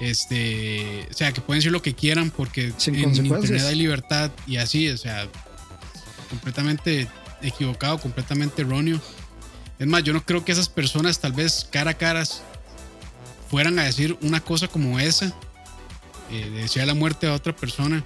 este, 0.00 1.06
o 1.10 1.14
sea, 1.14 1.32
que 1.32 1.40
pueden 1.40 1.60
decir 1.60 1.72
lo 1.72 1.82
que 1.82 1.94
quieran 1.94 2.30
porque 2.30 2.72
en 2.86 2.94
internet 2.94 3.62
hay 3.62 3.76
libertad 3.76 4.30
y 4.46 4.56
así, 4.56 4.88
o 4.88 4.96
sea, 4.96 5.28
completamente 6.30 7.08
equivocado, 7.42 7.98
completamente 7.98 8.62
erróneo. 8.62 9.00
Es 9.78 9.86
más, 9.86 10.02
yo 10.04 10.12
no 10.12 10.24
creo 10.24 10.44
que 10.44 10.52
esas 10.52 10.68
personas 10.68 11.18
tal 11.18 11.32
vez 11.32 11.66
cara 11.70 11.92
a 11.92 11.94
cara 11.94 12.24
fueran 13.50 13.78
a 13.78 13.84
decir 13.84 14.16
una 14.22 14.40
cosa 14.40 14.68
como 14.68 14.98
esa, 14.98 15.26
eh, 16.30 16.50
desear 16.50 16.86
la 16.86 16.94
muerte 16.94 17.26
a 17.26 17.34
otra 17.34 17.54
persona 17.54 18.02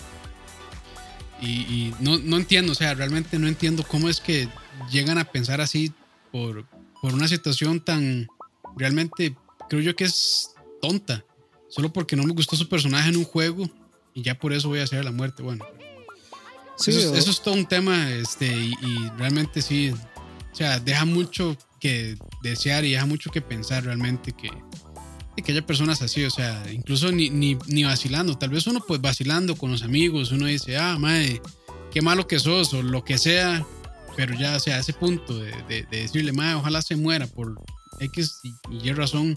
y, 1.40 1.92
no, 2.00 2.18
no, 2.18 2.36
entiendo, 2.36 2.72
o 2.72 2.74
sea, 2.74 2.94
realmente 2.94 3.38
no 3.38 3.46
entiendo 3.46 3.84
cómo 3.86 4.08
es 4.08 4.20
que 4.20 4.48
llegan 4.90 5.18
a 5.18 5.24
pensar 5.24 5.60
así 5.60 5.92
por, 6.32 6.66
por 7.02 7.14
una 7.14 7.28
situación 7.28 7.80
tan, 7.80 8.28
realmente 8.76 9.36
creo 9.68 9.82
yo 9.82 9.96
que 9.96 10.04
es 10.04 10.54
tonta, 10.80 11.24
solo 11.68 11.92
porque 11.92 12.16
no 12.16 12.24
me 12.24 12.32
gustó 12.32 12.56
su 12.56 12.68
personaje 12.68 13.10
en 13.10 13.16
un 13.16 13.24
juego 13.24 13.68
y 14.14 14.22
ya 14.22 14.38
por 14.38 14.52
eso 14.52 14.68
voy 14.68 14.80
a 14.80 14.84
hacer 14.84 15.04
la 15.04 15.12
muerte, 15.12 15.42
bueno. 15.42 15.64
Sí, 16.78 16.90
eso, 16.90 17.14
es 17.14 17.40
todo 17.40 17.54
un 17.54 17.66
tema, 17.66 18.10
este, 18.10 18.46
y, 18.46 18.72
y, 18.82 19.10
realmente 19.16 19.62
sí, 19.62 19.90
o 19.90 20.54
sea, 20.54 20.78
deja 20.78 21.04
mucho 21.04 21.56
que 21.80 22.16
desear 22.42 22.84
y 22.84 22.92
deja 22.92 23.06
mucho 23.06 23.30
que 23.30 23.40
pensar 23.40 23.84
realmente 23.84 24.32
que, 24.32 24.50
que 25.42 25.52
haya 25.52 25.64
personas 25.64 26.02
así, 26.02 26.24
o 26.24 26.30
sea, 26.30 26.64
incluso 26.72 27.12
ni, 27.12 27.30
ni, 27.30 27.56
ni, 27.66 27.84
vacilando, 27.84 28.36
tal 28.38 28.50
vez 28.50 28.66
uno 28.66 28.80
pues 28.86 29.00
vacilando 29.00 29.56
con 29.56 29.70
los 29.70 29.82
amigos, 29.82 30.32
uno 30.32 30.46
dice, 30.46 30.76
ah, 30.78 30.98
madre, 30.98 31.42
qué 31.92 32.00
malo 32.00 32.26
que 32.26 32.38
sos 32.38 32.72
o 32.72 32.82
lo 32.82 33.04
que 33.04 33.18
sea, 33.18 33.66
pero 34.16 34.34
ya, 34.34 34.56
o 34.56 34.60
sea, 34.60 34.78
ese 34.78 34.92
punto 34.92 35.38
de, 35.38 35.52
de, 35.68 35.86
decirle, 35.90 36.32
madre, 36.32 36.54
ojalá 36.54 36.80
se 36.80 36.96
muera 36.96 37.26
por 37.26 37.54
X 38.00 38.40
y, 38.42 38.54
Y 38.70 38.92
razón. 38.92 39.36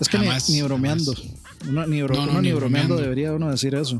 Es 0.00 0.08
que 0.08 0.18
ni, 0.18 0.62
bromeando, 0.62 1.14
ni, 1.86 2.02
bromeando, 2.02 2.96
debería 2.96 3.32
uno 3.32 3.50
decir 3.50 3.74
eso. 3.74 3.96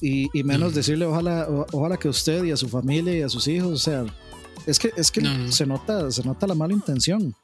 Y, 0.00 0.28
y 0.38 0.42
menos 0.44 0.74
decirle, 0.74 1.06
ojalá, 1.06 1.48
ojalá 1.72 1.96
que 1.96 2.08
usted 2.08 2.44
y 2.44 2.50
a 2.50 2.56
su 2.56 2.68
familia 2.68 3.16
y 3.16 3.22
a 3.22 3.28
sus 3.28 3.48
hijos, 3.48 3.72
o 3.72 3.78
sea, 3.78 4.04
es 4.66 4.78
que, 4.78 4.92
es 4.96 5.10
que 5.10 5.22
se, 5.50 5.66
nota, 5.66 6.10
se 6.10 6.22
nota 6.24 6.46
la 6.46 6.54
mala 6.54 6.72
intención. 6.72 7.34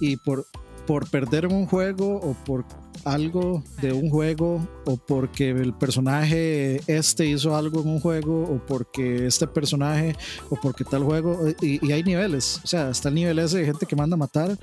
Y 0.00 0.16
por, 0.16 0.46
por 0.90 1.08
perder 1.08 1.46
un 1.46 1.68
juego 1.68 2.16
o 2.16 2.34
por 2.44 2.64
algo 3.04 3.62
de 3.80 3.92
un 3.92 4.10
juego 4.10 4.66
o 4.86 4.96
porque 4.96 5.50
el 5.50 5.72
personaje 5.72 6.82
este 6.88 7.26
hizo 7.26 7.54
algo 7.54 7.82
en 7.82 7.90
un 7.90 8.00
juego 8.00 8.42
o 8.42 8.58
porque 8.66 9.24
este 9.24 9.46
personaje 9.46 10.16
o 10.48 10.56
porque 10.56 10.82
tal 10.82 11.04
juego 11.04 11.46
y, 11.62 11.92
hay 11.92 12.02
niveles, 12.02 12.60
o 12.64 12.66
sea, 12.66 12.90
está 12.90 13.08
el 13.08 13.14
nivel 13.14 13.38
ese 13.38 13.58
de 13.58 13.66
gente 13.66 13.86
que 13.86 13.94
manda 13.94 14.14
a 14.14 14.18
matar 14.18 14.58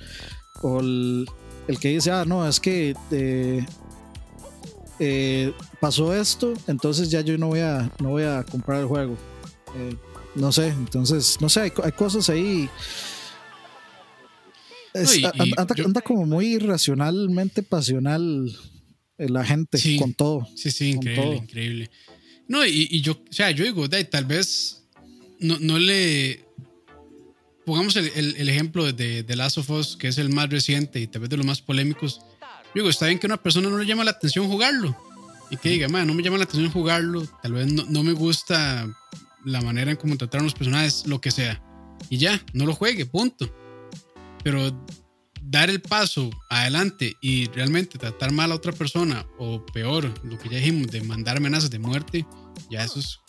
o 0.62 0.82
el, 0.82 1.30
que 1.80 1.88
dice, 1.88 2.12
ah, 2.12 2.26
no, 2.26 2.46
es 2.46 2.60
que 2.60 2.94
eh, 3.12 3.66
eh, 5.00 5.54
pasó 5.80 6.14
esto, 6.14 6.56
entonces 6.68 7.10
ya 7.10 7.22
yo 7.22 7.38
no 7.38 7.48
voy 7.48 7.62
a, 7.62 7.90
no 8.02 8.10
voy 8.10 8.24
a 8.24 8.44
comprar 8.44 8.82
el 8.82 8.88
juego. 8.88 9.16
Eh, 9.78 9.96
no 10.36 10.52
sé, 10.52 10.68
entonces, 10.68 11.38
no 11.40 11.48
sé, 11.48 11.62
hay, 11.62 11.74
hay 11.82 11.92
cosas 11.94 12.30
ahí 12.30 12.70
anda, 15.84 16.02
como 16.02 16.26
muy 16.26 16.56
irracionalmente 16.56 17.64
pasional 17.64 18.52
la 19.18 19.46
gente 19.46 19.80
con 19.98 20.14
todo. 20.14 20.48
Sí, 20.56 20.72
sí, 20.72 20.92
increíble, 20.92 21.38
increíble. 21.38 21.92
No, 22.48 22.66
y, 22.66 23.02
yo, 23.02 23.14
o 23.14 23.34
sea, 23.34 23.52
yo 23.52 23.64
digo, 23.64 23.90
tal 23.90 24.26
vez 24.26 24.84
no, 25.40 25.58
no 25.60 25.80
le. 25.80 26.46
Pongamos 27.66 27.98
el, 27.98 28.08
el, 28.16 28.48
ejemplo 28.48 28.92
de, 28.94 29.24
de 29.24 29.36
Last 29.36 29.58
of 29.58 29.70
Us, 29.70 29.98
que 29.98 30.08
es 30.08 30.18
el 30.18 30.30
más 30.30 30.50
reciente 30.50 31.02
y 31.02 31.08
tal 31.08 31.22
vez 31.22 31.30
de 31.30 31.38
los 31.38 31.46
más 31.46 31.62
polémicos. 31.62 32.22
Yo 32.68 32.82
digo, 32.82 32.90
está 32.90 33.08
bien 33.08 33.20
que 33.20 33.28
a 33.28 33.30
una 33.30 33.44
persona 33.44 33.70
no 33.70 33.78
le 33.78 33.86
llama 33.86 34.06
la 34.06 34.12
atención 34.12 34.48
jugarlo 34.48 34.96
y 35.50 35.58
que 35.58 35.70
diga, 35.70 35.88
no 35.88 36.14
me 36.14 36.24
llama 36.24 36.38
la 36.38 36.44
atención 36.46 36.72
jugarlo, 36.72 37.26
tal 37.42 37.54
vez 37.54 37.72
no, 37.72 37.86
no 37.86 38.04
me 38.04 38.14
gusta 38.14 38.88
la 39.46 39.62
manera 39.62 39.92
en 39.92 39.98
cómo 39.98 40.18
trataron 40.18 40.46
los 40.46 40.54
personajes, 40.54 41.06
lo 41.08 41.22
que 41.22 41.32
sea. 41.32 41.62
Y 42.10 42.18
ya, 42.18 42.42
no 42.54 42.66
lo 42.66 42.74
juegue, 42.74 43.06
punto. 43.06 43.54
Pero 44.44 44.72
dar 45.50 45.70
el 45.70 45.82
paso 45.82 46.30
adelante 46.50 47.16
y 47.22 47.48
realmente 47.48 47.98
tratar 47.98 48.32
mal 48.32 48.52
a 48.52 48.56
otra 48.56 48.72
persona 48.72 49.26
o 49.38 49.66
peor, 49.66 50.14
lo 50.24 50.38
que 50.38 50.50
ya 50.50 50.58
dijimos, 50.58 50.88
de 50.88 51.02
mandar 51.02 51.38
amenazas 51.38 51.70
de 51.70 51.80
muerte, 51.80 52.26
ya 52.70 52.84
eso 52.84 53.00
es 53.00 53.20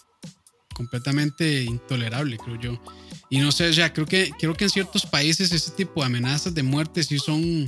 completamente 0.75 1.65
intolerable, 1.65 2.39
creo 2.39 2.61
yo. 2.61 2.83
Y 3.31 3.39
no 3.39 3.53
sé, 3.53 3.73
ya 3.73 3.93
creo 3.93 4.07
que, 4.07 4.31
creo 4.39 4.55
que 4.55 4.65
en 4.65 4.71
ciertos 4.71 5.07
países 5.07 5.53
ese 5.53 5.71
tipo 5.73 6.01
de 6.01 6.07
amenazas 6.07 6.55
de 6.55 6.63
muerte 6.63 7.03
sí 7.03 7.19
son, 7.19 7.67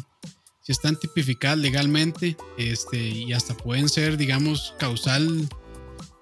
sí 0.63 0.73
están 0.73 0.99
tipificadas 0.99 1.59
legalmente 1.59 2.37
este, 2.57 2.99
y 2.99 3.33
hasta 3.33 3.57
pueden 3.57 3.89
ser, 3.89 4.17
digamos, 4.17 4.75
causal 4.79 5.49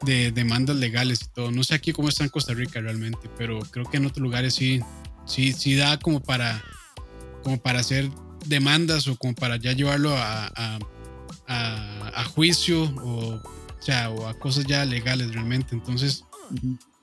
de 0.03 0.33
demandas 0.33 0.77
legales 0.77 1.23
y 1.23 1.35
todo. 1.35 1.51
No 1.51 1.65
sé 1.65 1.75
aquí 1.75 1.93
cómo 1.93 2.09
está 2.09 2.25
en 2.25 2.31
Costa 2.31 2.55
Rica 2.55 2.81
realmente, 2.81 3.29
pero 3.37 3.59
creo 3.71 3.85
que 3.89 3.97
en 3.97 4.07
otros 4.07 4.23
lugares 4.23 4.55
sí, 4.55 4.81
sí, 5.27 5.53
sí 5.53 5.75
da 5.77 5.99
como 5.99 6.21
para 6.21 6.63
como 7.49 7.63
para 7.63 7.81
hacer 7.81 8.11
demandas 8.45 9.09
o 9.09 9.17
como 9.17 9.35
para 9.35 9.57
ya 9.57 9.73
llevarlo 9.73 10.15
a, 10.15 10.79
a, 11.47 12.25
juicio 12.25 12.83
o, 12.83 13.37
o, 13.37 13.43
sea, 13.81 14.11
o 14.11 14.27
a 14.27 14.39
cosas 14.39 14.67
ya 14.67 14.85
legales 14.85 15.33
realmente. 15.33 15.75
Entonces, 15.75 16.25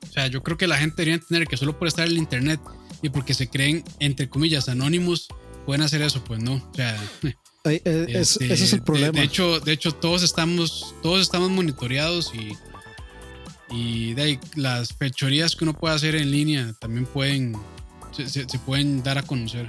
o 0.07 0.11
sea, 0.13 0.27
yo 0.27 0.43
creo 0.43 0.55
que 0.55 0.67
la 0.67 0.77
gente 0.77 0.97
debería 0.97 1.15
entender 1.15 1.47
que 1.47 1.57
solo 1.57 1.79
por 1.79 1.87
estar 1.87 2.05
en 2.05 2.11
el 2.11 2.17
internet 2.19 2.59
y 3.01 3.09
porque 3.09 3.33
se 3.33 3.49
creen, 3.49 3.83
entre 3.99 4.29
comillas, 4.29 4.69
anónimos, 4.69 5.29
pueden 5.65 5.81
hacer 5.81 6.03
eso, 6.03 6.23
pues 6.23 6.39
no. 6.43 6.53
O 6.53 6.75
sea, 6.75 6.95
eh, 7.65 7.81
este, 8.09 8.53
ese 8.53 8.65
es 8.65 8.73
el 8.73 8.83
problema. 8.83 9.17
De, 9.17 9.25
hecho, 9.25 9.59
de 9.59 9.71
hecho, 9.71 9.93
todos 9.93 10.21
estamos, 10.21 10.93
todos 11.01 11.21
estamos 11.21 11.49
monitoreados 11.49 12.31
y, 12.35 12.55
y 13.75 14.13
de 14.13 14.21
ahí, 14.21 14.39
las 14.53 14.93
fechorías 14.93 15.55
que 15.55 15.63
uno 15.63 15.73
puede 15.73 15.95
hacer 15.95 16.13
en 16.13 16.29
línea 16.29 16.75
también 16.79 17.07
pueden, 17.07 17.57
se 18.11 18.59
pueden 18.59 19.01
dar 19.01 19.17
a 19.17 19.23
conocer. 19.23 19.67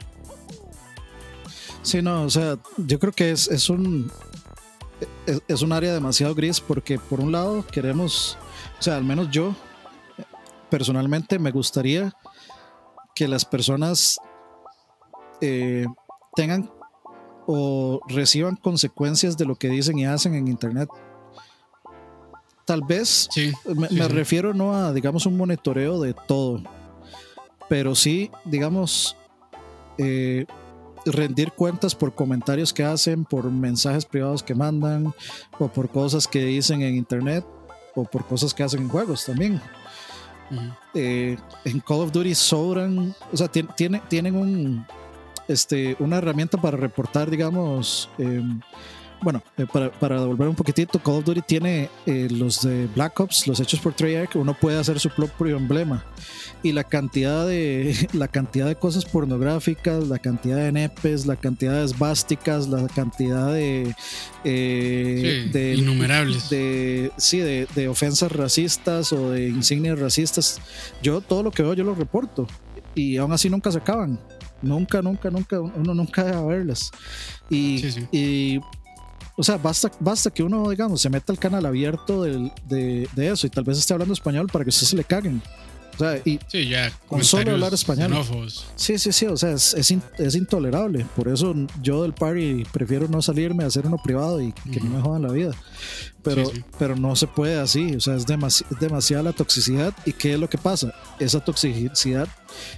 Sí, 1.86 2.02
no, 2.02 2.24
o 2.24 2.30
sea, 2.30 2.58
yo 2.78 2.98
creo 2.98 3.12
que 3.12 3.30
es, 3.30 3.46
es 3.46 3.70
un 3.70 4.10
es, 5.46 5.62
un 5.62 5.72
área 5.72 5.94
demasiado 5.94 6.34
gris 6.34 6.60
porque 6.60 6.98
por 6.98 7.20
un 7.20 7.30
lado 7.30 7.64
queremos, 7.64 8.36
o 8.80 8.82
sea, 8.82 8.96
al 8.96 9.04
menos 9.04 9.30
yo 9.30 9.54
personalmente 10.68 11.38
me 11.38 11.52
gustaría 11.52 12.12
que 13.14 13.28
las 13.28 13.44
personas 13.44 14.18
eh, 15.40 15.86
tengan 16.34 16.68
o 17.46 18.00
reciban 18.08 18.56
consecuencias 18.56 19.36
de 19.36 19.44
lo 19.44 19.54
que 19.54 19.68
dicen 19.68 19.96
y 19.96 20.06
hacen 20.06 20.34
en 20.34 20.48
internet. 20.48 20.88
Tal 22.64 22.82
vez 22.82 23.28
me, 23.64 24.08
refiero 24.08 24.52
no 24.52 24.74
a, 24.74 24.92
digamos, 24.92 25.24
un 25.24 25.36
monitoreo 25.36 26.00
de 26.00 26.14
todo, 26.14 26.64
pero 27.68 27.94
sí, 27.94 28.28
digamos, 28.44 29.16
eh, 29.98 30.46
rendir 31.06 31.52
cuentas 31.52 31.94
por 31.94 32.14
comentarios 32.14 32.72
que 32.72 32.84
hacen, 32.84 33.24
por 33.24 33.50
mensajes 33.50 34.04
privados 34.04 34.42
que 34.42 34.54
mandan, 34.54 35.14
o 35.58 35.68
por 35.68 35.88
cosas 35.88 36.26
que 36.26 36.44
dicen 36.44 36.82
en 36.82 36.94
internet, 36.96 37.44
o 37.94 38.04
por 38.04 38.26
cosas 38.26 38.52
que 38.52 38.62
hacen 38.62 38.82
en 38.82 38.88
juegos 38.88 39.24
también. 39.24 39.60
Eh, 40.94 41.36
en 41.64 41.80
Call 41.80 42.00
of 42.00 42.12
Duty 42.12 42.34
sobran, 42.34 43.14
o 43.32 43.36
sea, 43.36 43.48
tiene, 43.48 44.00
tienen 44.08 44.36
un, 44.36 44.86
este, 45.48 45.96
una 45.98 46.18
herramienta 46.18 46.60
para 46.60 46.76
reportar, 46.76 47.30
digamos, 47.30 48.08
em, 48.18 48.60
bueno, 49.22 49.42
eh, 49.56 49.66
para, 49.72 49.90
para, 49.90 50.20
devolver 50.20 50.48
un 50.48 50.54
poquitito, 50.54 50.98
Call 50.98 51.16
of 51.16 51.24
Duty 51.24 51.42
tiene 51.42 51.88
eh, 52.04 52.28
los 52.30 52.62
de 52.62 52.86
Black 52.94 53.18
Ops, 53.18 53.46
los 53.46 53.58
hechos 53.60 53.80
por 53.80 53.94
Treyarch, 53.94 54.36
uno 54.36 54.54
puede 54.54 54.78
hacer 54.78 55.00
su 55.00 55.10
propio 55.10 55.56
emblema. 55.56 56.04
Y 56.62 56.72
la 56.72 56.84
cantidad 56.84 57.46
de 57.46 58.08
la 58.12 58.28
cantidad 58.28 58.66
de 58.66 58.76
cosas 58.76 59.04
pornográficas, 59.04 60.08
la 60.08 60.18
cantidad 60.18 60.56
de 60.56 60.72
nepes, 60.72 61.26
la 61.26 61.36
cantidad 61.36 61.74
de 61.74 61.84
esvásticas, 61.84 62.68
la 62.68 62.86
cantidad 62.88 63.52
de, 63.52 63.94
eh, 64.44 65.48
de 65.52 65.74
innumerables. 65.74 66.50
De, 66.50 67.12
sí, 67.16 67.38
de, 67.38 67.68
de 67.74 67.88
ofensas 67.88 68.32
racistas 68.32 69.12
o 69.12 69.30
de 69.30 69.48
insignias 69.48 69.98
racistas. 69.98 70.60
Yo 71.02 71.20
todo 71.20 71.42
lo 71.42 71.50
que 71.50 71.62
veo 71.62 71.74
yo 71.74 71.84
lo 71.84 71.94
reporto. 71.94 72.46
Y 72.94 73.18
aún 73.18 73.32
así 73.32 73.50
nunca 73.50 73.70
se 73.70 73.78
acaban. 73.78 74.18
Nunca, 74.62 75.02
nunca, 75.02 75.30
nunca, 75.30 75.60
uno 75.60 75.94
nunca 75.94 76.24
deja 76.24 76.42
verlas. 76.42 76.90
Y, 77.50 77.84
y 78.10 78.58
o 79.36 79.42
sea, 79.42 79.58
basta, 79.58 79.90
basta 80.00 80.30
que 80.30 80.42
uno, 80.42 80.70
digamos, 80.70 81.02
se 81.02 81.10
meta 81.10 81.32
al 81.32 81.38
canal 81.38 81.66
abierto 81.66 82.22
de, 82.22 82.50
de, 82.64 83.28
eso 83.28 83.46
y 83.46 83.50
tal 83.50 83.64
vez 83.64 83.78
esté 83.78 83.92
hablando 83.92 84.14
español 84.14 84.46
para 84.50 84.64
que 84.64 84.70
ustedes 84.70 84.88
se 84.88 84.96
le 84.96 85.04
caguen. 85.04 85.42
O 85.96 85.98
sea, 85.98 86.20
y 86.24 86.38
sí, 86.48 86.68
ya, 86.68 86.92
con 87.08 87.24
solo 87.24 87.52
hablar 87.52 87.72
español. 87.72 88.12
Sí, 88.76 88.98
sí, 88.98 89.12
sí, 89.12 89.26
o 89.26 89.36
sea, 89.36 89.52
es, 89.52 89.74
es, 89.74 90.34
intolerable. 90.34 91.06
Por 91.16 91.28
eso 91.28 91.54
yo 91.80 92.02
del 92.02 92.12
party 92.12 92.64
prefiero 92.70 93.08
no 93.08 93.22
salirme 93.22 93.64
a 93.64 93.68
hacer 93.68 93.86
uno 93.86 93.96
privado 93.96 94.42
y 94.42 94.52
que 94.52 94.80
no 94.80 94.90
me 94.90 95.00
jodan 95.00 95.22
la 95.22 95.32
vida. 95.32 95.52
Pero, 96.22 96.50
pero 96.78 96.96
no 96.96 97.16
se 97.16 97.26
puede 97.26 97.58
así, 97.58 97.94
o 97.94 98.00
sea, 98.00 98.16
es, 98.16 98.26
demasiada 98.26 99.22
la 99.22 99.32
toxicidad. 99.32 99.94
¿Y 100.04 100.12
qué 100.12 100.34
es 100.34 100.38
lo 100.38 100.50
que 100.50 100.58
pasa? 100.58 100.92
Esa 101.18 101.40
toxicidad 101.40 102.28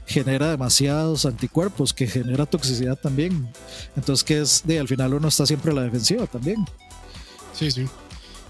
genera 0.06 0.50
demasiados 0.50 1.26
anticuerpos, 1.26 1.92
que 1.92 2.06
genera 2.06 2.46
toxicidad 2.46 2.96
también. 2.96 3.50
Entonces, 3.96 4.22
que 4.22 4.40
es 4.40 4.62
de 4.64 4.78
al 4.78 4.86
final 4.86 5.14
uno 5.14 5.26
está 5.26 5.44
siempre 5.44 5.72
a 5.72 5.74
la 5.74 5.82
defensiva 5.82 6.26
también. 6.26 6.64
Sí, 7.52 7.70
sí. 7.72 7.86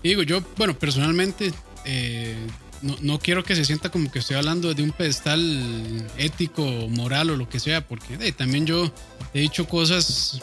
Y 0.03 0.11
digo, 0.11 0.23
yo, 0.23 0.43
bueno, 0.57 0.79
personalmente, 0.79 1.53
eh, 1.87 2.37
no, 2.83 2.97
no, 3.01 3.19
quiero 3.19 3.45
que 3.45 3.57
se 3.57 3.65
sienta 3.65 3.91
como 3.91 4.11
que 4.11 4.21
estoy 4.21 4.37
hablando 4.37 4.73
de 4.75 4.83
un 4.83 4.93
pedestal 4.93 6.07
ético, 6.17 6.63
moral 6.89 7.31
o 7.31 7.37
lo 7.37 7.49
que 7.49 7.61
sea, 7.61 7.87
porque 7.87 8.33
también 8.33 8.67
yo 8.67 8.93
he 9.35 9.41
dicho 9.41 9.69
cosas 9.69 10.41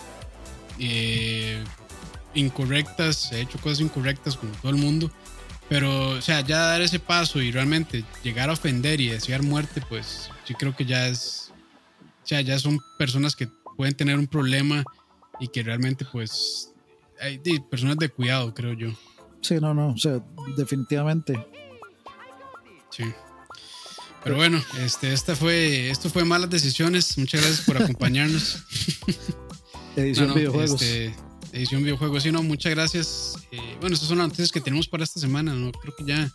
eh, 0.79 1.63
incorrectas, 2.33 3.31
he 3.31 3.41
hecho 3.41 3.59
cosas 3.59 3.79
incorrectas 3.79 4.37
como 4.37 4.51
todo 4.53 4.71
el 4.71 4.77
mundo, 4.77 5.11
pero 5.69 6.09
o 6.09 6.21
sea, 6.21 6.41
ya 6.41 6.59
dar 6.59 6.81
ese 6.81 6.99
paso 6.99 7.41
y 7.41 7.51
realmente 7.51 8.03
llegar 8.23 8.49
a 8.49 8.53
ofender 8.53 9.01
y 9.01 9.09
desear 9.09 9.41
muerte, 9.41 9.81
pues 9.87 10.29
yo 10.47 10.55
creo 10.55 10.75
que 10.75 10.85
ya 10.85 11.07
es, 11.07 11.51
ya 12.25 12.59
son 12.59 12.79
personas 12.97 13.35
que 13.35 13.47
pueden 13.77 13.95
tener 13.95 14.17
un 14.17 14.27
problema 14.27 14.83
y 15.39 15.47
que 15.47 15.63
realmente 15.63 16.05
pues 16.11 16.71
hay 17.21 17.39
personas 17.69 17.97
de 17.97 18.09
cuidado, 18.09 18.53
creo 18.53 18.73
yo. 18.73 18.89
Sí, 19.41 19.55
no, 19.61 19.73
no, 19.73 19.89
o 19.89 19.97
sea, 19.97 20.19
definitivamente. 20.57 21.33
Sí. 22.95 23.03
Pero 24.23 24.37
bueno, 24.37 24.59
este, 24.79 25.13
esta 25.13 25.35
fue, 25.35 25.89
esto 25.91 26.09
fue 26.09 26.25
malas 26.25 26.49
decisiones. 26.49 27.15
Muchas 27.17 27.41
gracias 27.41 27.65
por 27.65 27.77
acompañarnos. 27.81 28.63
edición 29.95 30.33
videojuegos. 30.33 30.81
Este, 30.81 31.15
edición 31.53 31.83
videojuegos. 31.83 32.23
Sí, 32.23 32.31
no, 32.31 32.41
muchas 32.41 32.73
gracias. 32.73 33.35
Eh, 33.51 33.77
bueno, 33.79 33.93
estas 33.93 34.09
son 34.09 34.17
las 34.17 34.27
noticias 34.27 34.51
que 34.51 34.61
tenemos 34.61 34.87
para 34.87 35.03
esta 35.03 35.19
semana. 35.19 35.53
No 35.53 35.71
creo 35.71 35.95
que 35.95 36.05
ya, 36.05 36.31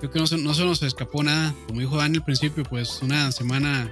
creo 0.00 0.10
que 0.10 0.18
no 0.18 0.26
se, 0.26 0.36
no 0.36 0.52
se 0.52 0.64
nos 0.64 0.82
escapó 0.82 1.22
nada. 1.22 1.54
Como 1.66 1.80
dijo 1.80 1.96
Dani 1.96 2.18
al 2.18 2.24
principio, 2.24 2.64
pues 2.64 3.00
una 3.00 3.32
semana 3.32 3.90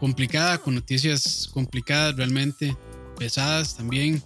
complicada, 0.00 0.56
con 0.56 0.74
noticias 0.76 1.50
complicadas 1.52 2.16
realmente, 2.16 2.74
pesadas 3.18 3.76
también. 3.76 4.22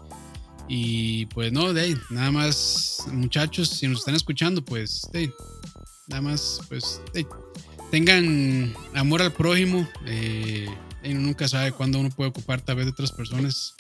Y 0.69 1.27
pues 1.27 1.53
no, 1.53 1.73
de 1.73 1.81
ahí, 1.81 1.97
nada 2.11 2.31
más, 2.31 3.05
muchachos, 3.11 3.71
si 3.71 3.89
nos 3.89 3.99
están 3.99 4.15
escuchando, 4.15 4.65
pues 4.65 5.03
de 5.13 5.33
Nada 6.11 6.23
más, 6.23 6.61
pues, 6.69 7.01
tengan 7.93 8.75
amor 8.95 9.23
al 9.23 9.33
prójimo. 9.33 9.89
Eh, 10.07 10.69
uno 11.05 11.21
nunca 11.21 11.47
sabe 11.47 11.71
cuándo 11.71 12.01
uno 12.01 12.11
puede 12.11 12.31
ocupar 12.31 12.61
tal 12.61 12.77
vez 12.77 12.87
de 12.87 12.91
otras 12.91 13.13
personas 13.13 13.75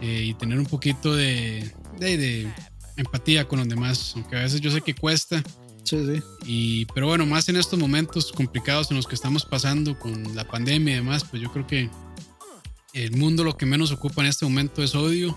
eh, 0.00 0.24
y 0.24 0.34
tener 0.34 0.58
un 0.58 0.64
poquito 0.64 1.14
de, 1.14 1.70
de, 1.98 2.50
empatía 2.96 3.46
con 3.46 3.58
los 3.58 3.68
demás, 3.68 4.12
aunque 4.16 4.36
a 4.36 4.40
veces 4.40 4.62
yo 4.62 4.70
sé 4.70 4.80
que 4.80 4.94
cuesta. 4.94 5.42
Sí, 5.84 5.98
sí. 6.06 6.22
Y, 6.46 6.86
pero 6.86 7.08
bueno, 7.08 7.26
más 7.26 7.48
en 7.50 7.56
estos 7.56 7.78
momentos 7.78 8.32
complicados 8.32 8.90
en 8.90 8.96
los 8.96 9.06
que 9.06 9.14
estamos 9.14 9.44
pasando 9.44 9.98
con 9.98 10.34
la 10.34 10.44
pandemia 10.44 10.94
y 10.94 10.96
demás, 10.96 11.24
pues 11.24 11.42
yo 11.42 11.52
creo 11.52 11.66
que 11.66 11.90
el 12.94 13.12
mundo 13.12 13.44
lo 13.44 13.58
que 13.58 13.66
menos 13.66 13.92
ocupa 13.92 14.22
en 14.22 14.28
este 14.28 14.46
momento 14.46 14.82
es 14.82 14.94
odio 14.94 15.36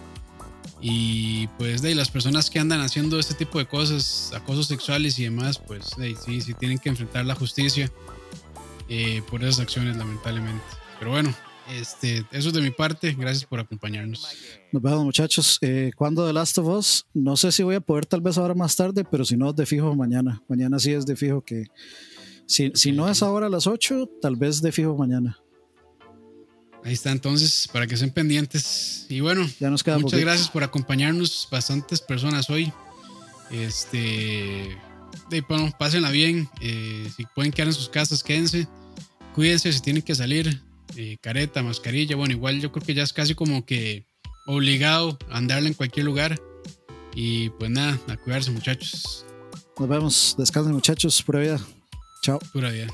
y 0.88 1.48
pues 1.58 1.82
de 1.82 1.96
las 1.96 2.12
personas 2.12 2.52
que 2.52 2.60
andan 2.60 2.80
haciendo 2.80 3.18
este 3.18 3.34
tipo 3.34 3.58
de 3.58 3.66
cosas, 3.66 4.32
acosos 4.36 4.68
sexuales 4.68 5.18
y 5.18 5.24
demás, 5.24 5.58
pues 5.58 5.96
sí, 6.24 6.42
sí 6.42 6.54
tienen 6.54 6.78
que 6.78 6.90
enfrentar 6.90 7.26
la 7.26 7.34
justicia 7.34 7.92
eh, 8.88 9.24
por 9.28 9.44
esas 9.44 9.62
acciones, 9.62 9.98
lamentablemente. 9.98 10.64
Pero 11.00 11.10
bueno, 11.10 11.34
Este, 11.72 12.24
eso 12.32 12.50
es 12.50 12.54
de 12.54 12.62
mi 12.62 12.70
parte. 12.70 13.16
Gracias 13.18 13.46
por 13.46 13.60
acompañarnos. 13.60 14.28
Nos 14.72 14.84
vemos, 14.84 15.04
muchachos. 15.06 15.58
Eh, 15.62 15.90
¿Cuándo 15.96 16.28
The 16.28 16.34
Last 16.34 16.60
of 16.60 16.68
Us? 16.68 17.08
No 17.16 17.36
sé 17.36 17.52
si 17.52 17.64
voy 17.64 17.74
a 17.74 17.82
poder, 17.82 18.06
tal 18.06 18.22
vez 18.22 18.38
ahora 18.38 18.54
más 18.54 18.76
tarde, 18.76 19.04
pero 19.10 19.26
si 19.26 19.36
no, 19.36 19.54
de 19.54 19.66
fijo 19.66 19.96
mañana. 19.96 20.44
Mañana 20.48 20.78
sí 20.78 20.92
es 20.92 21.08
de 21.08 21.16
fijo 21.16 21.42
que. 21.42 21.66
Si, 22.46 22.72
si 22.76 22.92
no 22.92 23.10
es 23.10 23.24
ahora 23.24 23.48
a 23.48 23.50
las 23.50 23.66
8, 23.66 24.08
tal 24.22 24.36
vez 24.36 24.62
de 24.62 24.72
fijo 24.72 24.96
mañana. 24.96 25.40
Ahí 26.86 26.94
está, 26.94 27.12
entonces, 27.12 27.68
para 27.74 27.88
que 27.88 27.96
estén 27.96 28.12
pendientes. 28.12 29.08
Y 29.10 29.20
bueno, 29.20 29.50
ya 29.60 29.72
nos 29.72 29.84
queda 29.84 29.98
muchas 29.98 30.20
gracias 30.20 30.50
por 30.50 30.64
acompañarnos. 30.64 31.48
Bastantes 31.52 32.00
personas 32.00 32.48
hoy. 32.52 32.72
Este. 33.50 34.78
De, 35.32 35.42
bueno, 35.50 35.74
pásenla 35.80 36.12
bien. 36.12 36.48
Eh, 36.62 37.10
si 37.18 37.26
pueden 37.34 37.52
quedar 37.52 37.70
en 37.70 37.74
sus 37.74 37.90
casas, 37.90 38.22
quédense. 38.22 38.68
Cuídense 39.34 39.74
si 39.74 39.80
tienen 39.82 40.04
que 40.04 40.14
salir. 40.14 40.62
Eh, 40.96 41.18
careta, 41.22 41.64
mascarilla. 41.64 42.16
Bueno, 42.16 42.36
igual 42.36 42.62
yo 42.62 42.72
creo 42.72 42.86
que 42.86 42.94
ya 42.94 43.02
es 43.02 43.14
casi 43.14 43.34
como 43.34 43.66
que 43.66 44.06
obligado 44.46 45.18
a 45.32 45.38
andarle 45.38 45.70
en 45.70 45.74
cualquier 45.74 46.06
lugar. 46.06 46.40
Y 47.16 47.50
pues 47.50 47.72
nada, 47.72 48.00
a 48.08 48.16
cuidarse, 48.18 48.52
muchachos. 48.52 49.26
Nos 49.80 49.90
vemos. 49.90 50.36
Descansen, 50.38 50.74
muchachos. 50.74 51.24
Pura 51.24 51.40
vida. 51.40 51.60
Chao. 52.22 52.38
Pura 52.54 52.70
vida. 52.70 52.88